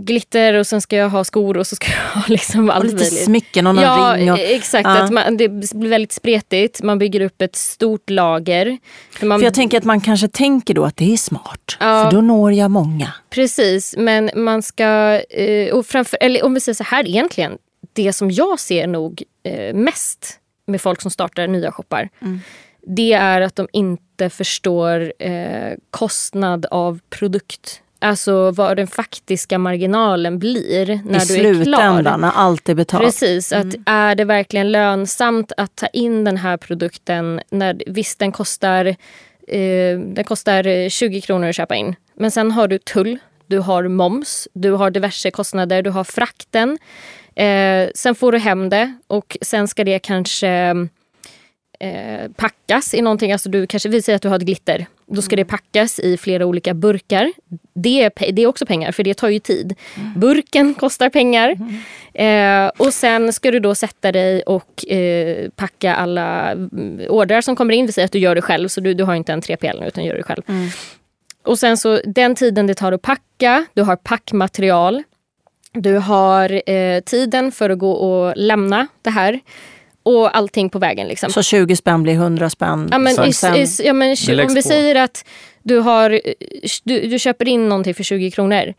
glitter 0.00 0.54
och 0.54 0.66
sen 0.66 0.80
ska 0.80 0.96
jag 0.96 1.08
ha 1.08 1.24
skor 1.24 1.56
och 1.56 1.66
så 1.66 1.76
ska 1.76 1.86
jag 1.90 2.20
ha 2.20 2.24
liksom 2.28 2.68
Och 2.68 2.76
allt 2.76 2.84
lite 2.84 2.96
möjligt. 2.96 3.24
smycken 3.24 3.66
och 3.66 3.74
någon 3.74 3.84
Ja, 3.84 4.14
ring. 4.16 4.32
Och, 4.32 4.38
exakt. 4.38 4.86
Ja. 4.86 4.98
Att 5.02 5.10
man, 5.10 5.36
det 5.36 5.48
blir 5.48 5.88
väldigt 5.88 6.12
spretigt. 6.12 6.82
Man 6.82 6.98
bygger 6.98 7.20
upp 7.20 7.42
ett 7.42 7.56
stort 7.56 8.10
lager. 8.10 8.78
För 9.10 9.26
man, 9.26 9.38
för 9.40 9.44
jag 9.44 9.54
tänker 9.54 9.78
att 9.78 9.84
man 9.84 10.00
kanske 10.00 10.28
tänker 10.28 10.74
då 10.74 10.84
att 10.84 10.96
det 10.96 11.12
är 11.12 11.16
smart. 11.16 11.76
Ja. 11.80 12.04
För 12.04 12.16
då 12.16 12.20
når 12.20 12.52
jag 12.52 12.70
många. 12.70 13.12
Precis, 13.30 13.94
men 13.98 14.30
man 14.34 14.62
ska... 14.62 15.20
Eh, 15.30 15.74
och 15.74 15.86
framför, 15.86 16.18
eller 16.20 16.44
om 16.44 16.54
vi 16.54 16.60
säger 16.60 16.74
så 16.76 16.84
här 16.84 17.08
egentligen. 17.08 17.58
Det 17.92 18.12
som 18.12 18.30
jag 18.30 18.60
ser 18.60 18.86
nog 18.86 19.22
eh, 19.42 19.74
mest 19.74 20.38
med 20.66 20.80
folk 20.80 21.00
som 21.02 21.10
startar 21.10 21.46
nya 21.46 21.72
shoppar. 21.72 22.08
Mm. 22.22 22.40
Det 22.88 23.12
är 23.12 23.40
att 23.40 23.56
de 23.56 23.68
inte 23.72 24.30
förstår 24.30 25.12
eh, 25.18 25.72
kostnad 25.90 26.66
av 26.70 26.98
produkt. 27.10 27.80
Alltså 27.98 28.50
vad 28.50 28.76
den 28.76 28.86
faktiska 28.86 29.58
marginalen 29.58 30.38
blir 30.38 31.00
när 31.04 31.22
I 31.22 31.42
du 31.42 31.48
är 31.48 31.64
klar. 31.64 31.78
slutändan, 31.78 32.20
när 32.20 32.30
allt 32.34 32.68
är 32.68 32.74
betalt. 32.74 33.04
Precis, 33.04 33.52
att 33.52 33.74
är 33.86 34.14
det 34.14 34.24
verkligen 34.24 34.72
lönsamt 34.72 35.52
att 35.56 35.76
ta 35.76 35.86
in 35.86 36.24
den 36.24 36.36
här 36.36 36.56
produkten? 36.56 37.40
När, 37.50 37.82
visst, 37.86 38.18
den 38.18 38.32
kostar, 38.32 38.86
eh, 39.48 39.98
den 39.98 40.24
kostar 40.24 40.66
eh, 40.66 40.88
20 40.88 41.20
kronor 41.20 41.48
att 41.48 41.56
köpa 41.56 41.74
in. 41.74 41.94
Men 42.14 42.30
sen 42.30 42.50
har 42.50 42.68
du 42.68 42.78
tull, 42.78 43.18
du 43.46 43.58
har 43.58 43.88
moms, 43.88 44.48
du 44.52 44.70
har 44.70 44.90
diverse 44.90 45.30
kostnader, 45.30 45.82
du 45.82 45.90
har 45.90 46.04
frakten. 46.04 46.78
Eh, 47.34 47.88
sen 47.94 48.14
får 48.14 48.32
du 48.32 48.38
hem 48.38 48.68
det 48.68 48.94
och 49.06 49.36
sen 49.42 49.68
ska 49.68 49.84
det 49.84 49.98
kanske 49.98 50.74
eh, 51.80 52.30
packas 52.36 52.94
i 52.94 53.02
någonting. 53.02 53.32
Alltså 53.32 53.48
du 53.48 53.66
kanske, 53.66 53.88
vi 53.88 54.02
säger 54.02 54.16
att 54.16 54.22
du 54.22 54.28
har 54.28 54.36
ett 54.36 54.42
glitter. 54.42 54.86
Då 55.06 55.22
ska 55.22 55.36
det 55.36 55.44
packas 55.44 55.98
i 55.98 56.16
flera 56.16 56.46
olika 56.46 56.74
burkar. 56.74 57.32
Det 57.74 58.02
är, 58.02 58.32
det 58.32 58.42
är 58.42 58.46
också 58.46 58.66
pengar, 58.66 58.92
för 58.92 59.02
det 59.02 59.14
tar 59.14 59.28
ju 59.28 59.38
tid. 59.38 59.74
Burken 60.16 60.74
kostar 60.74 61.08
pengar. 61.10 61.56
Eh, 62.14 62.70
och 62.78 62.94
sen 62.94 63.32
ska 63.32 63.50
du 63.50 63.60
då 63.60 63.74
sätta 63.74 64.12
dig 64.12 64.42
och 64.42 64.86
eh, 64.90 65.50
packa 65.50 65.94
alla 65.94 66.52
mm, 66.52 67.00
ordrar 67.08 67.40
som 67.40 67.56
kommer 67.56 67.74
in. 67.74 67.86
Vi 67.86 67.92
säger 67.92 68.06
att 68.06 68.12
du 68.12 68.18
gör 68.18 68.34
det 68.34 68.42
själv, 68.42 68.68
så 68.68 68.80
du, 68.80 68.94
du 68.94 69.04
har 69.04 69.14
inte 69.14 69.32
en 69.32 69.40
3PL 69.40 69.80
nu, 69.80 69.86
utan 69.86 70.04
gör 70.04 70.14
det 70.14 70.22
själv. 70.22 70.42
Mm. 70.48 70.68
Och 71.42 71.58
sen 71.58 71.76
så 71.76 72.00
den 72.04 72.34
tiden 72.34 72.66
det 72.66 72.74
tar 72.74 72.92
att 72.92 73.02
packa, 73.02 73.66
du 73.74 73.82
har 73.82 73.96
packmaterial. 73.96 75.02
Du 75.72 75.98
har 75.98 76.70
eh, 76.70 77.00
tiden 77.00 77.52
för 77.52 77.70
att 77.70 77.78
gå 77.78 77.92
och 77.92 78.32
lämna 78.36 78.86
det 79.02 79.10
här. 79.10 79.40
Och 80.06 80.36
allting 80.36 80.70
på 80.70 80.78
vägen. 80.78 81.08
Liksom. 81.08 81.30
Så 81.30 81.42
20 81.42 81.76
spänn 81.76 82.02
blir 82.02 82.14
100 82.14 82.50
spänn. 82.50 82.88
Ja, 82.90 82.98
men, 82.98 83.24
is, 83.28 83.44
is, 83.56 83.80
ja, 83.84 83.92
men, 83.92 84.10
om 84.28 84.54
vi 84.54 84.62
på. 84.62 84.68
säger 84.68 84.94
att 84.94 85.24
du, 85.62 85.78
har, 85.78 86.20
du, 86.84 87.00
du 87.08 87.18
köper 87.18 87.48
in 87.48 87.68
någonting 87.68 87.94
för 87.94 88.02
20 88.02 88.30
kronor. 88.30 88.74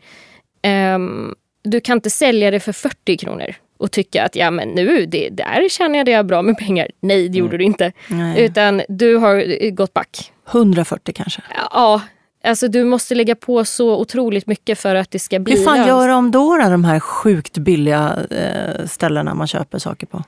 Ehm, 0.62 1.34
du 1.64 1.80
kan 1.80 1.96
inte 1.96 2.10
sälja 2.10 2.50
det 2.50 2.60
för 2.60 2.72
40 2.72 3.16
kronor 3.16 3.54
och 3.78 3.90
tycka 3.90 4.24
att 4.24 4.36
ja, 4.36 4.50
men 4.50 4.68
nu, 4.68 5.06
det, 5.06 5.28
där 5.28 5.68
tjänade 5.68 6.10
jag 6.10 6.26
bra 6.26 6.42
med 6.42 6.58
pengar. 6.58 6.88
Nej, 7.00 7.28
det 7.28 7.38
gjorde 7.38 7.56
Mm. 7.56 7.58
du 7.58 7.64
inte. 7.64 7.92
Nej. 8.08 8.44
Utan 8.44 8.82
du 8.88 9.16
har 9.16 9.62
eh, 9.64 9.70
gått 9.70 9.94
back. 9.94 10.32
140 10.52 11.12
kanske. 11.16 11.42
Ja, 11.72 12.00
alltså 12.44 12.68
du 12.68 12.84
måste 12.84 13.14
lägga 13.14 13.34
på 13.34 13.64
så 13.64 13.96
otroligt 14.00 14.46
mycket 14.46 14.78
för 14.78 14.94
att 14.94 15.10
det 15.10 15.18
ska 15.18 15.38
bli 15.38 15.56
Hur 15.56 15.64
fan 15.64 15.76
lönsamt. 15.76 15.88
gör 15.88 16.08
de 16.08 16.30
då, 16.30 16.56
då 16.56 16.68
de 16.70 16.84
här 16.84 17.00
sjukt 17.00 17.58
billiga 17.58 18.16
eh, 18.30 18.86
ställena 18.86 19.34
man 19.34 19.46
köper 19.46 19.78
saker 19.78 20.06
på? 20.06 20.22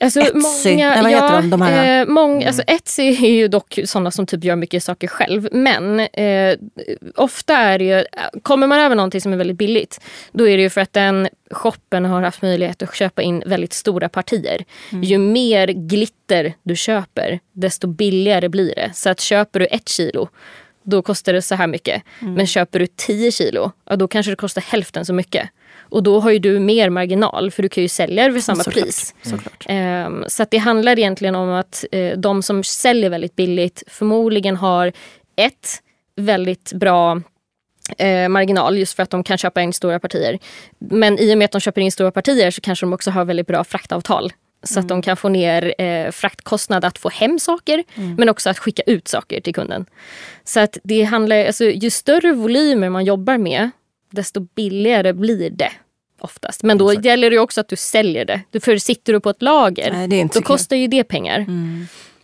Alltså, 0.00 0.20
Etsy. 0.20 0.76
Nej, 0.76 1.02
vad 1.02 1.10
heter 1.10 1.32
de, 1.32 1.50
de 1.50 1.62
här? 1.62 2.00
Eh, 2.00 2.06
mång, 2.06 2.44
alltså 2.44 2.62
Etsy 2.66 3.02
är 3.02 3.30
ju 3.30 3.48
dock 3.48 3.78
sådana 3.84 4.10
som 4.10 4.26
typ 4.26 4.44
gör 4.44 4.56
mycket 4.56 4.84
saker 4.84 5.08
själv. 5.08 5.48
Men 5.52 6.00
eh, 6.00 6.56
ofta 7.16 7.56
är 7.56 7.78
det 7.78 7.84
ju, 7.84 8.04
kommer 8.42 8.66
man 8.66 8.80
över 8.80 8.96
någonting 8.96 9.20
som 9.20 9.32
är 9.32 9.36
väldigt 9.36 9.58
billigt, 9.58 10.00
då 10.32 10.48
är 10.48 10.56
det 10.56 10.62
ju 10.62 10.70
för 10.70 10.80
att 10.80 10.92
den 10.92 11.28
shoppen 11.50 12.04
har 12.04 12.22
haft 12.22 12.42
möjlighet 12.42 12.82
att 12.82 12.94
köpa 12.94 13.22
in 13.22 13.42
väldigt 13.46 13.72
stora 13.72 14.08
partier. 14.08 14.64
Ju 15.02 15.18
mer 15.18 15.68
glitter 15.68 16.54
du 16.62 16.76
köper, 16.76 17.40
desto 17.52 17.86
billigare 17.86 18.48
blir 18.48 18.74
det. 18.74 18.90
Så 18.94 19.10
att 19.10 19.20
köper 19.20 19.60
du 19.60 19.66
ett 19.66 19.88
kilo, 19.88 20.28
då 20.82 21.02
kostar 21.02 21.32
det 21.32 21.42
så 21.42 21.54
här 21.54 21.66
mycket. 21.66 22.02
Men 22.36 22.46
köper 22.46 22.78
du 22.78 22.86
10 22.86 23.32
kilo, 23.32 23.72
ja, 23.90 23.96
då 23.96 24.08
kanske 24.08 24.32
det 24.32 24.36
kostar 24.36 24.62
hälften 24.62 25.04
så 25.04 25.12
mycket. 25.12 25.48
Och 25.88 26.02
då 26.02 26.20
har 26.20 26.30
ju 26.30 26.38
du 26.38 26.58
mer 26.60 26.90
marginal 26.90 27.50
för 27.50 27.62
du 27.62 27.68
kan 27.68 27.82
ju 27.82 27.88
sälja 27.88 28.26
det 28.28 28.32
för 28.32 28.40
samma 28.40 28.64
Såklart. 28.64 28.84
pris. 28.84 29.14
Såklart. 29.22 29.64
Ehm, 29.68 30.24
så 30.28 30.46
det 30.50 30.58
handlar 30.58 30.98
egentligen 30.98 31.34
om 31.34 31.48
att 31.50 31.84
eh, 31.92 32.18
de 32.18 32.42
som 32.42 32.64
säljer 32.64 33.10
väldigt 33.10 33.36
billigt 33.36 33.82
förmodligen 33.86 34.56
har 34.56 34.92
ett 35.36 35.82
väldigt 36.16 36.72
bra 36.72 37.20
eh, 37.98 38.28
marginal 38.28 38.78
just 38.78 38.96
för 38.96 39.02
att 39.02 39.10
de 39.10 39.24
kan 39.24 39.38
köpa 39.38 39.62
in 39.62 39.72
stora 39.72 39.98
partier. 40.00 40.38
Men 40.78 41.18
i 41.18 41.34
och 41.34 41.38
med 41.38 41.44
att 41.44 41.52
de 41.52 41.60
köper 41.60 41.80
in 41.80 41.92
stora 41.92 42.10
partier 42.10 42.50
så 42.50 42.60
kanske 42.60 42.86
de 42.86 42.92
också 42.92 43.10
har 43.10 43.24
väldigt 43.24 43.46
bra 43.46 43.64
fraktavtal. 43.64 44.32
Så 44.62 44.80
att 44.80 44.88
de 44.88 45.02
kan 45.02 45.16
få 45.16 45.28
ner 45.28 45.74
eh, 45.82 46.10
fraktkostnad 46.10 46.84
att 46.84 46.98
få 46.98 47.08
hem 47.08 47.38
saker 47.38 47.84
men 48.16 48.28
också 48.28 48.50
att 48.50 48.58
skicka 48.58 48.82
ut 48.86 49.08
saker 49.08 49.40
till 49.40 49.54
kunden. 49.54 49.86
Så 50.44 50.60
att 50.60 50.78
det 50.84 51.02
handlar, 51.02 51.46
alltså, 51.46 51.64
ju 51.64 51.90
större 51.90 52.32
volymer 52.32 52.88
man 52.88 53.04
jobbar 53.04 53.38
med 53.38 53.70
desto 54.10 54.40
billigare 54.40 55.12
blir 55.12 55.50
det 55.50 55.70
oftast. 56.20 56.62
Men 56.62 56.78
då 56.78 56.92
gäller 56.92 57.30
det 57.30 57.38
också 57.38 57.60
att 57.60 57.68
du 57.68 57.76
säljer 57.76 58.24
det. 58.24 58.40
Du- 58.50 58.60
För 58.60 58.76
sitter 58.76 59.12
du 59.12 59.20
på 59.20 59.30
ett 59.30 59.42
lager 59.42 60.06
Nej, 60.08 60.28
då 60.34 60.40
kostar 60.40 60.76
ju 60.76 60.86
det 60.86 61.04
pengar. 61.04 61.46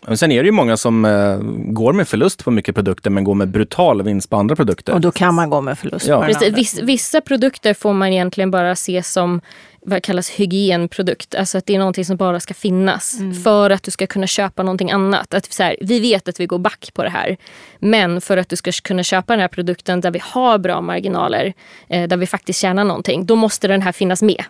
Men 0.07 0.19
sen 0.19 0.33
är 0.33 0.43
det 0.43 0.47
ju 0.47 0.53
många 0.53 0.77
som 0.77 1.05
eh, 1.05 1.39
går 1.73 1.93
med 1.93 2.09
förlust 2.09 2.45
på 2.45 2.51
mycket 2.51 2.75
produkter 2.75 3.11
men 3.11 3.25
går 3.25 3.35
med 3.35 3.49
brutal 3.49 4.03
vinst 4.03 4.31
på 4.31 4.37
andra 4.37 4.57
produkter. 4.57 4.93
Och 4.93 5.01
då 5.01 5.11
kan 5.11 5.35
man 5.35 5.51
gå 5.51 5.61
med 5.61 5.79
förlust 5.79 6.07
Ja. 6.07 6.21
på 6.21 6.27
Precis, 6.27 6.81
vissa 6.83 7.21
produkter 7.21 7.75
får 7.75 7.93
man 7.93 8.09
egentligen 8.13 8.51
bara 8.51 8.77
se 8.77 9.03
som 9.03 9.41
vad 9.85 10.03
kallas 10.03 10.31
hygienprodukt. 10.31 11.35
Alltså 11.35 11.59
att 11.59 11.67
det 11.67 11.75
är 11.75 11.79
någonting 11.79 12.05
som 12.05 12.17
bara 12.17 12.41
ska 12.41 12.55
finnas 12.55 13.17
för 13.45 13.71
att 13.71 13.83
du 13.83 13.91
ska 13.91 14.07
kunna 14.07 14.27
köpa 14.27 14.63
någonting 14.63 14.91
annat. 14.91 15.35
Att 15.35 15.53
så 15.53 15.63
här, 15.63 15.77
vi 15.81 16.01
vet 16.01 16.29
att 16.29 16.41
vi 16.41 16.47
går 16.47 16.59
back 16.59 16.91
på 16.95 17.03
det 17.03 17.11
här. 17.11 17.37
Men 17.79 18.21
för 18.21 18.37
att 18.37 18.49
du 18.49 18.57
ska 18.57 18.73
kunna 18.73 19.03
köpa 19.03 19.33
den 19.33 19.41
här 19.41 19.49
produkten 19.49 20.01
där 20.01 20.11
vi 20.11 20.21
har 20.23 20.59
bra 20.59 20.81
marginaler, 20.81 21.53
eh, 21.89 22.09
där 22.09 22.17
vi 22.17 22.27
faktiskt 22.27 22.61
tjänar 22.61 22.85
någonting, 22.85 23.27
då 23.27 23.37
måste 23.37 23.69
den 23.69 23.83
här 23.83 23.93
finnas 23.93 24.23
med. 24.23 24.45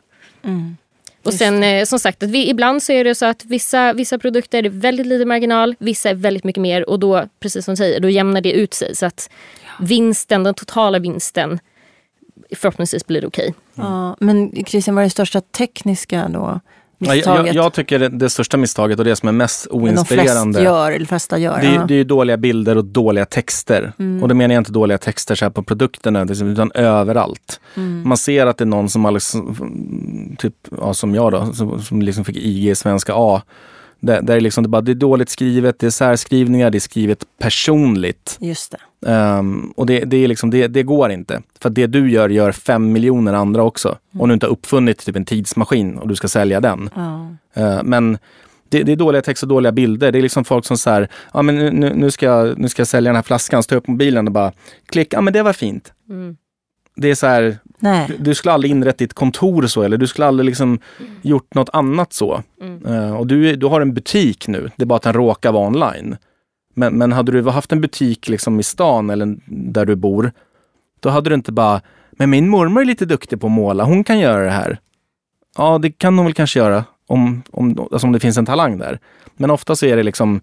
Och 1.25 1.35
sen 1.35 1.63
eh, 1.63 1.85
som 1.85 1.99
sagt, 1.99 2.23
att 2.23 2.31
vi, 2.31 2.51
ibland 2.51 2.83
så 2.83 2.93
är 2.93 3.05
det 3.05 3.15
så 3.15 3.27
att 3.27 3.45
vissa, 3.45 3.93
vissa 3.93 4.19
produkter 4.19 4.65
är 4.65 4.69
väldigt 4.69 5.07
lite 5.07 5.25
marginal, 5.25 5.75
vissa 5.79 6.11
är 6.11 6.15
väldigt 6.15 6.45
mycket 6.45 6.61
mer 6.61 6.91
och 6.91 6.99
då, 6.99 7.25
precis 7.41 7.65
som 7.65 7.73
du 7.73 7.77
säger, 7.77 8.01
då 8.01 8.09
jämnar 8.09 8.41
det 8.41 8.53
ut 8.53 8.75
sig. 8.75 8.97
Så 8.97 9.07
att 9.07 9.31
vinsten, 9.81 10.45
den 10.45 10.55
totala 10.55 10.99
vinsten 10.99 11.59
förhoppningsvis 12.55 13.07
blir 13.07 13.27
okej. 13.27 13.55
Ja, 13.75 14.17
men 14.21 14.65
Christian, 14.67 14.95
vad 14.95 15.03
är 15.03 15.07
det 15.07 15.11
största 15.11 15.41
tekniska 15.41 16.29
då? 16.29 16.61
Ja, 16.99 17.09
jag, 17.09 17.17
Misstaget? 17.17 17.55
jag, 17.55 17.65
jag 17.65 17.73
tycker 17.73 17.99
det, 17.99 18.09
det 18.09 18.31
största 18.31 18.57
misstaget 18.57 18.99
och 18.99 19.05
det 19.05 19.17
som 19.17 19.29
är 19.29 19.33
mest 19.33 19.67
men 19.71 19.81
de 19.81 19.87
flesta 19.87 20.15
oinspirerande 20.15 20.63
gör, 20.63 20.89
eller 20.89 20.99
de 20.99 21.07
flesta 21.07 21.39
gör. 21.39 21.61
Det 21.61 21.67
är, 21.67 21.75
ja. 21.75 21.85
det 21.89 21.95
är 21.95 21.97
ju 21.97 22.05
dåliga 22.05 22.37
bilder 22.37 22.77
och 22.77 22.85
dåliga 22.85 23.25
texter. 23.25 23.93
Och 24.23 24.29
då 24.29 24.35
menar 24.35 24.55
jag 24.55 24.61
inte 24.61 24.73
dåliga 24.73 24.99
texter 24.99 25.35
så 25.35 25.45
här 25.45 25.51
på 25.51 25.63
produkterna, 25.63 26.23
utan 26.23 26.73
överallt. 26.75 27.61
Man 28.05 28.17
ser 28.17 28.47
att 28.47 28.59
det 28.59 28.65
är 28.65 28.67
någon 28.67 28.89
som 28.89 29.15
liksom, 29.15 30.37
typ, 30.39 30.55
ja, 30.81 30.95
som 30.95 31.15
jag 31.15 31.33
då, 31.33 31.53
som, 31.53 31.83
som 31.83 32.03
liksom 32.03 32.25
fick 32.25 32.37
IG 32.37 32.69
i 32.69 32.75
svenska 32.75 33.13
A. 33.17 33.43
Där, 34.05 34.23
där 34.23 34.37
är 34.37 34.41
liksom 34.41 34.63
det, 34.63 34.69
bara, 34.69 34.83
det 34.83 34.93
är 34.93 34.95
dåligt 34.95 35.29
skrivet, 35.29 35.79
det 35.79 35.87
är 35.87 35.91
särskrivningar, 35.91 36.71
det 36.71 36.79
är 36.79 36.81
skrivet 36.81 37.25
personligt. 37.39 38.37
Just 38.41 38.75
det. 39.01 39.11
Ehm, 39.11 39.73
och 39.77 39.87
det, 39.87 40.05
det, 40.05 40.17
är 40.17 40.29
liksom, 40.29 40.51
det, 40.51 40.69
det 40.69 40.83
går 40.83 41.11
inte. 41.11 41.43
För 41.61 41.71
det 41.71 41.87
du 41.87 42.11
gör, 42.11 42.29
gör 42.29 42.53
fem 42.53 42.93
miljoner 42.93 43.33
andra 43.33 43.63
också. 43.63 43.99
Om 44.19 44.29
du 44.29 44.35
inte 44.35 44.47
har 44.47 44.53
uppfunnit 44.53 44.99
typ 44.99 45.17
en 45.17 45.25
tidsmaskin 45.25 45.99
och 45.99 46.09
du 46.09 46.17
ska 46.17 46.29
sälja 46.29 46.61
den. 46.61 46.91
Ja. 46.95 47.29
Eh, 47.55 47.83
Men 47.83 48.19
det, 48.69 48.83
det 48.83 48.93
är 48.93 48.97
dåliga 48.97 49.23
text 49.23 49.43
och 49.43 49.49
dåliga 49.49 49.73
bilder. 49.73 50.13
Det 50.13 50.19
är 50.19 50.23
liksom 50.23 50.45
folk 50.45 50.65
som 50.65 50.79
säger, 50.79 51.09
ja 51.33 51.43
men 51.43 51.57
nu, 51.57 51.95
nu, 51.95 52.11
ska 52.11 52.27
jag, 52.27 52.59
nu 52.59 52.69
ska 52.69 52.81
jag 52.81 52.89
sälja 52.89 53.09
den 53.09 53.17
här 53.17 53.23
flaskan, 53.23 53.63
så 53.63 53.69
tar 53.69 53.77
jag 53.77 53.81
upp 53.81 53.89
mobilen 53.89 54.27
och 54.27 54.33
bara 54.33 54.53
klick, 54.87 55.13
ja 55.13 55.21
men 55.21 55.33
det 55.33 55.43
var 55.43 55.53
fint. 55.53 55.93
Det 56.97 57.11
är 57.11 57.15
så 57.15 57.27
här, 57.27 57.59
Nej. 57.79 58.07
du, 58.09 58.17
du 58.19 58.35
skulle 58.35 58.53
aldrig 58.53 58.71
inrett 58.71 58.99
ditt 58.99 59.15
kontor 59.15 59.67
så 59.67 59.83
eller 59.83 59.97
du 59.97 60.07
skulle 60.07 60.27
aldrig 60.27 60.47
liksom 60.47 60.79
gjort 61.23 61.55
något 61.55 61.71
annat 61.73 62.13
så. 62.13 62.43
Eh, 62.87 63.17
och 63.17 63.27
du, 63.27 63.57
du 63.57 63.67
har 63.67 63.81
en 63.81 63.95
butik 63.95 64.49
nu, 64.49 64.71
det 64.77 64.85
är 64.85 64.87
bara 64.87 64.97
att 64.97 65.03
den 65.03 65.13
råkar 65.13 65.53
vara 65.53 65.67
online. 65.67 66.17
Men, 66.75 66.99
men 66.99 67.13
hade 67.13 67.33
du 67.33 67.51
haft 67.51 67.73
en 67.73 67.81
butik 67.81 68.29
liksom 68.29 68.61
i 68.61 68.63
stan 68.63 69.11
eller 69.11 69.37
där 69.47 69.87
du 69.87 69.95
bor, 69.95 70.33
då 71.01 71.09
hade 71.09 71.31
du 71.31 71.35
inte 71.35 71.53
bara, 71.53 71.81
men 72.13 72.31
min 72.31 72.49
mormor 72.49 72.81
är 72.81 72.85
lite 72.85 73.05
duktig 73.07 73.41
på 73.41 73.47
att 73.47 73.53
måla, 73.53 73.85
hon 73.85 74.05
kan 74.05 74.19
göra 74.19 74.45
det 74.45 74.51
här. 74.51 74.79
Ja, 75.57 75.79
det 75.79 75.91
kan 75.91 76.19
hon 76.19 76.27
väl 76.27 76.35
kanske 76.35 76.59
göra 76.59 76.85
om, 77.07 77.43
om, 77.51 77.89
alltså 77.93 78.07
om 78.07 78.13
det 78.13 78.21
finns 78.21 78.39
en 78.39 78.47
talang 78.47 78.79
där. 78.79 78.99
Men 79.37 79.51
ofta 79.51 79.77
så 79.77 79.87
är 79.87 79.97
det 79.97 80.03
liksom, 80.03 80.41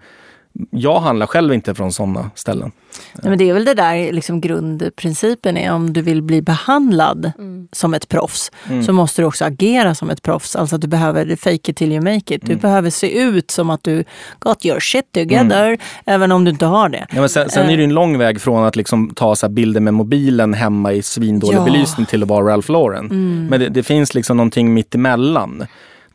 jag 0.70 0.99
handlar 0.99 1.26
själv 1.28 1.54
inte 1.54 1.76
från 1.76 1.91
sådana 1.91 2.32
ställen. 2.36 2.72
Nej, 3.14 3.30
men 3.30 3.38
det 3.38 3.49
är 3.49 3.54
väl 3.54 3.66
det 3.66 3.74
där 3.74 4.12
liksom 4.12 4.41
grundprincipen 4.41 5.58
är 5.58 5.72
om 5.74 5.93
du 5.93 6.02
vill 6.02 6.22
bli 6.22 6.41
behandlad 6.41 7.32
som 7.72 7.93
ett 7.93 8.10
proffs 8.10 8.52
så 8.86 8.93
måste 8.93 9.22
du 9.22 9.26
också 9.26 9.45
agera 9.45 9.95
som 9.95 10.10
ett 10.10 10.22
proffs. 10.22 10.56
Alltså 10.56 10.76
att 10.76 10.82
du 10.82 10.88
behöver 10.88 11.36
fake 11.36 11.72
it 11.72 11.78
till 11.78 11.91
you 11.91 12.02
make 12.02 12.36
it. 12.36 12.41
Du 12.45 12.56
behöver 12.56 12.89
se 12.89 13.20
ut 13.20 13.52
som 13.52 13.70
att 13.70 13.84
du 13.84 14.04
got 14.39 14.66
your 14.66 14.80
shit 14.80 15.12
together 15.12 15.78
även 16.06 16.32
om 16.32 16.43
du 16.45 16.52
inte 16.52 16.66
har 16.66 16.89
det. 16.89 17.08
Ja, 17.12 17.20
men 17.20 17.30
sen, 17.30 17.49
sen 17.49 17.64
är 17.64 17.68
det 17.78 17.78
ju 17.78 17.84
en 17.84 17.93
lång 17.93 18.18
väg 18.18 18.41
från 18.41 18.64
att 18.64 18.76
liksom 18.76 19.10
ta 19.16 19.36
så 19.36 19.47
här 19.47 19.54
bilder 19.54 19.82
med 19.82 19.93
mobilen 19.93 20.54
hemma 20.54 20.93
i 20.93 21.02
svindålig 21.02 21.58
Ja. 21.58 21.64
belysning 21.66 22.06
till 22.06 22.24
att 22.24 22.30
vara 22.30 22.52
Ralph 22.54 22.72
Lauren. 22.72 23.08
Men 23.49 23.60
det, 23.60 23.70
det 23.70 23.84
finns 23.84 24.14
liksom 24.14 24.38
någonting 24.38 24.74
mitt 24.74 24.95
emellan. 24.95 25.66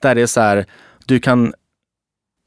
Där 0.00 0.14
det 0.14 0.22
är 0.22 0.26
så 0.26 0.40
här, 0.40 0.66
du 1.06 1.20
kan 1.20 1.52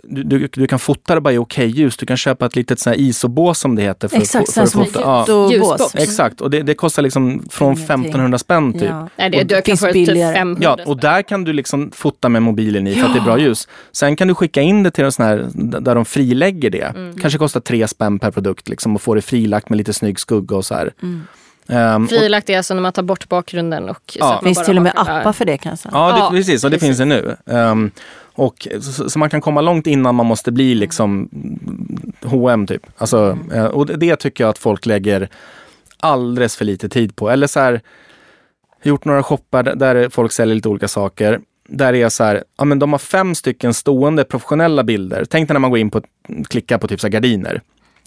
du, 0.04 0.24
du, 0.24 0.48
du 0.54 0.68
kan 0.68 0.80
fota 0.80 1.16
det 1.16 1.22
bara 1.22 1.34
i 1.34 1.38
okej 1.38 1.68
ljus. 1.68 1.98
Du 1.98 2.06
kan 2.06 2.18
köpa 2.18 2.46
ett 2.46 2.56
litet 2.56 2.80
sån 2.80 2.92
här 2.92 3.00
ISO-bås 3.00 3.60
som 3.60 3.76
det 3.76 3.82
heter. 3.82 4.08
För, 4.08 4.18
Exakt, 4.18 4.54
för, 4.54 4.62
för 4.62 4.68
som 4.68 4.82
att 4.82 4.88
fota. 4.88 5.24
Ja. 5.28 5.52
Ljusbox. 5.52 5.96
exakt, 5.96 6.42
och 6.42 6.50
det, 6.50 6.62
det 6.62 6.74
kostar 6.74 7.02
liksom 7.02 7.44
från 7.50 7.68
Ingenting. 7.68 7.86
1500 7.86 8.38
spänn 8.38 8.74
typ. 8.74 8.84
Ja. 8.84 9.10
Nej, 9.16 9.30
det, 9.30 9.40
Och 9.40 9.46
du 9.46 9.56
kan 9.56 9.64
finns 9.64 9.80
få 9.80 9.86
typ 9.86 9.94
billigare. 9.94 10.34
500 10.36 10.76
Ja, 10.78 10.86
och 10.86 10.98
där 10.98 11.22
kan 11.22 11.44
du 11.44 11.54
liksom 11.54 11.92
fota 11.92 12.30
med 12.30 12.42
mobilen 12.42 12.88
i 12.88 12.96
för 12.96 13.08
att 13.08 13.14
det 13.14 13.20
är 13.20 13.24
bra 13.24 13.40
ljus. 13.40 13.68
Sen 13.92 14.16
kan 14.16 14.28
du 14.28 14.36
skicka 14.36 14.62
in 14.62 14.84
det 14.84 14.92
till 14.92 15.06
en 15.06 15.12
sån 15.12 15.26
här 15.26 15.48
där 15.82 15.96
de 15.96 16.06
frilägger 16.06 16.70
det. 16.70 16.94
Kanske 17.22 17.40
kostar 17.40 17.60
tre 17.60 17.88
spänn 17.88 18.20
per 18.20 18.32
produkt 18.32 18.70
liksom 18.70 18.96
och 18.96 19.02
få 19.02 19.16
det 19.16 19.22
frilagt 19.22 19.70
med 19.70 19.78
lite 19.78 19.94
snygg 19.94 20.20
skugga 20.20 20.56
och 20.56 20.66
så 20.66 20.76
här. 20.76 20.94
Ehm, 21.70 22.04
och, 22.04 22.10
Frilagt 22.10 22.50
är 22.50 22.58
alltså 22.58 22.74
när 22.74 22.82
man 22.82 22.94
tar 22.94 23.04
bort 23.04 23.30
bakgrunden. 23.30 23.90
Och 23.90 24.18
så 24.20 24.26
att 24.26 24.32
man 24.32 24.44
finns 24.44 24.58
bara 24.58 24.66
till 24.66 24.78
och 24.78 24.84
med 24.84 24.94
appar 24.96 25.34
för 25.34 25.46
det 25.46 25.58
kan 25.58 25.70
jag 25.70 25.80
säga. 25.80 25.92
ja, 25.94 26.12
det, 26.12 26.20
Ja, 26.20 26.30
precis. 26.32 26.64
Och 26.64 26.72
det 26.72 26.78
precis. 26.78 26.88
finns 26.88 26.98
det 26.98 27.06
nu. 27.06 27.36
Ehm, 27.46 27.92
och, 28.40 28.68
så, 28.82 29.10
så 29.10 29.20
man 29.20 29.30
kan 29.30 29.42
komma 29.42 29.62
långt 29.62 29.88
innan 29.88 30.16
man 30.16 30.26
måste 30.26 30.52
bli 30.52 30.76
liksom 30.76 31.30
H&M 32.24 32.68
typ. 32.68 32.86
Alltså, 32.98 33.38
eh, 33.54 33.66
och 33.66 33.86
det, 33.86 33.96
det 33.96 34.16
tycker 34.16 34.44
jag 34.44 34.50
att 34.50 34.58
folk 34.58 34.86
lägger 34.86 35.30
alldeles 36.00 36.56
för 36.56 36.66
lite 36.66 36.90
tid 36.90 37.16
på. 37.16 37.30
Eller 37.30 37.48
så 37.48 37.60
här, 37.60 37.82
gjort 38.84 39.06
några 39.06 39.24
shoppar 39.24 39.64
där- 39.64 40.10
folk 40.10 40.32
säljer 40.32 40.56
lite 40.56 40.70
olika 40.70 40.88
saker. 40.88 41.40
Där 41.70 41.94
är 41.94 42.10
så 42.10 42.24
här, 42.24 42.44
ja 42.58 42.66
men 42.66 42.80
de 42.80 42.92
har 42.92 43.00
fem 43.00 43.36
stycken 43.36 43.74
stående 43.74 44.24
professionella 44.24 44.84
bilder. 44.84 45.26
Tänk 45.26 45.48
dig 45.48 45.54
när 45.54 45.60
man 45.60 45.70
går 45.70 45.80
in 45.80 45.92
på, 45.92 46.02
klickar 46.48 46.78
på 46.78 46.88
typ 46.88 47.02
så 47.02 47.10
gardiner. 47.10 47.62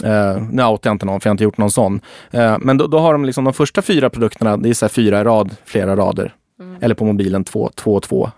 Uh, 0.05 0.43
nu 0.51 0.65
outar 0.65 0.91
jag 0.91 0.95
inte 0.95 1.07
någon 1.07 1.21
för 1.21 1.29
jag 1.29 1.31
har 1.31 1.35
inte 1.35 1.45
gjort 1.45 1.59
någon 1.59 1.71
sån. 1.71 2.01
Eh, 2.31 2.57
men 2.61 2.79
då, 2.79 2.87
då 2.87 2.99
har 2.99 3.13
de 3.13 3.25
liksom 3.25 3.45
de 3.45 3.53
första 3.55 3.83
fyra 3.83 4.11
produkterna, 4.11 4.57
det 4.57 4.69
är 4.69 4.75
så 4.75 4.89
fyra 4.89 5.21
i 5.21 5.25
rad, 5.25 5.57
flera 5.65 5.97
rader. 5.97 6.35
Eller 6.81 6.95
på 6.95 7.05
mobilen 7.05 7.45
två, 7.45 7.71
två, 7.75 8.01
två. 8.01 8.31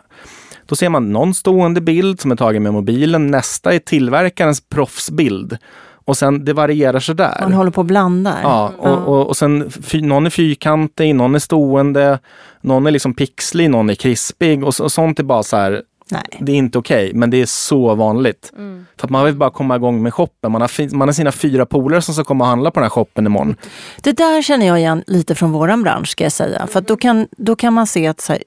Då 0.66 0.76
ser 0.76 0.88
man 0.88 1.12
någon 1.12 1.34
stående 1.34 1.80
bild 1.80 2.20
som 2.20 2.32
är 2.32 2.36
tagen 2.36 2.62
med 2.62 2.72
mobilen. 2.72 3.26
Nästa 3.26 3.72
är 3.72 3.78
tillverkarens 3.78 4.60
proffsbild. 4.60 5.58
Och 6.06 6.16
sen 6.16 6.44
det 6.44 6.52
varierar 6.52 7.00
sådär. 7.00 7.38
Man 7.40 7.52
håller 7.52 7.70
på 7.70 7.80
och 7.80 7.84
blandar. 7.84 8.40
Ja, 8.42 8.72
och, 8.78 9.08
och, 9.08 9.26
och 9.26 9.36
sen 9.36 9.70
fy, 9.70 10.02
någon 10.02 10.26
är 10.26 10.30
fyrkantig, 10.30 11.14
någon 11.14 11.34
är 11.34 11.38
stående, 11.38 12.18
någon 12.60 12.86
är 12.86 12.90
liksom 12.90 13.14
pixlig, 13.14 13.70
någon 13.70 13.90
är 13.90 13.94
krispig 13.94 14.64
och, 14.64 14.74
så, 14.74 14.84
och 14.84 14.92
sånt 14.92 15.18
är 15.18 15.22
bara 15.22 15.42
så 15.42 15.56
här. 15.56 15.82
Nej. 16.10 16.22
Det 16.40 16.52
är 16.52 16.56
inte 16.56 16.78
okej, 16.78 17.10
men 17.14 17.30
det 17.30 17.36
är 17.36 17.46
så 17.46 17.94
vanligt. 17.94 18.52
Mm. 18.56 18.86
För 18.96 19.06
att 19.06 19.10
man 19.10 19.24
vill 19.24 19.34
bara 19.34 19.50
komma 19.50 19.76
igång 19.76 20.02
med 20.02 20.14
shoppen. 20.14 20.52
Man 20.52 20.60
har, 20.60 20.94
man 20.94 21.08
har 21.08 21.12
sina 21.12 21.32
fyra 21.32 21.66
polare 21.66 22.02
som 22.02 22.14
ska 22.14 22.24
komma 22.24 22.44
och 22.44 22.48
handla 22.48 22.70
på 22.70 22.80
den 22.80 22.84
här 22.84 22.90
shoppen 22.90 23.26
imorgon. 23.26 23.56
Det 24.02 24.12
där 24.12 24.42
känner 24.42 24.66
jag 24.66 24.78
igen 24.78 25.04
lite 25.06 25.34
från 25.34 25.52
våran 25.52 25.82
bransch 25.82 26.08
ska 26.08 26.24
jag 26.24 26.32
säga. 26.32 26.66
För 26.66 26.78
att 26.78 26.88
då, 26.88 26.96
kan, 26.96 27.28
då 27.36 27.56
kan 27.56 27.72
man 27.72 27.86
se 27.86 28.06
att 28.06 28.20
så 28.20 28.32
här, 28.32 28.42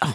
ja, 0.00 0.06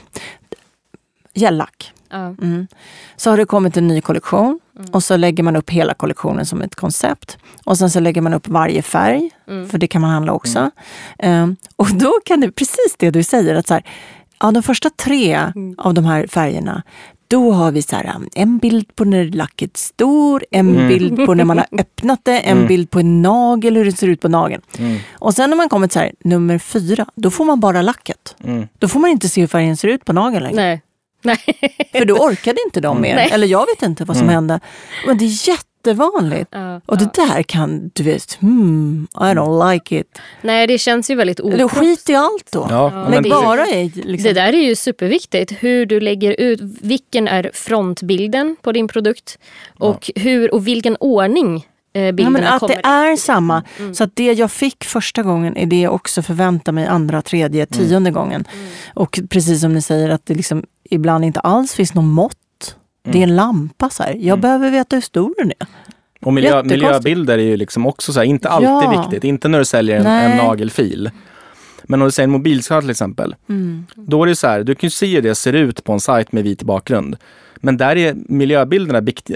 gellack. 1.38 1.94
Ja. 2.10 2.18
Mm. 2.18 2.68
Så 3.16 3.30
har 3.30 3.38
det 3.38 3.46
kommit 3.46 3.78
en 3.78 3.88
ny 3.88 4.02
kollektion 4.02 4.60
och 4.92 5.04
så 5.04 5.18
lägger 5.18 5.44
man 5.44 5.56
upp 5.56 5.70
hela 5.70 5.94
kollektionen 5.94 6.46
som 6.46 6.62
ett 6.62 6.76
koncept. 6.76 7.38
Och 7.66 7.78
sen 7.78 7.90
så 7.90 8.00
lägger 8.00 8.22
man 8.22 8.34
upp 8.34 8.48
varje 8.48 8.82
färg, 8.82 9.30
för 9.72 9.78
det 9.78 9.88
kan 9.88 10.02
man 10.02 10.10
handla 10.12 10.34
också. 10.34 10.72
Ehm, 11.20 11.56
och 11.76 11.88
då 11.94 12.14
kan 12.26 12.40
det, 12.40 12.52
precis 12.52 12.96
det 12.98 13.12
du 13.12 13.24
säger, 13.24 13.56
att 13.56 13.68
så 13.68 13.74
här, 13.74 13.84
ja, 14.40 14.52
de 14.52 14.64
första 14.64 14.90
tre 14.90 15.40
av 15.78 15.94
de 15.94 16.06
här 16.06 16.28
färgerna, 16.28 16.84
då 17.28 17.52
har 17.52 17.72
vi 17.72 17.82
så 17.82 17.96
här, 17.96 18.16
um, 18.16 18.30
en 18.36 18.58
bild 18.58 18.96
på 18.96 19.06
när 19.06 19.26
lacket 19.26 19.78
står, 19.78 20.46
en 20.52 20.88
bild 20.88 21.26
på 21.26 21.34
när 21.34 21.46
man 21.46 21.58
har 21.58 21.68
öppnat 21.80 22.20
det, 22.26 22.40
en 22.40 22.68
bild 22.68 22.90
på 22.90 23.00
en 23.00 23.22
nagel, 23.22 23.76
hur 23.76 23.86
det 23.86 23.92
ser 23.92 24.08
ut 24.08 24.22
på 24.22 24.28
nageln. 24.28 24.62
Och 25.12 25.34
sen 25.34 25.50
när 25.50 25.58
man 25.58 25.70
kommit 25.70 25.92
så 25.92 26.00
här, 26.00 26.12
nummer 26.24 26.58
fyra, 26.58 27.06
då 27.16 27.32
får 27.32 27.46
man 27.46 27.60
bara 27.60 27.82
lacket. 27.82 28.36
Mm. 28.44 28.68
Då 28.80 28.88
får 28.88 29.00
man 29.00 29.10
inte 29.10 29.30
se 29.30 29.42
hur 29.42 29.48
färgen 29.48 29.78
ser 29.78 29.88
ut 29.88 30.06
på 30.06 30.14
nageln 30.14 30.44
längre. 30.44 30.56
Nej. 30.56 30.82
Nej. 31.28 31.40
För 31.92 32.06
då 32.06 32.14
orkade 32.16 32.58
inte 32.66 32.82
de 32.82 33.02
mer. 33.02 33.16
Nej. 33.16 33.30
Eller 33.32 33.48
jag 33.48 33.66
vet 33.66 33.82
inte 33.90 34.06
vad 34.06 34.18
som 34.18 34.30
hände. 34.30 34.60
Men 35.08 35.18
det 35.18 35.26
är 35.26 35.50
jättevanligt. 35.50 36.50
Ja, 36.52 36.82
Och 36.86 36.98
det 36.98 37.14
där 37.14 37.44
kan, 37.44 37.92
du 37.94 38.04
vet, 38.04 38.34
hmm, 38.42 39.08
I 39.16 39.18
don't 39.24 39.74
like 39.74 40.00
it. 40.00 40.20
Nej, 40.42 40.68
det 40.68 40.78
känns 40.78 41.10
ju 41.12 41.16
väldigt 41.16 41.40
Eller 41.40 41.64
oproffsigt. 41.64 41.80
skit 42.00 42.10
i 42.10 42.16
allt 42.16 42.52
då. 42.52 42.68
Ja, 42.70 42.90
men 42.90 43.12
Lägg 43.12 43.24
det- 43.24 43.30
bara 43.30 43.68
i 43.68 43.90
liksom. 43.96 44.24
Det 44.28 44.34
där 44.34 44.54
är 44.54 44.64
ju 44.68 44.76
superviktigt. 44.76 45.52
Hur 45.60 45.86
du 45.86 46.00
lägger 46.00 46.36
ut, 46.42 46.60
vilken 46.82 47.28
är 47.28 47.52
frontbilden 47.54 48.56
på 48.62 48.72
din 48.72 48.88
produkt 48.88 49.38
och, 49.80 50.12
hur, 50.16 50.54
och 50.54 50.68
vilken 50.68 50.96
ordning 51.00 51.56
eh, 51.94 52.02
Ja, 52.04 52.12
bilderna 52.12 52.40
men 52.40 52.54
att 52.54 52.68
det 52.68 52.82
är 52.88 53.16
samma. 53.16 53.64
Så 53.94 54.04
att 54.04 54.16
det 54.16 54.34
jag 54.34 54.52
fick 54.52 54.84
första 54.84 55.24
gången 55.24 55.58
är 55.58 55.66
det 55.66 55.82
jag 55.82 55.94
också 55.94 56.22
förväntar 56.22 56.72
mig 56.72 56.86
andra, 56.86 57.22
tredje, 57.22 57.66
tionde 57.66 58.12
gången. 58.12 58.48
Och 58.94 59.20
precis 59.30 59.62
som 59.62 59.74
ni 59.74 59.82
säger 59.82 60.10
att 60.10 60.26
det 60.26 60.34
liksom 60.34 60.64
ibland 60.90 61.26
inte 61.26 61.40
alls 61.40 61.74
finns 61.74 61.94
någon 61.94 62.08
mått. 62.08 62.76
Det 63.04 63.20
är 63.20 63.24
en 63.24 63.36
lampa. 63.36 63.90
Så 63.90 64.04
här. 64.04 64.16
Jag 64.20 64.40
behöver 64.40 64.72
veta 64.72 64.96
hur 64.96 65.02
stor 65.02 65.34
den 65.38 65.52
är. 65.60 65.68
Och 66.22 66.34
miljö, 66.34 66.64
miljöbilder 66.64 67.38
är 67.38 67.44
ju 67.44 67.58
liksom 67.58 67.86
också 67.86 68.14
så 68.14 68.20
här, 68.20 68.26
inte 68.28 68.50
alltid 68.50 68.70
Ja. 68.70 69.02
viktigt. 69.02 69.24
Inte 69.24 69.48
när 69.48 69.60
du 69.60 69.66
säljer 69.66 70.00
en, 70.00 70.06
en 70.06 70.38
nagelfil. 70.38 71.12
Men 71.84 72.02
om 72.02 72.08
du 72.08 72.12
säger 72.12 72.28
en 72.28 72.32
mobilskärm 72.32 72.82
till 72.82 72.90
exempel. 72.90 73.36
Mm. 73.50 73.86
Då 73.96 74.24
är 74.24 74.28
det 74.28 74.36
så 74.36 74.48
här, 74.48 74.64
du 74.64 74.76
kan 74.76 74.88
ju 74.88 74.92
se 74.92 75.16
hur 75.16 75.22
det 75.22 75.36
ser 75.36 75.54
ut 75.54 75.84
på 75.84 75.94
en 75.94 76.00
sajt 76.00 76.32
med 76.32 76.44
vit 76.44 76.64
bakgrund. 76.64 77.18
Men 77.56 77.78
där 77.78 77.96
är 77.96 78.16
miljöbilderna 78.30 79.02
vikt, 79.02 79.30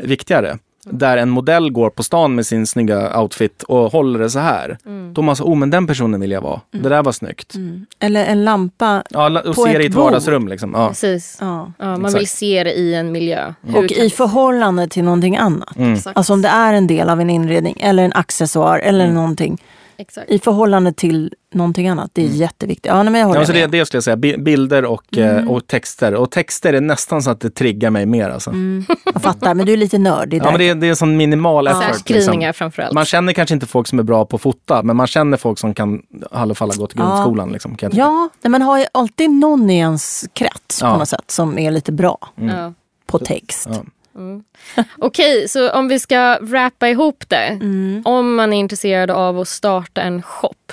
viktigare. 0.85 1.15
Där 1.15 1.17
en 1.21 1.29
modell 1.29 1.71
går 1.71 1.89
på 1.89 2.03
stan 2.03 2.35
med 2.35 2.45
sin 2.45 2.67
snygga 2.67 3.19
outfit 3.21 3.63
och 3.63 3.91
håller 3.91 4.19
det 4.19 4.29
så 4.29 4.39
här. 4.39 4.77
Då 5.13 5.21
är 5.21 5.25
man 5.25 5.35
så, 5.35 5.43
oh 5.43 5.55
men 5.57 5.69
den 5.69 5.87
personen 5.87 6.21
vill 6.21 6.31
jag 6.31 6.41
vara. 6.41 6.61
Det 6.71 6.89
där 6.89 7.03
var 7.03 7.11
snyggt. 7.11 7.53
Eller 7.99 8.25
en 8.25 8.43
lampa. 8.45 9.03
Ja, 9.09 9.29
la- 9.29 9.39
och 9.41 9.55
På 9.55 9.63
se 9.63 9.69
ett 9.69 9.77
det 9.77 9.83
i 9.83 9.85
ett 9.87 9.93
bord. 9.93 10.03
vardagsrum 10.03 10.47
liksom. 10.47 10.73
Ja. 10.75 10.87
Precis. 10.87 11.37
Ja. 11.41 11.71
Ja, 11.79 11.97
man 11.97 12.13
vill 12.13 12.27
se 12.27 12.63
det 12.63 12.73
i 12.73 12.95
en 12.95 13.11
miljö. 13.11 13.53
Hur 13.61 13.77
Och 13.77 13.91
i 13.91 14.09
förhållande 14.09 14.87
till 14.87 15.03
någonting 15.03 15.37
annat. 15.37 15.75
Alltså 16.13 16.33
om 16.33 16.41
det 16.41 16.49
är 16.49 16.73
en 16.73 16.87
del 16.87 17.09
av 17.09 17.21
en 17.21 17.29
inredning 17.29 17.77
eller 17.79 18.03
en 18.03 18.13
accessoar 18.13 18.79
eller 18.79 19.07
någonting. 19.11 19.61
Exakt. 20.01 20.29
I 20.31 20.39
förhållande 20.39 20.93
till 20.93 21.33
någonting 21.53 21.87
annat. 21.87 22.09
Det 22.13 22.21
är 22.23 22.27
jätteviktigt. 22.27 22.85
Ja, 22.85 23.03
nej, 23.03 23.11
men 23.11 23.21
jag 23.21 23.29
Ja, 23.29 23.33
håller 23.33 23.45
så 23.45 23.51
det, 23.53 23.59
med. 23.61 23.71
det 23.71 23.85
skulle 23.85 23.97
jag 23.97 24.03
säga, 24.03 24.15
Bi- 24.17 24.37
bilder 24.37 24.85
och, 24.85 25.17
eh, 25.17 25.51
och 25.51 25.67
texter. 25.67 26.13
Och 26.15 26.31
texter 26.31 26.73
är 26.73 26.81
nästan 26.81 27.23
så 27.23 27.29
att 27.31 27.39
det 27.39 27.49
triggar 27.49 27.89
mig 27.89 28.05
mer. 28.05 28.29
Alltså. 28.29 28.53
Jag 29.13 29.21
fattar, 29.21 29.53
men 29.53 29.65
du 29.65 29.73
är 29.73 29.77
lite 29.77 29.97
nördig 29.97 30.41
Ja, 30.43 30.49
men 30.51 30.59
det, 30.59 30.69
är- 30.69 30.75
det 30.75 30.85
är 30.87 30.89
en 30.89 30.95
sån 30.95 31.17
minimal 31.17 31.67
effort. 31.67 32.09
Liksom. 32.09 32.51
Framförallt. 32.55 32.93
Man 32.93 33.05
känner 33.05 33.33
kanske 33.33 33.53
inte 33.53 33.65
folk 33.65 33.87
som 33.87 33.99
är 33.99 34.03
bra 34.03 34.25
på 34.25 34.35
att 34.35 34.41
fota, 34.41 34.83
men 34.83 34.95
man 34.95 35.07
känner 35.07 35.37
folk 35.37 35.59
som 35.59 35.73
kan 35.73 35.95
i 35.95 36.01
alla 36.31 36.55
fall 36.55 36.69
i 36.69 36.73
Ja. 36.77 36.87
grundskolan. 36.93 37.51
Liksom, 37.51 37.77
jag 37.79 37.91
tycka. 37.91 38.01
Ja, 38.03 38.29
nej, 38.41 38.51
man 38.51 38.61
har 38.61 38.79
ju 38.79 38.85
alltid 38.91 39.29
någon 39.29 39.69
i 39.69 39.77
ens 39.77 40.25
krets 40.33 40.81
Ja. 40.81 40.91
på 40.93 40.97
något 40.99 41.09
sätt 41.09 41.31
som 41.31 41.59
är 41.59 41.71
lite 41.71 41.91
bra 41.91 42.17
Ja. 42.35 42.73
på 43.07 43.19
text. 43.19 43.67
Ja. 44.13 44.83
Okej, 44.97 45.47
så 45.47 45.71
om 45.71 45.87
vi 45.87 45.99
ska 45.99 46.37
wrappa 46.41 46.89
ihop 46.89 47.23
det. 47.27 47.57
Mm. 47.61 48.01
Om 48.05 48.35
man 48.35 48.53
är 48.53 48.57
intresserad 48.57 49.11
av 49.11 49.39
att 49.39 49.47
starta 49.47 50.01
en 50.01 50.21
shop 50.21 50.71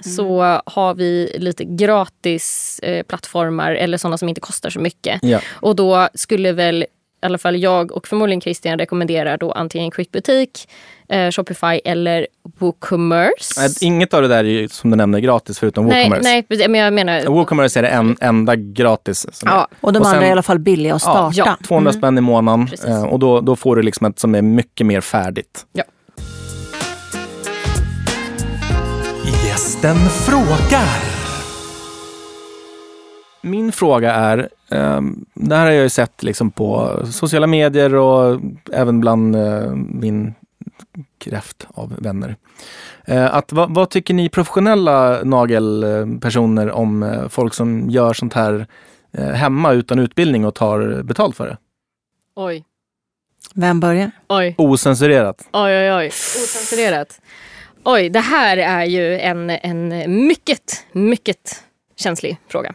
så 0.00 0.60
har 0.66 0.94
vi 0.94 1.36
lite 1.38 1.64
gratis 1.64 2.78
eh, 2.82 3.02
plattformar 3.02 3.72
eller 3.72 3.98
sådana 3.98 4.18
som 4.18 4.28
inte 4.28 4.40
kostar 4.40 4.70
så 4.70 4.80
mycket. 4.80 5.18
Ja. 5.22 5.40
Och 5.50 5.76
då 5.76 6.08
skulle 6.14 6.52
väl 6.52 6.86
i 7.22 7.26
alla 7.26 7.38
fall 7.38 7.56
jag 7.62 7.92
och 7.92 8.08
förmodligen 8.08 8.40
Christian 8.40 8.78
rekommendera 8.78 9.36
då 9.36 9.52
antingen 9.52 9.90
Quick 9.90 10.10
Butik, 10.12 10.68
eh, 11.08 11.30
Shopify 11.30 11.80
eller 11.84 12.26
WooCommerce. 12.58 13.54
Nej, 13.60 13.70
Inget 13.80 14.14
av 14.14 14.22
det 14.22 14.28
där 14.28 14.38
är 14.38 14.48
ju, 14.48 14.68
som 14.68 14.90
du 14.90 14.96
nämner 14.96 15.18
gratis 15.18 15.58
förutom 15.58 15.86
nej, 15.86 16.04
WooCommerce. 16.08 16.44
nej, 16.58 16.68
men 16.68 16.80
jag 16.80 16.92
menar... 16.92 17.22
WooCommerce 17.26 17.78
är 17.80 17.82
det 17.82 17.88
en, 17.88 18.16
enda 18.20 18.56
gratis. 18.56 19.26
Som 19.32 19.48
Ja, 19.52 19.68
Och 19.80 19.92
de 19.92 19.98
Och 20.00 20.06
andra 20.06 20.18
sen- 20.18 20.22
är 20.24 20.28
i 20.28 20.32
alla 20.32 20.42
fall 20.42 20.58
billiga 20.58 20.94
att 20.94 21.02
starta. 21.02 21.32
ja. 21.34 21.56
200 21.68 21.92
spänn 21.92 22.18
i 22.18 22.20
månaden 22.20 22.66
Precis. 22.66 22.86
eh, 22.86 23.04
och 23.04 23.18
då, 23.18 23.40
då 23.40 23.56
får 23.56 23.76
du 23.76 23.82
liksom 23.82 24.06
ett 24.06 24.18
som 24.18 24.34
är 24.34 24.42
mycket 24.42 24.86
mer 24.86 25.00
färdigt. 25.00 25.66
ja. 25.72 25.82
Gästen 29.46 29.96
frågar. 29.96 31.11
Min 33.42 33.72
fråga 33.72 34.12
är, 34.12 34.48
um, 34.70 35.24
det 35.34 35.56
här 35.56 35.64
har 35.66 35.72
jag 35.72 35.82
ju 35.82 35.88
sett 35.88 36.22
liksom 36.22 36.50
på 36.50 36.98
sociala 37.10 37.46
medier 37.46 37.94
och 37.94 38.40
även 38.72 39.00
bland 39.00 39.36
eh, 39.36 39.70
min 39.74 40.34
kräft 41.18 41.66
av 41.74 41.94
vänner. 41.98 42.36
Eh, 43.04 43.34
att, 43.34 43.52
vad, 43.52 43.74
vad 43.74 43.90
tycker 43.90 44.14
ni 44.14 44.28
professionella 44.28 45.22
nagelpersoner 45.24 46.70
om 46.70 47.02
eh, 47.02 47.28
folk 47.28 47.54
som 47.54 47.90
gör 47.90 48.12
sånt 48.12 48.34
här 48.34 48.66
hemma 49.34 49.72
utan 49.72 49.98
utbildning 49.98 50.44
och 50.44 50.54
tar 50.54 51.02
betalt 51.02 51.36
för 51.36 51.46
det? 51.46 51.56
Oj, 52.36 52.64
Vem 53.54 53.80
börjar? 53.80 54.10
oj, 54.28 54.54
Osensurerat. 54.58 55.48
oj, 55.52 55.72
oj, 55.76 55.92
oj. 55.92 56.06
Osensurerat. 56.08 57.20
Oj, 57.84 58.08
det 58.10 58.20
här 58.20 58.56
är 58.56 58.84
ju 58.84 59.18
en, 59.18 59.50
en 59.50 59.88
mycket, 60.26 60.86
mycket 60.92 61.64
känslig 61.96 62.38
fråga. 62.48 62.74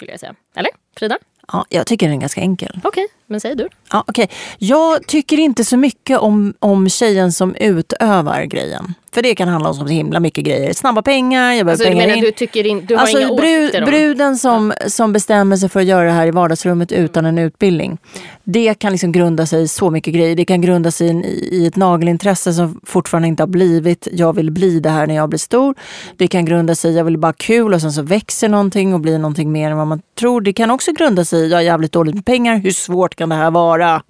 Skulle 0.00 0.12
jag 0.12 0.20
säga. 0.20 0.34
Eller? 0.54 0.70
Frida? 0.96 1.18
Ja, 1.52 1.64
jag 1.68 1.86
tycker 1.86 2.06
den 2.06 2.16
är 2.16 2.20
ganska 2.20 2.40
enkel. 2.40 2.80
Okej, 2.84 3.06
men 3.26 3.40
säg 3.40 3.54
du. 3.54 3.68
Ja, 3.92 4.04
okay. 4.06 4.26
Jag 4.58 5.06
tycker 5.06 5.38
inte 5.38 5.64
så 5.64 5.76
mycket 5.76 6.18
om, 6.18 6.54
om 6.58 6.88
tjejen 6.88 7.32
som 7.32 7.54
utövar 7.54 8.44
grejen. 8.44 8.94
För 9.14 9.22
det 9.22 9.34
kan 9.34 9.48
handla 9.48 9.68
om 9.68 9.74
så 9.74 9.86
himla 9.86 10.20
mycket 10.20 10.44
grejer. 10.44 10.72
Snabba 10.72 11.02
pengar, 11.02 11.52
jag 11.52 11.66
behöver 11.66 11.70
Alltså, 11.70 11.84
du 11.84 11.90
pengar 11.90 12.06
menar 12.06 12.16
in. 12.18 12.24
du 12.24 12.32
tycker 12.32 12.66
in, 12.66 12.86
du 12.86 12.94
har 12.94 13.02
Alltså 13.02 13.20
inga 13.20 13.34
brud, 13.34 13.84
bruden 13.84 14.36
som, 14.36 14.72
som 14.86 15.12
bestämmer 15.12 15.56
sig 15.56 15.68
för 15.68 15.80
att 15.80 15.86
göra 15.86 16.04
det 16.04 16.10
här 16.10 16.26
i 16.26 16.30
vardagsrummet 16.30 16.92
utan 16.92 17.26
en 17.26 17.38
utbildning. 17.38 17.98
Det 18.44 18.74
kan 18.74 18.92
liksom 18.92 19.12
grunda 19.12 19.46
sig 19.46 19.62
i 19.62 19.68
så 19.68 19.90
mycket 19.90 20.14
grejer. 20.14 20.36
Det 20.36 20.44
kan 20.44 20.60
grunda 20.60 20.90
sig 20.90 21.08
i, 21.08 21.56
i 21.56 21.66
ett 21.66 21.76
nagelintresse 21.76 22.52
som 22.52 22.80
fortfarande 22.86 23.28
inte 23.28 23.42
har 23.42 23.48
blivit, 23.48 24.08
jag 24.12 24.32
vill 24.36 24.50
bli 24.50 24.80
det 24.80 24.90
här 24.90 25.06
när 25.06 25.14
jag 25.14 25.28
blir 25.28 25.38
stor. 25.38 25.74
Det 26.16 26.28
kan 26.28 26.44
grunda 26.44 26.74
sig 26.74 26.92
i, 26.92 26.96
jag 26.96 27.04
vill 27.04 27.18
bara 27.18 27.26
ha 27.28 27.32
kul 27.32 27.74
och 27.74 27.80
sen 27.80 27.92
så 27.92 28.02
växer 28.02 28.48
någonting 28.48 28.94
och 28.94 29.00
blir 29.00 29.18
någonting 29.18 29.52
mer 29.52 29.70
än 29.70 29.76
vad 29.76 29.86
man 29.86 30.00
tror. 30.18 30.40
Det 30.40 30.52
kan 30.52 30.70
också 30.70 30.92
grunda 30.92 31.24
sig 31.24 31.40
i, 31.40 31.50
jag 31.50 31.56
har 31.58 31.62
jävligt 31.62 31.92
dåligt 31.92 32.14
med 32.14 32.26
pengar, 32.26 32.56
hur 32.56 32.70
svårt 32.70 33.14
kan 33.14 33.28
det 33.28 33.34
här 33.34 33.50
vara? 33.50 34.02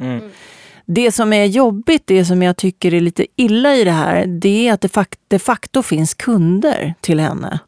Det 0.93 1.13
som 1.13 1.33
är 1.33 1.45
jobbigt, 1.45 2.07
det 2.07 2.25
som 2.25 2.43
jag 2.43 2.57
tycker 2.57 2.95
är 2.95 3.01
lite 3.01 3.27
illa 3.37 3.75
i 3.75 3.85
det 3.85 3.91
här, 3.91 4.27
det 4.27 4.69
är 4.69 4.73
att 4.73 4.81
det 4.81 5.17
de 5.29 5.39
facto 5.39 5.83
finns 5.83 6.15
kunder 6.15 6.95
till 7.01 7.21
henne. 7.21 7.59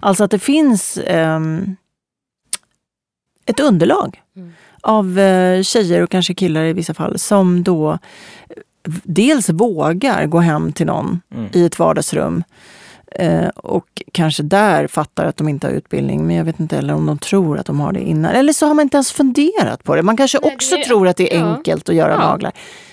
Alltså 0.00 0.24
att 0.24 0.30
det 0.30 0.38
finns 0.38 0.98
ehm, 1.06 1.76
ett 3.46 3.60
underlag 3.60 4.22
av 4.80 5.18
eh, 5.18 5.62
tjejer 5.62 6.02
och 6.02 6.10
kanske 6.10 6.34
killar 6.34 6.64
i 6.64 6.72
vissa 6.72 6.94
fall 6.94 7.18
som 7.18 7.62
då 7.62 7.92
eh, 7.92 7.98
dels 9.04 9.50
vågar 9.50 10.26
gå 10.26 10.38
hem 10.38 10.72
till 10.72 10.86
någon 10.86 11.20
i 11.52 11.64
ett 11.64 11.78
vardagsrum 11.78 12.44
eh, 13.12 13.48
och 13.48 14.02
kanske 14.12 14.42
där 14.42 14.86
fattar 14.86 15.24
att 15.26 15.36
de 15.36 15.48
inte 15.48 15.66
har 15.66 15.72
utbildning, 15.74 16.26
men 16.26 16.36
jag 16.36 16.44
vet 16.44 16.60
inte 16.60 16.76
heller 16.76 16.94
om 16.94 17.06
de 17.06 17.18
tror 17.18 17.58
att 17.58 17.66
de 17.66 17.80
har 17.80 17.92
det 17.92 18.00
innan. 18.00 18.32
Eller 18.34 18.52
så 18.52 18.66
har 18.66 18.74
man 18.74 18.82
inte 18.82 18.96
ens 18.96 19.12
funderat 19.12 19.84
på 19.84 19.96
det. 19.96 20.02
Man 20.02 20.16
kanske 20.16 20.38
Nej, 20.42 20.54
också 20.54 20.76
det- 20.76 20.84
tror 20.84 21.08
att 21.08 21.16
det 21.16 21.34
är 21.36 21.38
ja. 21.40 21.54
enkelt 21.56 21.88
att 21.88 21.94
göra 21.94 22.12
Ja. 22.12 22.18
naglar. 22.18 22.52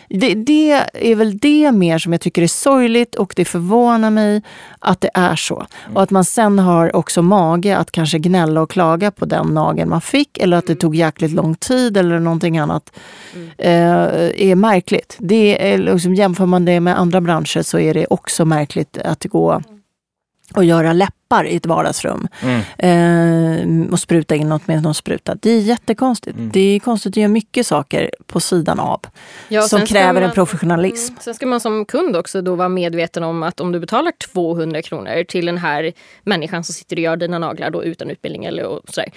Det, 0.09 0.33
det 0.33 0.71
är 0.93 1.15
väl 1.15 1.37
det 1.37 1.71
mer 1.71 1.97
som 1.97 2.11
jag 2.11 2.21
tycker 2.21 2.41
är 2.41 2.47
sorgligt 2.47 3.15
och 3.15 3.33
det 3.35 3.45
förvånar 3.45 4.09
mig 4.09 4.41
att 4.79 5.01
det 5.01 5.09
är 5.13 5.35
så. 5.35 5.65
Och 5.93 6.03
att 6.03 6.11
man 6.11 6.23
sen 6.25 6.59
har 6.59 6.95
också 6.95 7.21
mage 7.21 7.77
att 7.77 7.91
kanske 7.91 8.19
gnälla 8.19 8.61
och 8.61 8.69
klaga 8.71 9.11
på 9.11 9.25
den 9.25 9.47
nageln 9.47 9.89
man 9.89 10.01
fick 10.01 10.37
eller 10.37 10.57
att 10.57 10.67
det 10.67 10.75
tog 10.75 10.95
jäkligt 10.95 11.31
lång 11.31 11.55
tid 11.55 11.97
eller 11.97 12.19
någonting 12.19 12.57
annat. 12.57 12.91
Eh, 13.57 13.71
är 14.49 14.55
märkligt. 14.55 15.15
Det 15.19 15.73
är, 15.73 15.77
liksom, 15.77 16.15
jämför 16.15 16.45
man 16.45 16.65
det 16.65 16.79
med 16.79 16.99
andra 16.99 17.21
branscher 17.21 17.61
så 17.61 17.79
är 17.79 17.93
det 17.93 18.05
också 18.09 18.45
märkligt 18.45 18.97
att 18.97 19.25
gå 19.25 19.61
och 20.55 20.63
göra 20.65 20.93
läppar 20.93 21.45
i 21.47 21.55
ett 21.55 21.65
vardagsrum. 21.65 22.27
Eh, 22.77 23.91
och 23.91 23.99
spruta 23.99 24.35
in 24.35 24.49
något 24.49 24.67
med 24.67 24.83
någon 24.83 24.93
spruta. 24.93 25.35
Det 25.35 25.49
är 25.51 25.59
jättekonstigt. 25.59 26.37
Det 26.39 26.59
är 26.59 26.79
konstigt 26.79 27.11
att 27.13 27.17
göra 27.17 27.27
mycket 27.27 27.67
saker 27.67 28.11
på 28.27 28.39
sidan 28.39 28.79
av. 28.79 29.01
Ja, 29.47 29.61
som 29.61 29.85
kräver 29.85 30.21
en 30.21 30.27
man- 30.27 30.33
professionalism. 30.35 31.13
Sen 31.19 31.33
ska 31.35 31.45
man 31.45 31.59
som 31.59 31.85
kund 31.85 32.15
också 32.15 32.41
då 32.41 32.55
vara 32.55 32.69
medveten 32.69 33.23
om 33.23 33.43
att 33.43 33.59
om 33.59 33.71
du 33.71 33.79
betalar 33.79 34.11
200 34.33 34.81
kronor 34.81 35.23
till 35.23 35.45
den 35.45 35.57
här 35.57 35.91
människan 36.23 36.63
som 36.63 36.73
sitter 36.73 36.95
och 36.95 37.01
gör 37.01 37.17
dina 37.17 37.39
naglar 37.39 37.69
då 37.69 37.83
utan 37.83 38.09
utbildning 38.09 38.45
eller 38.45 38.65
och 38.65 38.81
sådär. 38.89 39.09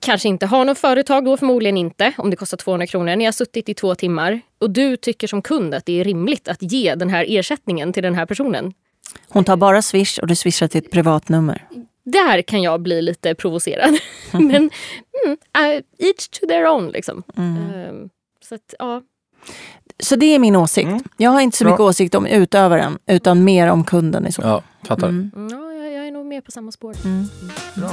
Kanske 0.00 0.28
inte 0.28 0.46
har 0.46 0.64
något 0.64 0.78
företag 0.78 1.24
då, 1.24 1.36
förmodligen 1.36 1.76
inte, 1.76 2.12
om 2.18 2.30
det 2.30 2.36
kostar 2.36 2.56
200 2.56 2.86
kronor. 2.86 3.16
Ni 3.16 3.24
har 3.24 3.32
suttit 3.32 3.68
i 3.68 3.74
två 3.74 3.94
timmar 3.94 4.40
och 4.60 4.70
du 4.70 4.96
tycker 4.96 5.26
som 5.26 5.42
kund 5.42 5.74
att 5.74 5.86
det 5.86 6.00
är 6.00 6.04
rimligt 6.04 6.48
att 6.48 6.62
ge 6.72 6.94
den 6.94 7.10
här 7.10 7.24
ersättningen 7.28 7.92
till 7.92 8.02
den 8.02 8.14
här 8.14 8.26
personen. 8.26 8.72
Hon 9.28 9.44
tar 9.44 9.56
bara 9.56 9.82
Swish 9.82 10.18
och 10.18 10.26
du 10.26 10.34
swishar 10.34 10.68
till 10.68 10.84
ett 10.84 10.90
privatnummer. 10.90 11.66
Där 12.04 12.42
kan 12.42 12.62
jag 12.62 12.82
bli 12.82 13.02
lite 13.02 13.34
provocerad. 13.34 13.98
Men 14.32 14.50
mm, 14.50 14.70
uh, 15.58 15.82
each 15.98 16.28
to 16.28 16.46
their 16.46 16.66
own 16.66 16.88
liksom. 16.88 17.22
Ehm, 17.36 18.08
så 18.48 18.54
att, 18.54 18.74
ja. 18.78 19.02
Så 19.98 20.16
det 20.16 20.26
är 20.26 20.38
min 20.38 20.56
åsikt. 20.56 20.86
Mm. 20.86 21.02
Jag 21.16 21.30
har 21.30 21.40
inte 21.40 21.56
så 21.56 21.64
Bra. 21.64 21.72
mycket 21.72 21.80
åsikt 21.80 22.14
om 22.14 22.26
utövaren 22.26 22.98
utan 23.06 23.44
mer 23.44 23.68
om 23.68 23.84
kunden 23.84 24.26
i 24.26 24.32
så. 24.32 24.42
Ja, 24.42 24.62
fattar. 24.82 25.08
Mm. 25.08 25.30
Mm, 25.36 25.48
ja, 25.50 25.72
jag, 25.72 25.92
jag 25.92 26.06
är 26.06 26.10
nog 26.10 26.26
med 26.26 26.44
på 26.44 26.50
samma 26.50 26.72
spår. 26.72 26.94
Bra. 27.80 27.90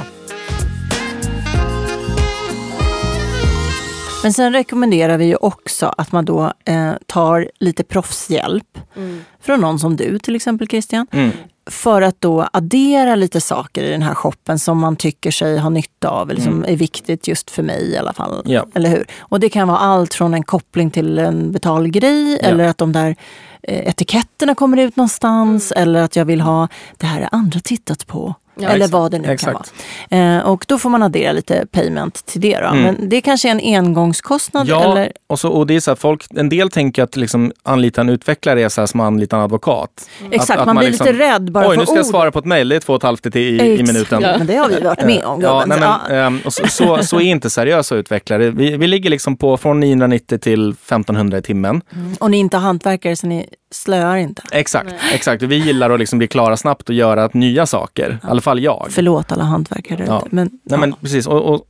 Men 4.24 4.32
sen 4.32 4.52
rekommenderar 4.52 5.18
vi 5.18 5.24
ju 5.24 5.36
också 5.36 5.94
att 5.98 6.12
man 6.12 6.24
då 6.24 6.52
eh, 6.64 6.92
tar 7.06 7.50
lite 7.60 7.84
proffshjälp 7.84 8.78
Mm. 8.96 9.24
från 9.40 9.60
någon 9.60 9.78
som 9.78 9.96
du 9.96 10.18
till 10.18 10.36
exempel 10.36 10.68
Christian. 10.68 11.06
Mm. 11.12 11.30
För 11.70 12.02
att 12.02 12.20
då 12.20 12.48
addera 12.52 13.14
lite 13.14 13.40
saker 13.40 13.82
i 13.82 13.90
den 13.90 14.02
här 14.02 14.14
shoppen 14.14 14.58
som 14.58 14.78
man 14.78 14.96
tycker 14.96 15.30
sig 15.30 15.58
ha 15.58 15.70
nytta 15.70 16.08
av, 16.08 16.30
eller 16.30 16.40
som 16.40 16.64
är 16.64 16.76
viktigt 16.76 17.28
just 17.28 17.50
för 17.50 17.62
mig 17.62 17.90
i 17.92 17.96
alla 17.96 18.12
fall. 18.12 18.32
Mm. 18.40 18.52
Ja. 18.52 18.66
Eller 18.74 18.90
hur? 18.90 19.06
Och 19.18 19.40
det 19.40 19.48
kan 19.48 19.68
vara 19.68 19.78
allt 19.78 20.14
från 20.14 20.34
en 20.34 20.42
koppling 20.44 20.90
till 20.90 21.18
en 21.18 21.52
betalgrej 21.52 22.38
Ja. 22.42 22.48
eller 22.48 22.64
att 22.64 22.78
de 22.78 22.92
där 22.92 23.16
eh, 23.62 23.88
etiketterna 23.88 24.54
kommer 24.54 24.76
ut 24.76 24.96
någonstans 24.96 25.72
eller 25.72 26.02
att 26.02 26.16
jag 26.16 26.24
vill 26.24 26.40
ha 26.40 26.68
det 26.96 27.06
här 27.06 27.20
har 27.20 27.28
andra 27.32 27.60
tittat 27.60 28.06
på. 28.06 28.34
Ja, 28.56 28.68
eller 28.68 28.76
exakt. 28.76 28.92
vad 28.92 29.10
det 29.10 29.18
nu 29.18 29.28
Exakt. 29.32 29.72
kan 30.10 30.18
vara. 30.18 30.36
Eh, 30.38 30.44
och 30.46 30.64
då 30.68 30.78
får 30.78 30.90
man 30.90 31.02
addera 31.02 31.32
lite 31.32 31.66
payment 31.72 32.26
till 32.26 32.40
det. 32.40 32.58
Då. 32.60 32.66
Mm. 32.66 32.82
Men 32.82 33.08
det 33.08 33.20
kanske 33.20 33.48
är 33.48 33.52
en 33.52 33.60
engångskostnad. 33.78 34.68
Ja, 34.68 34.92
Eller, 34.92 35.12
och, 35.26 35.38
så, 35.40 35.48
och 35.48 35.66
det 35.66 35.76
är 35.76 35.80
så 35.80 35.90
här, 35.90 35.96
folk, 35.96 36.26
en 36.36 36.48
del 36.48 36.70
tänker 36.70 37.02
att 37.02 37.16
liksom 37.16 37.52
anlita 37.62 38.00
en 38.00 38.08
utvecklare 38.08 38.62
är 38.62 38.68
så 38.68 38.80
här 38.80 38.86
som 38.86 39.00
att 39.00 39.06
anlita 39.06 39.36
en 39.36 39.42
advokat. 39.42 39.90
exakt, 40.30 40.50
Att- 40.50 40.58
att 40.58 40.66
man, 40.66 40.76
blir 40.76 40.88
liksom, 40.88 41.06
lite 41.06 41.18
rädd 41.18 41.52
bara 41.52 41.68
Oj, 41.68 41.74
för 41.74 41.80
nu 41.80 41.86
ska 41.86 41.94
jag 41.94 42.04
ord. 42.04 42.10
svara 42.10 42.30
på 42.30 42.38
ett 42.38 42.44
mejl, 42.44 42.68
det 42.68 42.76
är 42.76 42.80
två 42.80 42.92
och 42.92 42.96
ett 42.96 43.02
halvt 43.02 43.36
i, 43.36 43.40
i, 43.40 43.78
i 43.78 43.82
minuten. 43.82 44.22
Ja. 44.22 44.38
Men 44.38 44.46
det 44.46 44.56
har 44.56 44.68
vi 44.68 44.80
varit 44.80 45.04
med 45.04 45.24
om 45.24 45.40
Ja, 45.40 45.64
nej, 45.66 45.78
men, 46.08 46.40
och 46.44 46.52
så, 46.52 46.66
så, 46.68 46.98
så 47.02 47.16
är 47.16 47.24
inte 47.24 47.50
seriösa 47.50 47.94
utvecklare. 47.94 48.50
Vi, 48.50 48.76
vi 48.76 48.86
ligger 48.86 49.10
liksom 49.10 49.36
på 49.36 49.56
från 49.56 49.80
990 49.80 50.38
till 50.38 50.70
1500 50.70 51.38
i 51.38 51.42
timmen. 51.42 51.80
Och 52.20 52.30
ni 52.30 52.36
är 52.36 52.40
inte 52.40 52.56
hantverkare 52.56 53.16
så 53.16 53.26
ni 53.26 53.46
slöar 53.70 54.16
inte. 54.16 54.42
Exakt, 54.52 54.94
exakt. 55.12 55.42
Vi 55.42 55.56
gillar 55.56 55.90
att 55.90 55.98
liksom 55.98 56.18
bli 56.18 56.28
klara 56.28 56.56
snabbt 56.56 56.88
och 56.88 56.94
göra 56.94 57.30
nya 57.32 57.66
saker. 57.66 58.18
I 58.22 58.26
alla 58.26 58.40
fall 58.40 58.60
jag. 58.60 58.86
Förlåt 58.90 59.32
alla 59.32 59.44
hantverkare 59.44 60.04
Ja. 60.06 60.26
Men, 60.30 60.46
Nej, 60.46 60.60
ja. 60.64 60.76
men 60.76 60.92
precis. 60.92 61.26
Och, 61.26 61.54
och 61.54 61.66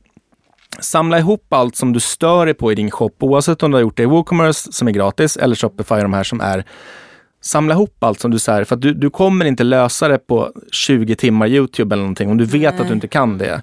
samla 0.79 1.19
ihop 1.19 1.53
allt 1.53 1.75
som 1.75 1.93
du 1.93 1.99
stör 1.99 2.45
dig 2.45 2.55
på 2.55 2.71
i 2.71 2.75
din 2.75 2.91
shop, 2.91 3.11
oavsett 3.19 3.63
om 3.63 3.71
du 3.71 3.77
har 3.77 3.81
gjort 3.81 3.97
det 3.97 4.03
i 4.03 4.05
WooCommerce 4.05 4.71
som 4.71 4.87
är 4.87 4.91
gratis 4.91 5.37
eller 5.37 5.55
Shopify 5.55 5.95
de 5.95 6.13
här 6.13 6.23
som 6.23 6.41
är 6.41 6.65
Samla 7.45 7.73
ihop 7.73 8.03
allt 8.03 8.19
som 8.19 8.31
du 8.31 8.39
säger, 8.39 8.63
för 8.63 8.75
att 8.75 8.81
du, 8.81 8.93
du 8.93 9.09
kommer 9.09 9.45
inte 9.45 9.63
lösa 9.63 10.07
det 10.07 10.17
på 10.17 10.51
20 10.71 11.15
timmar 11.15 11.47
YouTube 11.47 11.95
eller 11.95 12.03
någonting 12.03 12.29
om 12.29 12.37
du 12.37 12.45
vet 12.45 12.79
att 12.79 12.87
du 12.87 12.93
inte 12.93 13.07
kan 13.07 13.37
det. 13.37 13.61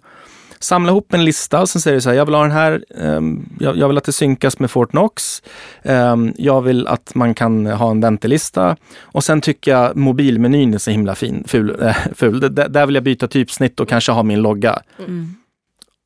Samla 0.63 0.91
ihop 0.91 1.15
en 1.15 1.25
lista 1.25 1.61
och 1.61 1.69
sen 1.69 1.83
säger 1.83 1.95
du 1.95 2.01
så 2.01 2.09
här, 2.09 2.17
jag 2.17 2.25
vill 2.25 2.35
ha 2.35 2.43
den 2.43 2.51
här, 2.51 2.85
ehm, 3.01 3.49
jag, 3.61 3.77
jag 3.77 3.89
vill 3.89 3.97
att 3.99 4.05
det 4.05 4.13
synkas 4.13 4.59
med 4.59 4.71
Fortnox. 4.71 5.43
Um, 5.83 6.33
jag 6.37 6.63
vill 6.63 6.87
att 6.87 7.15
man 7.15 7.35
kan 7.35 7.67
ha 7.67 7.91
en 7.91 8.01
väntelista. 8.01 8.77
Och 9.01 9.25
sen 9.25 9.41
tycker 9.41 9.71
jag 9.71 9.97
mobilmenyn 9.97 10.75
är 10.75 10.79
så 10.79 10.91
himla 10.91 11.15
fin, 11.15 11.45
ful. 11.47 11.83
Äh, 11.83 11.97
ful. 12.15 12.41
D- 12.41 12.49
där 12.69 12.87
vill 12.87 12.95
jag 12.95 13.05
byta 13.05 13.29
typsnitt 13.29 13.81
och 13.81 13.89
kanske 13.89 14.13
ha 14.13 14.23
min 14.23 14.43
logga. 14.43 14.83
Mm. 14.99 15.35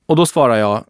Och 0.06 0.16
då 0.16 0.26
svarar 0.26 0.56
jag, 0.56 0.84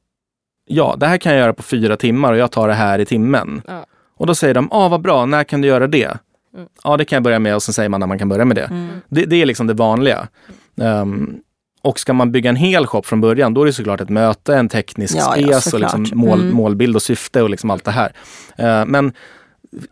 ja 0.66 0.96
det 0.98 1.06
här 1.06 1.18
kan 1.18 1.32
jag 1.32 1.40
göra 1.40 1.52
på 1.52 1.62
fyra 1.62 1.96
timmar 1.96 2.32
och 2.32 2.38
jag 2.38 2.50
tar 2.50 2.68
det 2.68 2.74
här 2.74 2.98
i 2.98 3.04
timmen. 3.06 3.62
Ja. 3.66 3.86
Och 4.16 4.26
då 4.26 4.34
säger 4.34 4.54
de, 4.54 4.68
ah 4.72 4.88
vad 4.88 5.00
bra, 5.00 5.26
när 5.26 5.44
kan 5.44 5.60
du 5.60 5.68
göra 5.68 5.86
det? 5.86 6.18
Mm. 6.54 6.68
Ja 6.84 6.96
det 6.96 7.04
kan 7.04 7.16
jag 7.16 7.22
börja 7.22 7.38
med 7.38 7.54
och 7.54 7.62
sen 7.62 7.74
säger 7.74 7.88
man 7.88 8.00
när 8.00 8.06
man 8.06 8.18
kan 8.18 8.28
börja 8.28 8.44
med 8.44 8.56
det. 8.56 8.64
Mm. 8.64 8.88
Det, 9.08 9.24
det 9.24 9.36
är 9.42 9.46
liksom 9.46 9.66
det 9.66 9.74
vanliga. 9.74 10.28
Ehm, 10.80 11.34
och 11.82 11.98
ska 12.00 12.12
man 12.12 12.32
bygga 12.32 12.50
en 12.50 12.56
hel 12.56 12.86
shop 12.86 13.02
från 13.02 13.20
början, 13.20 13.54
då 13.54 13.62
är 13.62 13.66
det 13.66 13.72
såklart 13.72 14.00
ett 14.00 14.08
möte, 14.08 14.56
en 14.56 14.68
teknisk 14.68 15.16
Ja, 15.18 15.36
ja, 15.36 15.60
spes 15.60 15.74
och 15.74 15.80
liksom 15.80 16.06
mål, 16.12 16.40
Mm. 16.40 16.54
målbild 16.56 16.96
och 16.96 17.02
syfte 17.02 17.42
och 17.42 17.50
liksom 17.50 17.70
allt 17.70 17.84
det 17.84 17.90
här. 17.90 18.12
Eh, 18.56 18.86
men 18.86 19.12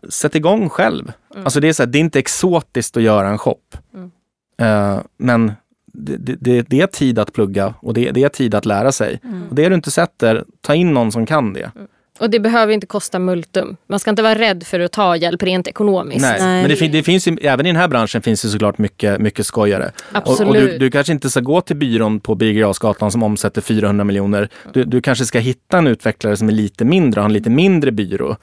sätt 0.09 0.35
igång 0.35 0.69
själv. 0.69 1.11
Alltså 1.43 1.59
det 1.59 1.67
är, 1.67 1.73
så 1.73 1.83
här, 1.83 1.87
det 1.87 1.97
är 1.97 1.99
inte 1.99 2.19
exotiskt 2.19 2.97
att 2.97 3.03
göra 3.03 3.29
en 3.29 3.37
shop. 3.37 3.59
Mm. 3.93 4.11
Eh, 4.57 5.01
men 5.17 5.51
det, 5.93 6.17
det- 6.39 6.61
det, 6.69 6.81
är 6.81 6.87
tid 6.87 7.19
att 7.19 7.33
plugga 7.33 7.73
och 7.79 7.93
det, 7.93 8.11
det 8.11 8.23
är 8.23 8.29
tid 8.29 8.55
att 8.55 8.65
lära 8.65 8.91
sig. 8.91 9.19
Mm. 9.23 9.43
Och 9.49 9.55
det 9.55 9.69
du 9.69 9.75
inte 9.75 9.91
sätter, 9.91 10.43
ta 10.61 10.75
in 10.75 10.93
någon 10.93 11.11
som 11.11 11.25
kan 11.25 11.53
det. 11.53 11.71
Och 12.19 12.29
det 12.29 12.39
behöver 12.39 12.73
inte 12.73 12.87
kosta 12.87 13.19
multum. 13.19 13.77
Man 13.87 13.99
ska 13.99 14.09
inte 14.09 14.23
vara 14.23 14.35
rädd 14.39 14.63
för 14.63 14.79
att 14.79 14.91
ta 14.91 15.15
hjälp 15.15 15.43
rent 15.43 15.67
ekonomiskt. 15.67 16.21
Nej. 16.21 16.39
Nej. 16.39 16.61
Men 16.61 16.69
det, 16.69 16.75
fin- 16.75 16.91
det 16.91 17.03
finns 17.03 17.27
ju, 17.27 17.37
även 17.41 17.65
i 17.65 17.69
den 17.69 17.75
här 17.75 17.87
branschen 17.87 18.21
finns 18.21 18.41
det 18.41 18.49
såklart 18.49 18.77
mycket, 18.77 19.19
mycket 19.19 19.45
skojare. 19.45 19.91
Och, 20.11 20.17
och 20.17 20.23
du, 20.25 20.31
Absolut. 20.31 20.79
du 20.79 20.91
kanske 20.91 21.13
inte 21.13 21.29
ska 21.29 21.39
gå 21.39 21.61
till 21.61 21.75
byrån 21.75 22.19
på 22.19 22.35
Birger 22.35 23.09
som 23.09 23.23
omsätter 23.23 23.61
400 23.61 24.03
miljoner. 24.03 24.49
Du, 24.73 24.83
du 24.83 25.01
kanske 25.01 25.25
ska 25.25 25.39
hitta 25.39 25.77
en 25.77 25.87
utvecklare 25.87 26.37
som 26.37 26.47
är 26.49 26.53
lite 26.53 26.85
mindre 26.85 27.21
har 27.21 27.25
en 27.25 27.33
lite 27.33 27.49
mindre 27.49 27.91
byrå. 27.91 28.37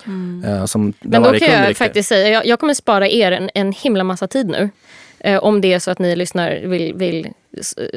Eh, 0.47 0.65
som, 0.65 0.93
Men 1.01 1.23
då 1.23 1.29
kan 1.33 1.49
jag 1.51 1.59
viktig. 1.61 1.77
faktiskt 1.77 2.09
säga, 2.09 2.29
jag, 2.29 2.47
jag 2.47 2.59
kommer 2.61 2.75
spara 2.75 3.09
er 3.09 3.33
en, 3.33 3.51
en 3.55 3.73
himla 3.73 4.05
massa 4.05 4.27
tid 4.29 4.47
nu. 4.47 4.71
Eh, 5.21 5.39
om 5.45 5.61
det 5.61 5.73
är 5.73 5.79
så 5.79 5.91
att 5.91 5.99
ni 5.99 6.17
lyssnar 6.17 6.61
vill, 6.67 6.95
vill 6.95 7.29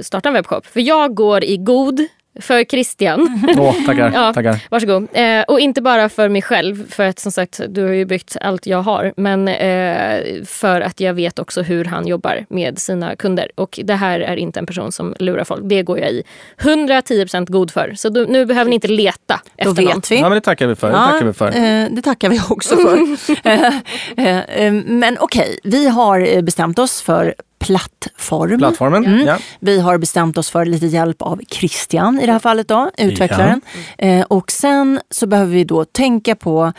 starta 0.02 0.30
en 0.30 0.34
webbshop. 0.34 0.66
För 0.66 0.80
jag 0.80 1.16
går 1.16 1.44
i 1.44 1.58
god 1.58 2.00
för 2.42 2.64
Christian. 2.64 3.44
Åh, 3.58 3.86
tackar, 3.86 4.12
Ja. 4.14 4.34
tackar. 4.34 4.64
Varsågod. 4.70 5.08
Eh, 5.14 5.42
och 5.48 5.60
inte 5.60 5.82
bara 5.82 6.10
för 6.10 6.30
mig 6.30 6.42
själv, 6.42 6.92
för 6.92 7.04
att 7.06 7.20
som 7.20 7.32
sagt 7.32 7.62
du 7.70 7.84
har 7.84 7.94
ju 7.94 8.06
byggt 8.06 8.38
allt 8.42 8.66
jag 8.68 8.82
har. 8.82 9.14
Men 9.18 9.48
eh, 9.48 10.44
för 10.46 10.82
att 10.82 11.00
jag 11.00 11.14
vet 11.14 11.40
också 11.40 11.62
hur 11.62 11.86
han 11.86 12.08
jobbar 12.08 12.46
med 12.50 12.80
sina 12.80 13.16
kunder. 13.16 13.52
Och 13.56 13.80
det 13.84 13.94
här 13.96 14.20
är 14.20 14.36
inte 14.38 14.60
en 14.60 14.66
person 14.66 14.92
som 14.92 15.16
lurar 15.20 15.44
folk. 15.44 15.62
Det 15.64 15.84
går 15.84 16.00
jag 16.00 16.10
i 16.12 16.24
110% 16.60 17.52
god 17.52 17.72
för. 17.72 17.94
Så 17.96 18.10
då, 18.10 18.26
nu 18.30 18.46
behöver 18.46 18.70
ni 18.70 18.76
inte 18.76 18.88
leta 18.88 19.42
Då 19.64 19.70
efter 19.72 19.84
någon. 19.84 19.96
vet 19.96 20.12
vi. 20.12 20.16
Ja, 20.16 20.22
men 20.30 20.32
det 20.32 20.42
tackar 20.42 20.68
vi 20.68 20.76
för. 20.76 20.88
Det 20.88 20.94
tackar 20.94 21.26
vi 21.26 21.34
för. 21.34 21.48
eh, 21.48 21.88
det 21.92 22.02
tackar 22.02 22.30
vi 22.30 22.40
också 22.50 22.76
för. 22.78 22.96
Eh, 23.44 23.74
eh, 24.18 24.40
eh, 24.66 24.74
Men 24.74 25.18
okej, 25.20 25.60
vi 25.64 25.88
har 25.88 26.42
bestämt 26.42 26.80
oss 26.80 27.02
för 27.02 27.36
plattform. 27.60 28.58
Plattformen. 28.58 29.06
Mm. 29.06 29.28
Ja. 29.28 29.38
Vi 29.60 29.80
har 29.80 29.98
bestämt 29.98 30.38
oss 30.38 30.50
för 30.50 30.66
lite 30.66 30.86
hjälp 30.86 31.22
av 31.22 31.42
Christian 31.50 32.20
i 32.20 32.26
det 32.26 32.32
här 32.32 32.40
fallet 32.40 32.68
då, 32.68 32.92
utvecklaren. 32.98 33.62
Eh, 33.98 34.26
och 34.26 34.52
sen 34.52 35.00
så 35.10 35.28
behöver 35.28 35.54
vi 35.54 35.64
då 35.64 35.86
tänka 35.86 36.36
på 36.36 36.74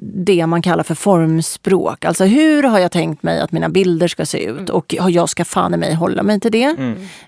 det 0.00 0.46
man 0.46 0.62
kallar 0.62 0.82
för 0.82 0.94
formspråk. 0.94 2.04
Alltså 2.04 2.24
hur 2.24 2.62
har 2.62 2.78
jag 2.78 2.92
tänkt 2.92 3.22
mig 3.22 3.40
att 3.40 3.52
mina 3.52 3.68
bilder 3.68 4.08
ska 4.08 4.26
se 4.26 4.44
ut 4.44 4.70
och 4.70 4.94
har 5.00 5.10
jag 5.10 5.28
ska 5.28 5.44
fan 5.44 5.74
i 5.74 5.76
mig 5.76 5.94
hålla 5.94 6.22
mig 6.22 6.40
till 6.40 6.52
det. 6.52 6.76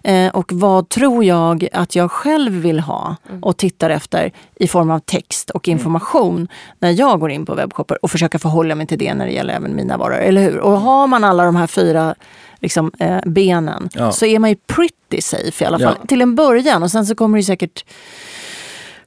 Eh, 0.02 0.28
och 0.28 0.52
vad 0.52 0.88
tror 0.88 1.24
jag 1.24 1.68
att 1.72 1.96
jag 1.96 2.10
själv 2.10 2.52
vill 2.52 2.80
ha 2.80 3.16
och 3.42 3.56
tittar 3.56 3.90
efter 3.90 4.32
i 4.54 4.68
form 4.68 4.90
av 4.90 4.98
text 4.98 5.50
och 5.50 5.68
information 5.68 6.48
när 6.78 6.90
jag 6.90 7.20
går 7.20 7.30
in 7.30 7.46
på 7.46 7.54
webbshopper 7.54 8.04
och 8.04 8.10
försöka 8.10 8.38
förhålla 8.38 8.74
mig 8.74 8.86
till 8.86 8.98
det 8.98 9.14
när 9.14 9.26
det 9.26 9.32
gäller 9.32 9.54
även 9.54 9.76
mina 9.76 9.96
varor. 9.96 10.16
Eller 10.16 10.42
hur? 10.42 10.58
Och 10.58 10.80
har 10.80 11.06
man 11.06 11.24
alla 11.24 11.44
de 11.44 11.56
här 11.56 11.66
fyra 11.66 12.14
liksom, 12.60 12.92
eh, 12.98 13.18
benen 13.26 13.88
Ja. 13.92 14.12
så 14.12 14.26
är 14.26 14.38
man 14.38 14.50
ju 14.50 14.56
pretty 14.66 15.20
safe 15.20 15.64
i 15.64 15.66
alla 15.66 15.78
fall. 15.78 15.96
Ja. 16.00 16.06
Till 16.06 16.22
en 16.22 16.34
början 16.34 16.82
och 16.82 16.90
sen 16.90 17.06
så 17.06 17.14
kommer 17.14 17.38
det 17.38 17.44
säkert 17.44 17.84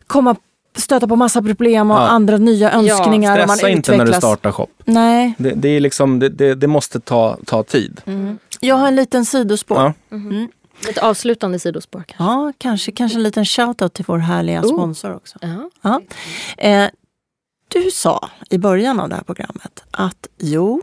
komma 0.08 0.36
stöta 0.76 1.08
på 1.08 1.16
massa 1.16 1.42
problem 1.42 1.92
och 1.92 1.98
Ja. 1.98 2.02
andra 2.08 2.38
nya 2.38 2.72
önskningar. 2.72 3.38
man 3.48 3.58
Stressa 3.58 3.70
inte 3.70 3.98
när 3.98 4.06
du 4.06 4.14
startar 4.14 4.52
shop. 4.52 4.68
Nej. 4.86 5.34
Det, 5.38 5.52
det, 5.52 5.70
är 5.70 5.80
liksom, 5.80 6.20
det, 6.20 6.30
det, 6.30 6.56
det 6.56 6.68
måste 6.68 7.00
ta, 7.00 7.38
ta 7.46 7.64
tid. 7.64 8.02
Jag 8.60 8.76
har 8.76 8.88
en 8.88 8.96
liten 8.96 9.26
sidospår. 9.26 9.78
Ja. 9.78 9.94
Ja, 10.10 10.90
Ett 10.90 10.98
avslutande 10.98 11.60
sidospår 11.60 12.04
kanske. 12.08 12.54
kanske, 12.58 12.92
kanske 12.92 13.18
en 13.18 13.24
liten 13.24 13.46
shoutout 13.46 13.94
till 13.94 14.06
vår 14.08 14.18
härliga 14.18 14.62
Oh. 14.62 14.68
sponsor 14.68 15.16
också. 15.16 15.38
Ja. 15.42 15.70
Ja. 15.82 16.02
Eh, 16.58 16.90
du 17.68 17.92
sa 17.92 18.30
i 18.50 18.58
början 18.58 19.00
av 19.00 19.10
det 19.10 19.16
här 19.16 19.24
programmet 19.24 19.84
att 19.92 20.28
jo, 20.38 20.82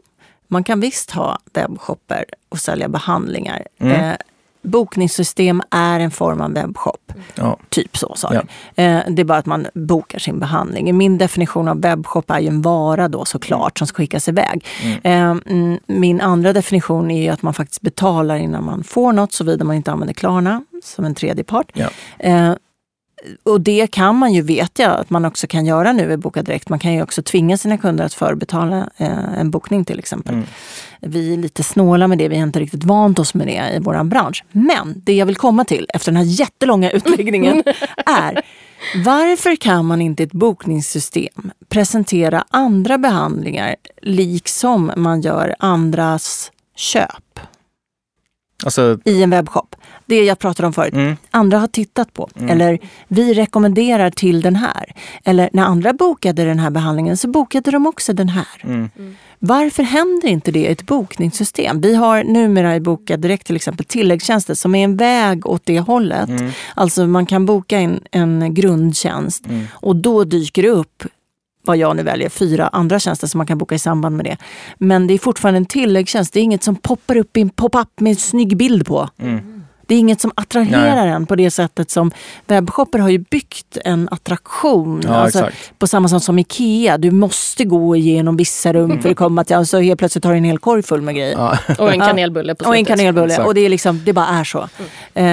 man 0.51 0.65
kan 0.65 0.81
visst 0.81 1.11
ha 1.11 1.39
webbshopper 1.53 2.25
och 2.49 2.59
sälja 2.59 2.89
behandlingar 2.89 3.63
Mm. 3.81 3.93
eh, 4.11 4.17
bokningssystem 4.63 5.63
är 5.71 6.01
en 6.01 6.11
form 6.11 6.41
av 6.41 6.53
webbshop. 6.53 7.13
Ja. 7.35 7.59
Typ 7.69 7.97
så 7.97 8.13
sa 8.17 8.35
Ja. 8.35 8.41
Eh, 8.83 9.01
Det 9.09 9.23
är 9.23 9.25
bara 9.25 9.39
att 9.39 9.47
man 9.47 9.67
bokar 9.75 10.19
sin 10.19 10.39
behandling. 10.41 10.97
Min 10.97 11.19
definition 11.19 11.69
av 11.69 11.81
webbshop 11.81 12.31
är 12.31 12.39
ju 12.41 12.49
en 12.49 12.63
vara 12.63 13.09
då 13.09 13.25
såklart 13.25 13.79
som 13.79 13.87
ska 13.87 13.97
skickas 13.97 14.29
iväg. 14.29 14.65
Eh, 15.03 15.31
mm, 15.47 15.79
Min 15.87 16.21
andra 16.21 16.53
definition 16.53 17.11
är 17.11 17.23
ju 17.23 17.29
att 17.29 17.43
man 17.43 17.55
faktiskt 17.55 17.81
betalar 17.81 18.37
innan 18.37 18.65
man 18.65 18.85
får 18.85 19.13
något 19.13 19.33
såvida 19.33 19.65
man 19.65 19.77
inte 19.77 19.93
använder 19.93 20.15
Klarna 20.15 20.65
som 20.85 21.05
en 21.05 21.15
tredje 21.15 21.45
part. 21.45 21.71
Ja. 21.75 21.89
Och 23.43 23.61
det 23.61 23.87
kan 23.87 24.17
man 24.17 24.33
ju, 24.33 24.43
vet 24.43 24.79
jag, 24.79 24.91
att 25.01 25.11
man 25.11 25.25
också 25.25 25.47
kan 25.47 25.67
göra 25.67 25.93
nu 25.93 26.13
i 26.13 26.17
Boka 26.17 26.43
Direkt. 26.43 26.69
Man 26.69 26.79
kan 26.79 26.93
ju 26.93 27.03
också 27.03 27.23
tvinga 27.23 27.57
sina 27.57 27.79
kunder 27.79 28.05
att 28.05 28.15
förbetala 28.15 28.91
eh, 28.97 29.39
en 29.39 29.51
bokning 29.51 29.85
till 29.85 29.99
exempel. 29.99 30.35
Mm. 30.35 30.47
Vi 31.01 31.33
är 31.33 31.37
lite 31.37 31.63
snåla 31.63 32.09
med 32.09 32.19
det, 32.19 32.29
vi 32.29 32.37
har 32.37 32.43
inte 32.43 32.61
riktigt 32.61 32.85
vant 32.85 33.19
oss 33.19 33.35
med 33.35 33.47
det 33.47 33.77
i 33.77 33.79
vår 33.81 34.05
bransch. 34.05 34.45
Men 34.53 34.95
det 34.97 35.13
jag 35.13 35.27
vill 35.27 35.37
komma 35.37 35.65
till 35.65 35.87
efter 35.95 36.13
den 36.13 36.17
här 36.17 36.41
jättelånga 36.41 36.91
utläggningen 36.91 37.63
är 38.07 38.43
varför 39.05 39.57
kan 39.57 39.87
man 39.87 40.01
inte 40.01 40.23
i 40.23 40.27
ett 40.27 40.33
bokningssystem 40.33 41.53
presentera 41.69 42.45
andra 42.51 42.99
behandlingar 42.99 43.77
liksom 44.03 44.93
man 44.97 45.21
gör 45.21 45.55
andras 45.59 46.53
köp 46.77 47.41
Alltså, 48.65 48.99
i 49.05 49.23
en 49.23 49.31
webbshop? 49.31 49.77
Det 50.07 50.25
jag 50.25 50.39
pratade 50.39 50.67
om 50.67 50.73
förut. 50.73 50.95
mm, 50.95 51.17
Andra 51.31 51.59
har 51.59 51.67
tittat 51.67 52.15
på. 52.15 52.29
Eller 52.49 52.79
vi 53.09 53.35
rekommenderar 53.35 54.11
till 54.11 54.41
den 54.41 54.57
här. 54.57 54.93
Eller 55.25 55.51
när 55.53 55.63
andra 55.63 55.93
bokade 55.93 56.45
den 56.45 56.59
här 56.59 56.71
behandlingen 56.71 57.17
så 57.17 57.29
bokade 57.29 57.71
de 57.71 57.87
också 57.87 58.13
den 58.13 58.29
här. 58.29 58.47
mm. 58.65 58.91
Varför 59.43 59.83
händer 59.83 60.29
inte 60.29 60.51
det 60.53 60.59
i 60.59 60.67
ett 60.67 60.87
bokningssystem? 60.87 61.81
Vi 61.81 61.95
har 61.95 62.25
numera 62.25 62.77
i 62.77 62.81
Boka 62.81 63.17
Direkt 63.17 63.47
till 63.47 63.57
exempel 63.57 63.87
tilläggstjänster 63.87 64.55
som 64.55 64.75
är 64.75 64.85
en 64.85 64.97
väg 64.97 65.47
åt 65.47 65.63
det 65.65 65.81
hållet. 65.81 66.29
Mm. 66.29 66.51
Alltså 66.75 67.07
man 67.07 67.27
kan 67.27 67.47
boka 67.47 67.79
en, 67.79 68.01
en 68.11 68.55
grundtjänst 68.55 69.45
och 69.73 69.97
då 69.97 70.25
dyker 70.25 70.63
det 70.63 70.69
upp 70.69 71.05
vad 71.71 71.77
jag 71.77 71.97
nu 71.97 72.03
väljer, 72.03 72.29
fyra 72.29 72.69
andra 72.69 72.99
tjänster 72.99 73.27
som 73.27 73.39
man 73.39 73.47
kan 73.47 73.59
boka 73.59 73.75
i 73.75 73.79
samband 73.79 74.17
med 74.17 74.25
det. 74.27 74.37
Men 74.79 75.07
det 75.07 75.15
är 75.15 75.19
fortfarande 75.19 75.59
en 75.59 75.67
tilläggstjänst. 75.67 76.33
Det 76.33 76.41
är 76.41 76.43
inget 76.43 76.63
som 76.65 76.77
poppar 76.77 77.17
upp 77.17 77.37
i 77.37 77.41
en 77.41 77.51
pop-up 77.51 78.01
med 78.01 78.11
en 78.11 78.17
snygg 78.17 78.57
bild 78.57 78.87
på. 78.87 79.09
Det 79.87 79.95
är 79.95 79.99
inget 79.99 80.21
som 80.21 80.31
attraherar 80.35 81.07
en 81.07 81.27
på 81.27 81.37
det 81.37 81.51
sättet 81.51 81.91
som 81.91 82.11
webbshopper 82.47 82.99
har 82.99 83.09
ju 83.09 83.19
byggt 83.19 83.79
en 83.85 84.09
attraktion. 84.11 85.03
Ja, 85.05 85.15
Alltså, 85.15 85.39
exakt. 85.39 85.79
på 85.79 85.87
samma 85.87 86.09
sätt 86.09 86.23
som 86.23 86.39
Ikea. 86.39 86.99
Du 86.99 87.11
måste 87.11 87.65
gå 87.65 87.97
igenom 87.97 88.37
vissa 88.37 88.73
rum 88.73 89.03
för 89.03 89.11
att 89.11 89.17
komma 89.25 89.45
till... 89.45 89.57
Alltså 89.57 89.79
helt 89.81 89.99
plötsligt 89.99 90.25
har 90.25 90.33
du 90.33 90.39
en 90.39 90.45
hel 90.45 90.59
korg 90.59 90.83
full 90.83 91.03
med 91.03 91.15
grejer. 91.15 91.33
Ja. 91.33 91.59
Och 91.79 91.93
en 91.93 91.99
Ja. 91.99 92.07
kanelbulle 92.07 92.55
på 92.55 92.65
Och 92.65 92.77
en 92.77 92.85
slutet. 92.85 92.99
kanelbulle. 92.99 93.27
Exakt. 93.27 93.47
Och 93.49 93.55
det, 93.55 93.61
är 93.61 93.69
liksom, 93.69 94.01
det 94.05 94.13
bara 94.13 94.27
är 94.27 94.45
så. 94.45 94.69
Eh, 95.15 95.27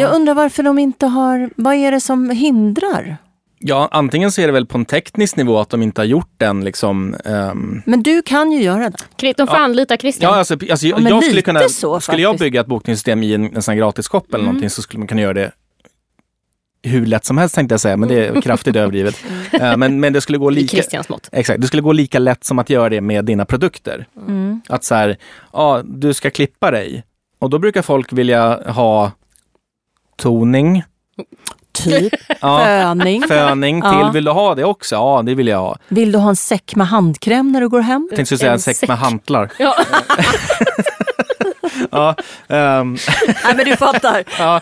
Jag 0.00 0.14
undrar 0.14 0.34
varför 0.34 0.62
de 0.62 0.78
inte 0.78 1.06
har... 1.06 1.50
Vad 1.56 1.74
är 1.74 1.90
det 1.92 2.00
som 2.00 2.30
hindrar? 2.30 3.16
Ja, 3.66 3.88
antingen 3.92 4.32
så 4.32 4.40
är 4.40 4.46
det 4.46 4.52
väl 4.52 4.66
på 4.66 4.78
en 4.78 4.84
teknisk 4.84 5.36
nivå 5.36 5.58
att 5.58 5.70
de 5.70 5.82
inte 5.82 6.00
har 6.00 6.06
gjort 6.06 6.32
den 6.36 6.64
liksom... 6.64 7.16
ehm, 7.24 7.82
Men 7.86 8.02
du 8.02 8.22
kan 8.22 8.52
ju 8.52 8.62
göra 8.62 8.90
det. 8.90 9.32
De 9.36 9.46
får 9.46 9.56
anlita 9.56 9.96
Christian. 9.96 10.32
Ja, 10.32 10.38
alltså, 10.38 10.56
alltså, 10.70 10.86
men 10.86 11.06
jag 11.06 11.24
skulle 11.24 11.42
kunna, 11.42 11.68
så 11.68 12.00
skulle 12.00 12.22
jag. 12.22 12.30
Mm. 12.30 12.38
bygga 12.38 12.60
ett 12.60 12.66
bokningssystem 12.66 13.22
i 13.22 13.34
en, 13.34 13.56
en 13.56 13.62
sån 13.62 13.72
här 13.72 13.78
gratis-shop 13.78 14.24
eller 14.34 14.44
någonting 14.44 14.70
så 14.70 14.82
skulle 14.82 14.98
man 14.98 15.08
kunna 15.08 15.20
göra 15.20 15.32
det 15.34 15.52
hur 16.82 17.06
lätt 17.06 17.24
som 17.24 17.38
helst 17.38 17.54
tänkte 17.54 17.72
jag 17.72 17.80
säga, 17.80 17.96
men 17.96 18.08
det 18.08 18.26
är 18.26 18.40
kraftigt 18.40 18.76
överdrivet. 18.76 19.24
Eh, 19.52 19.76
men, 19.76 20.00
men 20.00 20.12
det 20.12 20.20
skulle 20.20 20.38
gå 20.38 20.50
lika... 20.50 20.76
Christians 20.76 21.08
mått. 21.08 21.28
Exakt, 21.32 21.60
det 21.60 21.66
skulle 21.66 21.82
gå 21.82 21.92
lika 21.92 22.18
lätt 22.18 22.44
som 22.44 22.58
att 22.58 22.70
göra 22.70 22.88
det 22.88 23.00
med 23.00 23.24
dina 23.24 23.44
produkter. 23.44 24.06
Mm. 24.16 24.60
Att 24.68 24.84
så 24.84 24.94
här, 24.94 25.16
ja, 25.52 25.82
du 25.84 26.14
ska 26.14 26.30
klippa 26.30 26.70
dig. 26.70 27.04
Och 27.38 27.50
då 27.50 27.58
brukar 27.58 27.82
folk 27.82 28.12
vilja 28.12 28.72
ha 28.72 29.12
toning, 30.16 30.82
Typ 31.84 32.12
ja, 32.40 32.58
föning. 32.64 33.22
föning 33.22 33.80
till. 33.82 33.90
Ja. 33.90 34.10
Vill 34.14 34.24
du 34.24 34.30
ha 34.30 34.54
det 34.54 34.64
också? 34.64 34.94
Ja, 34.94 35.22
det 35.26 35.34
vill 35.34 35.46
jag 35.48 35.58
ha. 35.58 35.76
Vill 35.88 36.12
du 36.12 36.18
ha 36.18 36.28
en 36.28 36.36
säck 36.36 36.74
med 36.76 36.86
handkräm 36.88 37.52
när 37.52 37.60
du 37.60 37.68
går 37.68 37.80
hem? 37.80 38.06
Jag 38.10 38.16
tänkte 38.16 38.36
säga 38.38 38.50
en 38.50 38.54
En 38.54 38.60
säck 38.60 38.76
säck. 38.76 38.88
med 38.88 38.98
hantlar. 38.98 39.50
Ja. 39.58 39.74
Ja, 41.90 42.14
ehm, 42.48 42.96
Nej 43.44 43.54
men 43.56 43.64
du 43.64 43.76
fattar. 43.76 44.24
ja, 44.38 44.60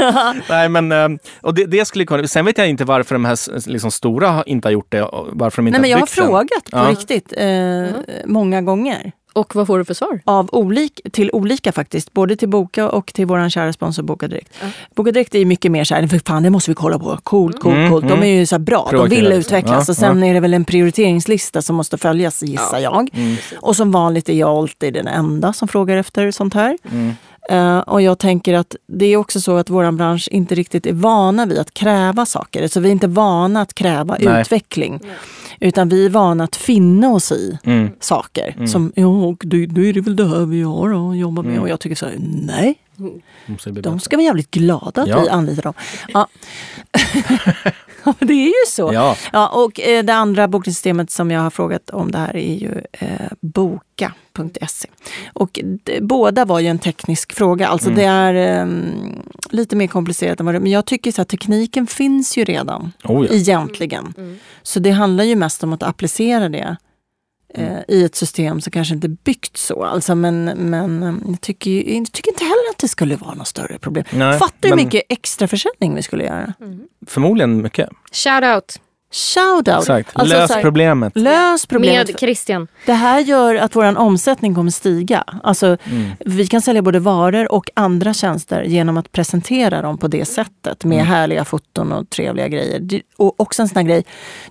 nej, 0.49 0.69
men, 0.69 0.93
ehm, 0.93 1.19
och 1.41 1.55
det, 1.55 1.65
det 1.67 1.85
skulle 1.85 2.05
kunna, 2.07 2.27
sen 2.27 2.45
vet 2.45 2.59
jag 2.59 2.69
inte 2.69 2.85
varför 2.85 3.15
de 3.15 3.25
här 3.25 3.69
liksom, 3.71 3.91
stora 3.91 4.43
inte 4.47 4.69
har 4.69 4.73
gjort 4.73 4.93
det. 4.93 5.09
Varför 5.33 5.63
de 5.63 5.67
inte 5.69 5.79
Nej 5.79 5.81
men 5.81 5.91
jag 5.91 5.97
har 5.99 6.07
den. 6.17 6.25
frågat 6.27 6.71
på 6.71 6.79
Ja. 6.79 6.91
riktigt 6.91 7.33
eh, 7.37 7.87
många 8.27 8.63
gånger. 8.63 9.13
Och 9.33 9.55
vad 9.55 9.67
får 9.67 9.79
du 9.79 9.85
för 9.85 9.95
svar? 9.95 10.21
Av 10.25 10.49
olik, 10.53 11.01
till 11.13 11.31
olika 11.33 11.73
faktiskt. 11.73 12.13
Både 12.13 12.37
till 12.37 12.49
Boka 12.49 12.89
och 12.89 13.07
till 13.15 13.27
vår 13.27 13.49
kära 13.49 13.73
sponsor 13.73 14.03
Boka 14.03 14.29
Direkt. 14.29 14.55
Boka 14.95 15.13
Direkt 15.13 15.35
är 15.35 15.45
mycket 15.45 15.71
mer 15.71 15.85
så 15.85 15.95
här, 15.95 16.07
"För 16.07 16.19
fan 16.27 16.43
det 16.43 16.51
måste 16.51 16.71
vi 16.71 16.75
kolla 16.75 16.99
på. 16.99 17.19
Coolt, 17.23 17.61
coolt, 17.61 17.77
Mm, 17.77 17.91
coolt. 17.91 18.09
De 18.09 18.13
mm. 18.13 18.25
är 18.25 18.39
ju 18.39 18.47
så 18.47 18.55
här 18.55 18.61
bra. 18.61 18.89
De 18.93 19.09
vill 19.09 19.33
utvecklas. 19.33 19.89
Ja, 19.89 19.93
och 19.93 19.97
sen 19.97 20.23
ja. 20.23 20.29
är 20.29 20.35
det 20.35 20.41
väl 20.41 20.55
en 20.55 20.65
prioriteringslista 20.65 21.63
som 21.63 21.77
måste 21.77 21.99
följas 21.99 22.43
gissar 22.43 22.79
jag. 22.79 23.11
Mm. 23.13 23.37
Och 23.61 23.77
som 23.77 23.91
vanligt 23.93 24.29
är 24.29 24.33
jag 24.35 24.51
alltid 24.51 24.95
den 24.95 25.09
enda 25.09 25.53
som 25.53 25.69
frågar 25.69 25.97
efter 25.97 26.31
sånt 26.31 26.55
här. 26.55 26.79
Mm. 26.91 27.13
Eh, 27.51 27.79
och 27.79 28.03
jag 28.03 28.19
tänker 28.19 28.55
att 28.55 28.77
det 28.87 29.07
är 29.07 29.17
också 29.17 29.41
så 29.41 29.57
att 29.57 29.71
vår 29.71 29.93
bransch 29.93 30.29
inte 30.31 30.55
riktigt 30.55 30.87
är 30.87 30.93
vana 30.93 31.47
vid 31.47 31.59
att 31.59 31.75
kräva 31.75 32.27
saker. 32.27 32.69
Så 32.69 32.81
vi 32.81 32.89
är 32.89 32.93
inte 32.93 33.07
vana 33.07 33.61
att 33.63 33.75
kräva 33.75 34.17
Nej. 34.21 34.41
utveckling. 34.41 35.01
Utan 35.61 35.89
vi 35.89 36.07
är 36.07 36.11
vana 36.11 36.45
att 36.45 36.57
finna 36.57 37.11
oss 37.11 37.33
i 37.33 37.59
Mm. 37.65 37.91
saker. 38.01 38.67
Som, 38.67 38.93
ja, 38.97 39.07
och 39.07 39.43
då, 39.47 39.57
är 39.57 39.93
det 39.93 40.01
väl 40.01 40.17
det 40.17 40.29
här 40.29 40.47
vi 40.47 40.63
har 40.63 41.11
att 41.11 41.17
jobba 41.19 41.43
med. 41.43 41.61
Och 41.61 41.69
jag 41.69 41.81
tycker 41.81 41.97
så 41.97 42.07
här, 42.07 42.17
nej, 42.47 42.75
bli 42.97 43.83
de 43.83 44.01
ska 44.01 44.17
vara 44.17 44.25
jävligt 44.25 44.51
glada 44.51 45.03
att 45.03 45.09
Ja. 45.09 45.21
vi 45.21 45.29
anlitar 45.29 45.63
dem. 45.63 45.75
Ja. 46.09 46.27
Det 48.19 48.33
är 48.33 48.47
ju 48.47 48.53
så. 48.69 48.91
Ja. 48.95 49.17
Ja, 49.33 49.49
och 49.49 49.81
eh, 49.81 50.05
det 50.05 50.15
andra 50.15 50.49
bokningssystemet 50.49 51.11
som 51.11 51.31
jag 51.31 51.41
har 51.41 51.51
frågat 51.51 51.91
om 51.91 52.11
det 52.11 52.19
här 52.19 52.37
är 52.37 52.55
ju 52.55 52.71
eh, 52.93 53.09
boka.se. 53.41 54.89
Och 55.33 55.61
d- 55.63 55.99
båda 56.01 56.45
var 56.45 56.61
ju 56.61 56.67
en 56.67 56.79
teknisk 56.79 57.33
fråga. 57.33 57.69
Alltså 57.69 57.91
det 57.91 58.05
är 58.05 58.35
ehm, 58.35 59.23
lite 59.51 59.77
mer 59.77 59.87
komplicerat 59.87 60.41
än 60.41 60.47
vad 60.47 60.55
det 60.55 60.61
Men 60.61 60.71
jag 60.73 60.85
tycker 60.87 61.13
så 61.13 61.23
att 61.23 61.29
tekniken 61.29 61.87
finns 61.87 62.37
ju 62.37 62.45
redan. 62.45 62.93
Oh, 63.05 63.27
ja. 63.27 63.33
Egentligen. 63.35 64.15
Så 64.63 64.79
det 64.81 64.91
handlar 64.91 65.25
ju 65.25 65.37
mest 65.37 65.65
om 65.65 65.73
att 65.73 65.83
applicera 65.83 66.49
det 66.49 66.77
eh, 67.55 67.79
i 67.89 68.05
ett 68.05 68.15
system 68.15 68.61
som 68.61 68.71
kanske 68.71 68.95
inte 68.95 69.07
är 69.07 69.17
byggt 69.25 69.57
så. 69.57 69.85
Alltså, 69.85 70.15
men 70.15 70.45
men 70.45 71.03
eh, 71.03 71.15
jag, 71.29 71.41
tycker, 71.41 71.71
ju- 71.71 71.95
jag 71.97 72.13
tycker 72.13 72.31
inte 72.31 72.45
heller 72.45 72.71
att 72.71 72.79
det 72.79 72.89
skulle 72.89 73.17
vara 73.17 73.35
något 73.35 73.49
större 73.49 73.79
problem. 73.79 74.05
Nej, 74.13 74.39
Fattar 74.39 74.57
du 74.61 74.69
hur 74.69 74.77
men- 74.77 74.85
mycket 74.85 75.03
extra 75.09 75.49
försäljning 75.49 75.95
vi 75.95 76.03
skulle 76.03 76.25
göra? 76.25 76.55
Förmodligen 77.07 77.63
mycket. 77.63 77.89
Shout 78.13 78.45
out 78.45 78.81
Shout 79.13 79.69
out! 79.69 79.79
Exakt. 79.79 80.11
Alltså, 80.15 80.37
Lös 80.37 80.49
så 80.49 80.55
här, 80.55 80.63
problemet. 80.63 81.13
Lös 81.17 81.67
problemet. 81.67 82.09
med 82.09 82.19
Christian. 82.19 82.69
Det 82.87 82.93
här 82.93 83.21
gör 83.21 83.55
att 83.55 83.77
vår 83.77 83.99
omsättning 83.99 84.55
kommer 84.55 84.71
stiga. 84.71 85.25
Alltså, 85.43 85.67
Mm. 85.85 86.11
Vi 86.21 86.47
kan 86.47 86.63
sälja 86.63 86.83
både 86.83 86.99
varor 86.99 87.53
och 87.53 87.71
andra 87.75 88.15
tjänster 88.15 88.63
genom 88.63 88.97
att 88.97 89.13
presentera 89.13 89.83
dem 89.83 89.99
på 89.99 90.09
det 90.09 90.25
sättet 90.25 90.85
med 90.85 90.97
Mm. 90.97 91.07
härliga 91.07 91.45
foton 91.45 91.93
och 91.93 92.11
trevliga 92.11 92.49
grejer. 92.49 92.79
Du- 92.81 93.03
Och 93.17 93.41
också 93.41 93.63
en 93.63 93.69
sån 93.69 93.77
här 93.77 93.85
grej, 93.85 94.05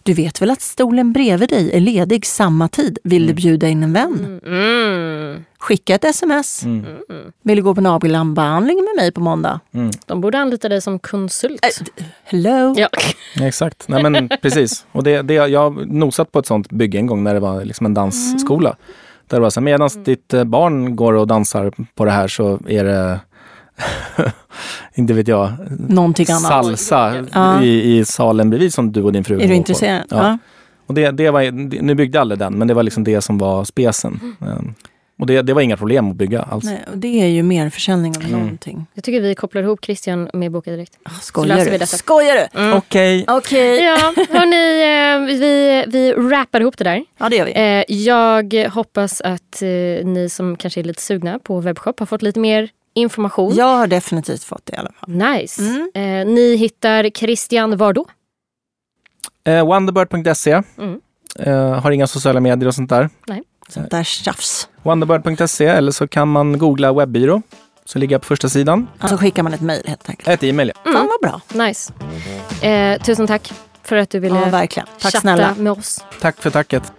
du 0.04 0.14
vet 0.14 0.42
väl 0.42 0.50
att 0.52 0.62
stolen 0.62 1.14
bredvid 1.14 1.50
dig 1.50 1.72
är 1.74 1.80
ledig 1.80 2.26
samma 2.26 2.68
tid? 2.68 2.98
Vill 3.04 3.28
du 3.28 3.34
bjuda 3.34 3.68
in 3.68 3.84
en 3.84 3.94
vän? 3.94 4.42
Mm. 5.62 5.68
Skicka 5.68 5.96
ett 5.96 6.04
sms. 6.04 6.64
Mm. 6.64 6.86
Vill 7.44 7.56
du 7.58 7.64
gå 7.64 7.76
på 7.76 7.82
nagellambehandling 7.82 8.78
med 8.78 9.04
mig 9.04 9.12
på 9.12 9.22
måndag? 9.22 9.60
De 10.06 10.22
borde 10.22 10.38
anlita 10.40 10.70
dig 10.70 10.82
som 10.82 11.00
konsult. 11.00 11.66
Hello? 12.24 12.74
Ja. 12.78 12.88
Exakt, 13.42 13.88
Nej, 13.88 14.04
men 14.04 14.30
precis. 14.42 14.86
Och 14.92 15.04
det, 15.04 15.22
det, 15.22 15.34
jag 15.34 15.60
har 15.60 15.86
nosat 15.86 16.32
på 16.32 16.40
ett 16.40 16.46
sånt 16.46 16.70
bygge 16.72 16.98
en 16.98 17.08
gång 17.08 17.24
när 17.24 17.34
det 17.34 17.40
var 17.40 17.66
liksom 17.66 17.86
en 17.86 17.94
dansskola. 17.94 18.76
Där 19.28 19.38
det 19.38 19.42
var 19.42 19.50
så 19.50 19.60
här, 19.60 19.66
medan 19.66 19.90
ditt 20.06 20.34
eh, 20.34 20.44
barn 20.44 20.96
går 20.96 21.14
och 21.14 21.28
dansar 21.28 21.72
på 21.96 22.06
det 22.06 22.12
här 22.12 22.28
så 22.28 22.60
är 22.68 22.84
det, 22.84 23.20
inte 24.96 25.14
vet 25.14 25.28
jag, 25.28 25.52
Någonting 25.90 26.26
annat. 26.30 26.42
salsa 26.42 27.26
Ja. 27.34 27.62
i, 27.64 27.98
i 28.00 28.06
salen 28.06 28.50
bredvid 28.50 28.74
som 28.74 28.92
du 28.92 29.04
och 29.04 29.12
din 29.14 29.24
fru 29.24 29.36
Är 29.36 29.40
du 29.42 29.48
på. 29.48 29.54
intresserad? 29.54 30.04
Ja. 30.10 30.18
Ja. 30.18 30.38
Och 30.88 30.94
det, 30.94 31.12
det 31.12 31.30
var, 31.32 31.52
nu 31.82 31.96
byggde 31.96 32.18
jag 32.18 32.22
aldrig 32.22 32.40
den, 32.40 32.54
men 32.54 32.68
det 32.68 32.74
var 32.74 32.84
liksom 32.84 33.04
det 33.04 33.22
som 33.22 33.38
var 33.38 33.64
spesen. 33.64 34.36
Um, 34.40 34.74
Och 35.22 35.28
det, 35.28 35.42
det 35.42 35.54
var 35.54 35.62
inga 35.62 35.78
problem 35.78 36.10
att 36.10 36.16
bygga 36.16 36.42
alls. 36.42 36.64
Nej, 36.66 36.86
och 36.92 36.98
det 36.98 37.22
är 37.22 37.28
ju 37.28 37.44
mer 37.44 37.70
försäljning 37.70 38.16
av 38.18 38.32
någonting. 38.32 38.86
Jag 38.94 39.04
tycker 39.04 39.22
vi 39.22 39.36
kopplar 39.36 39.64
ihop 39.64 39.86
Christian 39.86 40.30
med 40.34 40.52
Boka 40.52 40.72
Direkt. 40.72 40.98
Ah, 41.04 41.10
Skojar 41.22 41.80
du? 41.80 41.86
Skojar 41.88 42.36
du? 42.54 42.74
Okej. 42.78 43.26
Okej. 43.28 43.84
Ja, 43.84 44.14
hörni, 44.30 44.82
eh, 45.32 45.38
vi, 45.40 45.84
vi 45.88 46.12
rappar 46.14 46.62
ihop 46.62 46.78
det 46.78 46.84
där. 46.84 47.04
Ja, 47.18 47.30
det 47.30 47.36
gör 47.36 47.46
vi. 47.46 47.52
Eh, 47.52 47.98
Jag 47.98 48.70
hoppas 48.70 49.22
att 49.22 49.62
eh, 49.62 49.68
ni 50.06 50.28
som 50.32 50.56
kanske 50.58 50.80
är 50.80 50.84
lite 50.84 51.02
sugna 51.02 51.40
på 51.40 51.60
webbshop 51.60 52.00
har 52.00 52.06
fått 52.06 52.22
lite 52.22 52.40
mer 52.40 52.70
information. 52.94 53.54
Jag 53.56 53.78
har 53.78 53.88
definitivt 53.88 54.44
fått 54.44 54.66
det 54.66 54.74
i 54.74 54.78
alla 54.78 54.92
fall. 54.92 55.10
Nice. 55.10 55.62
Mm. 55.96 56.34
Ni 56.34 56.56
hittar 56.56 57.10
Christian 57.10 57.78
var 57.78 57.94
då? 57.94 58.06
Eh, 59.48 59.66
Wonderbird.se. 59.66 60.62
Mm. 60.78 61.02
Eh, 61.40 61.80
har 61.82 61.92
inga 61.92 62.08
sociala 62.08 62.40
medier 62.40 62.68
och 62.68 62.76
sånt 62.76 62.90
där. 62.90 63.10
Sånt 63.72 63.92
där 63.92 64.04
tjafs. 64.04 64.68
Wonderbird.se 64.84 65.66
eller 65.66 65.92
så 65.92 66.08
kan 66.08 66.28
man 66.28 66.58
googla 66.58 66.94
webbyrå. 66.94 67.42
Så 67.86 68.00
ligger 68.00 68.14
jag 68.16 68.22
på 68.22 68.28
första 68.28 68.50
sidan. 68.50 68.88
Så 69.10 69.18
skickar 69.18 69.44
man 69.44 69.54
ett 69.54 69.62
mejl 69.62 69.82
helt 69.88 70.10
enkelt. 70.10 70.28
Ett 70.30 70.44
e-mail. 70.44 70.72
ja. 70.86 70.92
Fan 70.92 71.10
vad 71.22 71.32
bra. 71.32 71.66
Nice. 71.66 71.94
Eh, 72.68 73.02
tusen 73.02 73.28
tack 73.28 73.54
för 73.84 73.96
att 73.96 74.10
du 74.10 74.20
ville 74.20 74.40
Ja, 74.40 74.46
verkligen. 74.50 74.88
Tack 74.88 75.02
chatta 75.02 75.20
snälla. 75.22 75.56
med 75.58 75.72
oss. 75.72 76.04
Tack 76.22 76.42
för 76.42 76.50
tacket. 76.50 76.94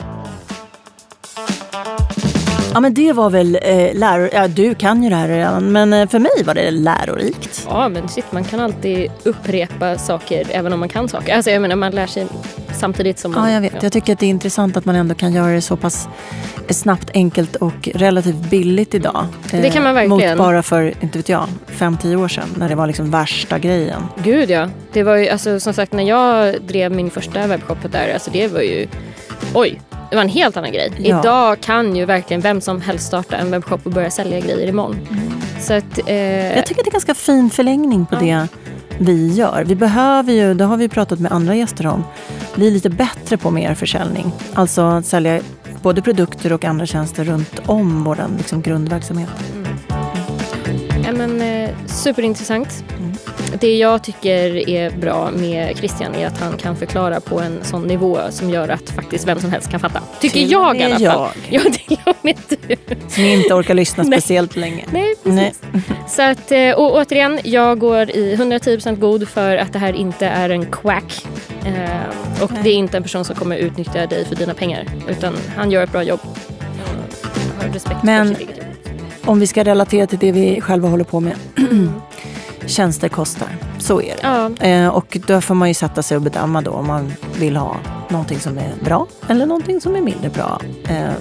Ja 2.74 2.80
men 2.80 2.94
det 2.94 3.12
var 3.12 3.30
väl 3.30 3.58
eh, 3.62 3.94
läror... 3.94 4.30
Ja, 4.32 4.48
du 4.48 4.74
kan 4.74 5.02
ju 5.02 5.10
det 5.10 5.16
här 5.16 5.28
redan. 5.28 5.72
Men 5.72 5.92
eh, 5.92 6.08
för 6.08 6.18
mig 6.18 6.44
var 6.44 6.54
det 6.54 6.70
lärorikt. 6.70 7.66
Ja, 7.68 7.88
men 7.88 8.08
shit, 8.08 8.24
man 8.32 8.44
kan 8.44 8.60
alltid 8.60 9.10
upprepa 9.22 9.98
saker 9.98 10.46
även 10.50 10.72
om 10.72 10.80
man 10.80 10.88
kan 10.88 11.08
saker. 11.08 11.36
Alltså, 11.36 11.50
jag 11.50 11.62
menar, 11.62 11.76
man 11.76 11.92
lär 11.92 12.06
sig 12.06 12.26
samtidigt 12.72 13.18
som 13.18 13.32
man... 13.32 13.48
Ja, 13.48 13.54
jag 13.54 13.60
vet. 13.60 13.82
Jag 13.82 13.92
tycker 13.92 14.12
att 14.12 14.18
det 14.18 14.26
är 14.26 14.30
intressant 14.30 14.76
att 14.76 14.84
man 14.84 14.96
ändå 14.96 15.14
kan 15.14 15.32
göra 15.32 15.52
det 15.52 15.60
så 15.60 15.76
pass 15.76 16.08
snabbt, 16.68 17.10
enkelt 17.14 17.56
och 17.56 17.88
relativt 17.94 18.50
billigt 18.50 18.94
idag. 18.94 19.26
Det 19.50 19.70
kan 19.70 19.82
man 19.82 19.94
verkligen. 19.94 20.30
Mot 20.30 20.38
bara 20.38 20.62
för, 20.62 20.94
inte 21.00 21.18
vet 21.18 21.28
jag, 21.28 21.46
5-10 21.68 22.16
år 22.16 22.28
sedan 22.28 22.48
när 22.56 22.68
det 22.68 22.74
var 22.74 22.86
liksom 22.86 23.10
värsta 23.10 23.58
grejen. 23.58 24.02
Gud 24.24 24.50
ja. 24.50 24.68
Det 24.92 25.02
var 25.02 25.16
ju, 25.16 25.28
alltså, 25.28 25.60
som 25.60 25.74
sagt, 25.74 25.92
när 25.92 26.04
jag 26.04 26.62
drev 26.62 26.92
min 26.92 27.10
första 27.10 27.46
webbshop 27.46 27.78
där, 27.92 28.14
alltså 28.14 28.30
det 28.30 28.48
var 28.48 28.60
ju... 28.60 28.86
Oj, 29.54 29.80
det 30.12 30.16
var 30.16 30.22
en 30.22 30.28
helt 30.28 30.56
annan 30.56 30.72
grej. 30.72 30.92
Ja. 30.98 31.20
Idag 31.20 31.60
kan 31.60 31.96
ju 31.96 32.04
verkligen 32.04 32.40
vem 32.40 32.60
som 32.60 32.80
helst 32.80 33.06
starta 33.06 33.36
en 33.36 33.50
webbshop 33.50 33.86
och 33.86 33.92
börja 33.92 34.10
sälja 34.10 34.40
grejer 34.40 34.68
imorgon. 34.68 34.98
Så 35.60 35.74
att... 35.74 35.98
Eh, 36.06 36.56
Jag 36.56 36.66
tycker 36.66 36.80
att 36.80 36.84
det 36.84 36.88
är 36.88 36.92
ganska 36.92 37.14
fin 37.14 37.50
förlängning 37.50 38.06
på 38.06 38.16
det 38.16 38.46
vi 38.98 39.28
gör. 39.28 39.64
Vi 39.66 39.74
behöver 39.74 40.32
ju, 40.32 40.54
det 40.54 40.64
har 40.64 40.76
vi 40.76 40.88
pratat 40.88 41.20
med 41.20 41.32
andra 41.32 41.54
gäster 41.54 41.86
om, 41.86 42.04
bli 42.54 42.70
lite 42.70 42.90
bättre 42.90 43.36
på 43.36 43.50
merförsäljning. 43.50 44.32
Alltså 44.54 44.82
att 44.82 45.06
sälja 45.06 45.40
både 45.82 46.02
produkter 46.02 46.52
och 46.52 46.64
andra 46.64 46.86
tjänster 46.86 47.24
runt 47.24 47.60
om 47.66 48.04
vår 48.04 48.18
liksom, 48.38 48.62
grundverksamhet. 48.62 49.30
Ja, 51.04 51.12
men, 51.12 51.40
eh, 51.40 51.41
superintressant. 51.92 52.84
Mm. 52.98 53.12
Det 53.60 53.76
jag 53.76 54.04
tycker 54.04 54.68
är 54.70 54.90
bra 54.90 55.30
med 55.30 55.76
Christian 55.78 56.14
är 56.14 56.26
att 56.26 56.40
han 56.40 56.56
kan 56.56 56.76
förklara 56.76 57.20
på 57.20 57.40
en 57.40 57.58
sån 57.62 57.82
nivå 57.82 58.18
som 58.30 58.50
gör 58.50 58.68
att 58.68 58.90
faktiskt 58.90 59.28
vem 59.28 59.40
som 59.40 59.50
helst 59.52 59.70
kan 59.70 59.80
fatta. 59.80 60.00
Tycker 60.20 60.34
Till 60.40 60.50
jag 60.50 60.68
och 60.68 60.74
i 60.76 60.78
med 60.78 60.86
alla 60.86 61.12
fall. 61.12 61.28
jag. 61.50 61.62
Ja, 61.64 61.70
det 61.88 61.94
gör 61.94 62.14
inte 62.22 62.56
du. 62.68 62.76
Som 63.08 63.24
inte 63.24 63.54
orkar 63.54 63.74
lyssna 63.74 64.02
Nej. 64.06 64.20
speciellt 64.20 64.56
länge. 64.56 64.84
Nej, 64.92 65.14
precis. 65.24 65.60
Så 66.16 66.22
att, 66.22 66.52
eh, 66.52 66.70
och 66.70 66.94
återigen, 66.96 67.40
jag 67.44 67.78
går 67.78 68.10
i 68.10 68.36
110% 68.36 68.96
god 68.98 69.28
för 69.28 69.56
att 69.56 69.72
det 69.72 69.78
här 69.78 69.92
inte 69.92 70.26
är 70.26 70.50
en 70.50 70.66
quack. 70.66 71.26
Eh, 71.64 72.42
och 72.42 72.52
Nej. 72.52 72.60
det 72.64 72.70
är 72.70 72.74
inte 72.74 72.96
en 72.96 73.02
person 73.02 73.24
som 73.24 73.36
kommer 73.36 73.56
utnyttja 73.56 74.06
dig 74.06 74.24
för 74.24 74.34
dina 74.36 74.54
pengar. 74.54 74.84
Utan 75.08 75.34
han 75.56 75.70
gör 75.70 75.82
ett 75.84 75.92
bra 75.92 76.02
jobb. 76.02 76.20
Och 76.24 77.62
har 77.62 77.72
respekt 77.72 78.02
Men- 78.02 78.34
för 78.34 78.40
sitt 78.40 78.50
eget. 78.50 78.61
Om 79.24 79.40
vi 79.40 79.46
ska 79.46 79.64
relatera 79.64 80.06
till 80.06 80.18
det 80.18 80.32
vi 80.32 80.60
själva 80.60 80.88
håller 80.88 81.04
på 81.04 81.20
med. 81.20 81.36
Tjänster 82.66 83.08
kostar, 83.08 83.48
så 83.78 84.00
är 84.00 84.14
det. 84.16 84.22
Ja, 84.22 84.50
Eh, 84.68 84.88
och 84.88 85.18
då 85.26 85.40
får 85.40 85.54
man 85.54 85.68
ju 85.68 85.74
sätta 85.74 86.02
sig 86.02 86.16
och 86.16 86.22
bedöma 86.22 86.62
då 86.62 86.70
om 86.70 86.86
man 86.86 87.12
vill 87.38 87.56
ha 87.56 87.76
någonting 88.08 88.40
som 88.40 88.58
är 88.58 88.72
bra 88.84 89.06
eller 89.28 89.46
någonting 89.46 89.80
som 89.80 89.96
är 89.96 90.00
mindre 90.00 90.28
bra. 90.28 90.60
Eh, 90.88 91.12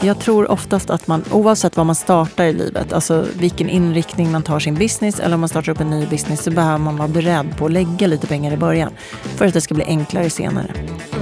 jag 0.00 0.18
tror 0.18 0.50
oftast 0.50 0.90
att 0.90 1.06
man, 1.06 1.24
oavsett 1.30 1.76
vad 1.76 1.86
man 1.86 1.94
startar 1.94 2.44
i 2.44 2.52
livet, 2.52 2.92
alltså 2.92 3.26
vilken 3.34 3.68
inriktning 3.68 4.32
man 4.32 4.42
tar 4.42 4.60
sin 4.60 4.74
business 4.74 5.20
eller 5.20 5.34
om 5.34 5.40
man 5.40 5.48
startar 5.48 5.72
upp 5.72 5.80
en 5.80 5.90
ny 5.90 6.06
business, 6.06 6.42
så 6.42 6.50
behöver 6.50 6.78
man 6.78 6.96
vara 6.96 7.08
beredd 7.08 7.56
på 7.58 7.66
att 7.66 7.72
lägga 7.72 8.06
lite 8.06 8.26
pengar 8.26 8.52
i 8.52 8.56
början 8.56 8.90
för 9.36 9.46
att 9.46 9.52
det 9.54 9.60
ska 9.60 9.74
bli 9.74 9.84
enklare 9.84 10.30
senare. 10.30 10.70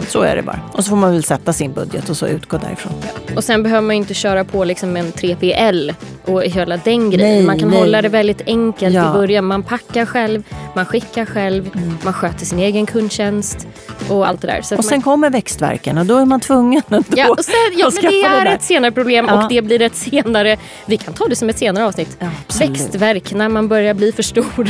Så 0.09 0.23
är 0.23 0.37
det 0.37 0.43
bara. 0.43 0.61
Och 0.73 0.85
så 0.85 0.89
får 0.91 0.97
man 0.97 1.13
väl 1.13 1.25
sätta 1.25 1.53
sin 1.53 1.73
budget 1.73 2.09
och 2.11 2.17
så 2.17 2.27
utgå 2.27 2.57
därifrån. 2.59 2.93
Och 3.37 3.45
sen 3.45 3.63
behöver 3.63 3.83
man 3.87 3.97
inte 3.97 4.15
köra 4.15 4.45
på 4.45 4.65
liksom 4.65 4.97
en 4.97 5.13
3PL 5.13 5.95
och 6.25 6.43
hela 6.43 6.77
den 6.77 7.11
grejen. 7.11 7.35
Nej, 7.37 7.43
man 7.47 7.59
kan 7.59 7.69
nej. 7.69 7.79
hålla 7.79 8.03
det 8.03 8.09
väldigt 8.09 8.43
enkelt 8.47 8.95
Ja. 8.95 9.11
i 9.11 9.13
början. 9.13 9.45
Man 9.45 9.63
packar 9.63 10.07
själv, 10.07 10.43
man 10.75 10.87
skickar 10.87 11.25
själv, 11.27 11.71
man 12.05 12.13
sköter 12.13 12.47
sin 12.47 12.59
egen 12.59 12.87
kundtjänst 12.87 13.67
och 14.09 14.29
allt 14.29 14.41
det 14.41 14.47
där. 14.47 14.63
Så 14.63 14.77
Och 14.77 14.85
sen 14.85 14.97
man, 14.99 15.03
kommer 15.03 15.31
växtverken 15.31 15.99
och 15.99 16.07
då 16.07 16.17
är 16.19 16.25
man 16.25 16.41
tvungen 16.41 16.83
ändå 16.89 17.07
ja, 17.17 17.29
och 17.31 17.45
sen, 17.45 17.55
ja, 17.77 17.87
att 17.87 17.95
skaffa 17.95 18.09
det 18.11 18.23
är 18.23 18.45
där. 18.45 18.55
ett 18.55 18.63
senare 18.63 18.91
problem 18.93 19.27
Ja. 19.29 19.43
och 19.45 19.49
det 19.53 19.63
blir 19.63 19.83
ett 19.83 19.97
senare... 19.97 20.57
Vi 20.87 20.97
kan 20.97 21.15
ta 21.15 21.29
det 21.29 21.37
som 21.37 21.49
ett 21.49 21.59
senare 21.59 21.87
avsnitt. 21.87 22.17
Ja. 22.19 22.27
Växtverk, 22.59 23.33
när 23.35 23.49
man 23.49 23.69
börjar 23.69 23.95
bli 23.95 24.13
för 24.13 24.23
stor. 24.23 24.67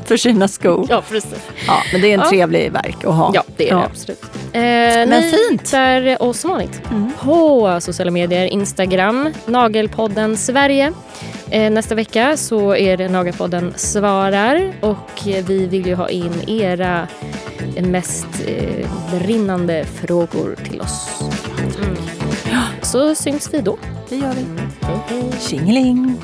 för 0.04 0.16
sina 0.16 0.48
skor. 0.48 0.86
Ja, 0.90 1.02
precis. 1.10 1.34
Ja, 1.66 1.76
men 1.92 2.00
det 2.00 2.08
är 2.10 2.14
en 2.14 2.20
Ja. 2.20 2.28
trevlig 2.30 2.72
verk 2.72 3.04
att 3.04 3.14
ha. 3.14 3.30
Ja, 3.34 3.42
det 3.56 3.70
är 3.70 3.74
det 3.76 3.84
absolut. 3.84 4.24
Eh, 4.52 4.60
Men 4.60 5.08
Men 5.08 5.22
fint. 5.22 5.60
hittar 5.62 6.22
oss 6.22 6.40
som 6.40 6.50
vanligt 6.50 6.80
Mm. 6.90 7.12
på 7.20 7.78
sociala 7.80 8.10
medier, 8.10 8.46
Instagram, 8.46 9.28
Nagelpodden 9.46 10.36
Sverige. 10.36 10.92
Eh, 11.50 11.70
nästa 11.70 11.94
vecka 11.94 12.36
så 12.36 12.76
är 12.76 12.96
det 12.96 13.08
Nagelpodden 13.08 13.72
svarar 13.76 14.72
och 14.80 15.22
vi 15.24 15.66
vill 15.66 15.86
ju 15.86 15.94
ha 15.94 16.08
in 16.08 16.32
era 16.48 17.06
mest 17.82 18.26
eh, 18.46 18.90
brinnande 19.18 19.84
frågor 19.84 20.56
till 20.70 20.80
oss. 20.80 21.20
Mm. 21.82 21.96
Så 22.82 23.14
syns 23.14 23.54
vi 23.54 23.60
då. 23.60 23.78
Det 24.08 24.16
gör 24.16 24.32
vi. 24.32 24.44
Hej 24.86 24.96
hej. 25.08 25.32
Tjingeling! 25.40 26.16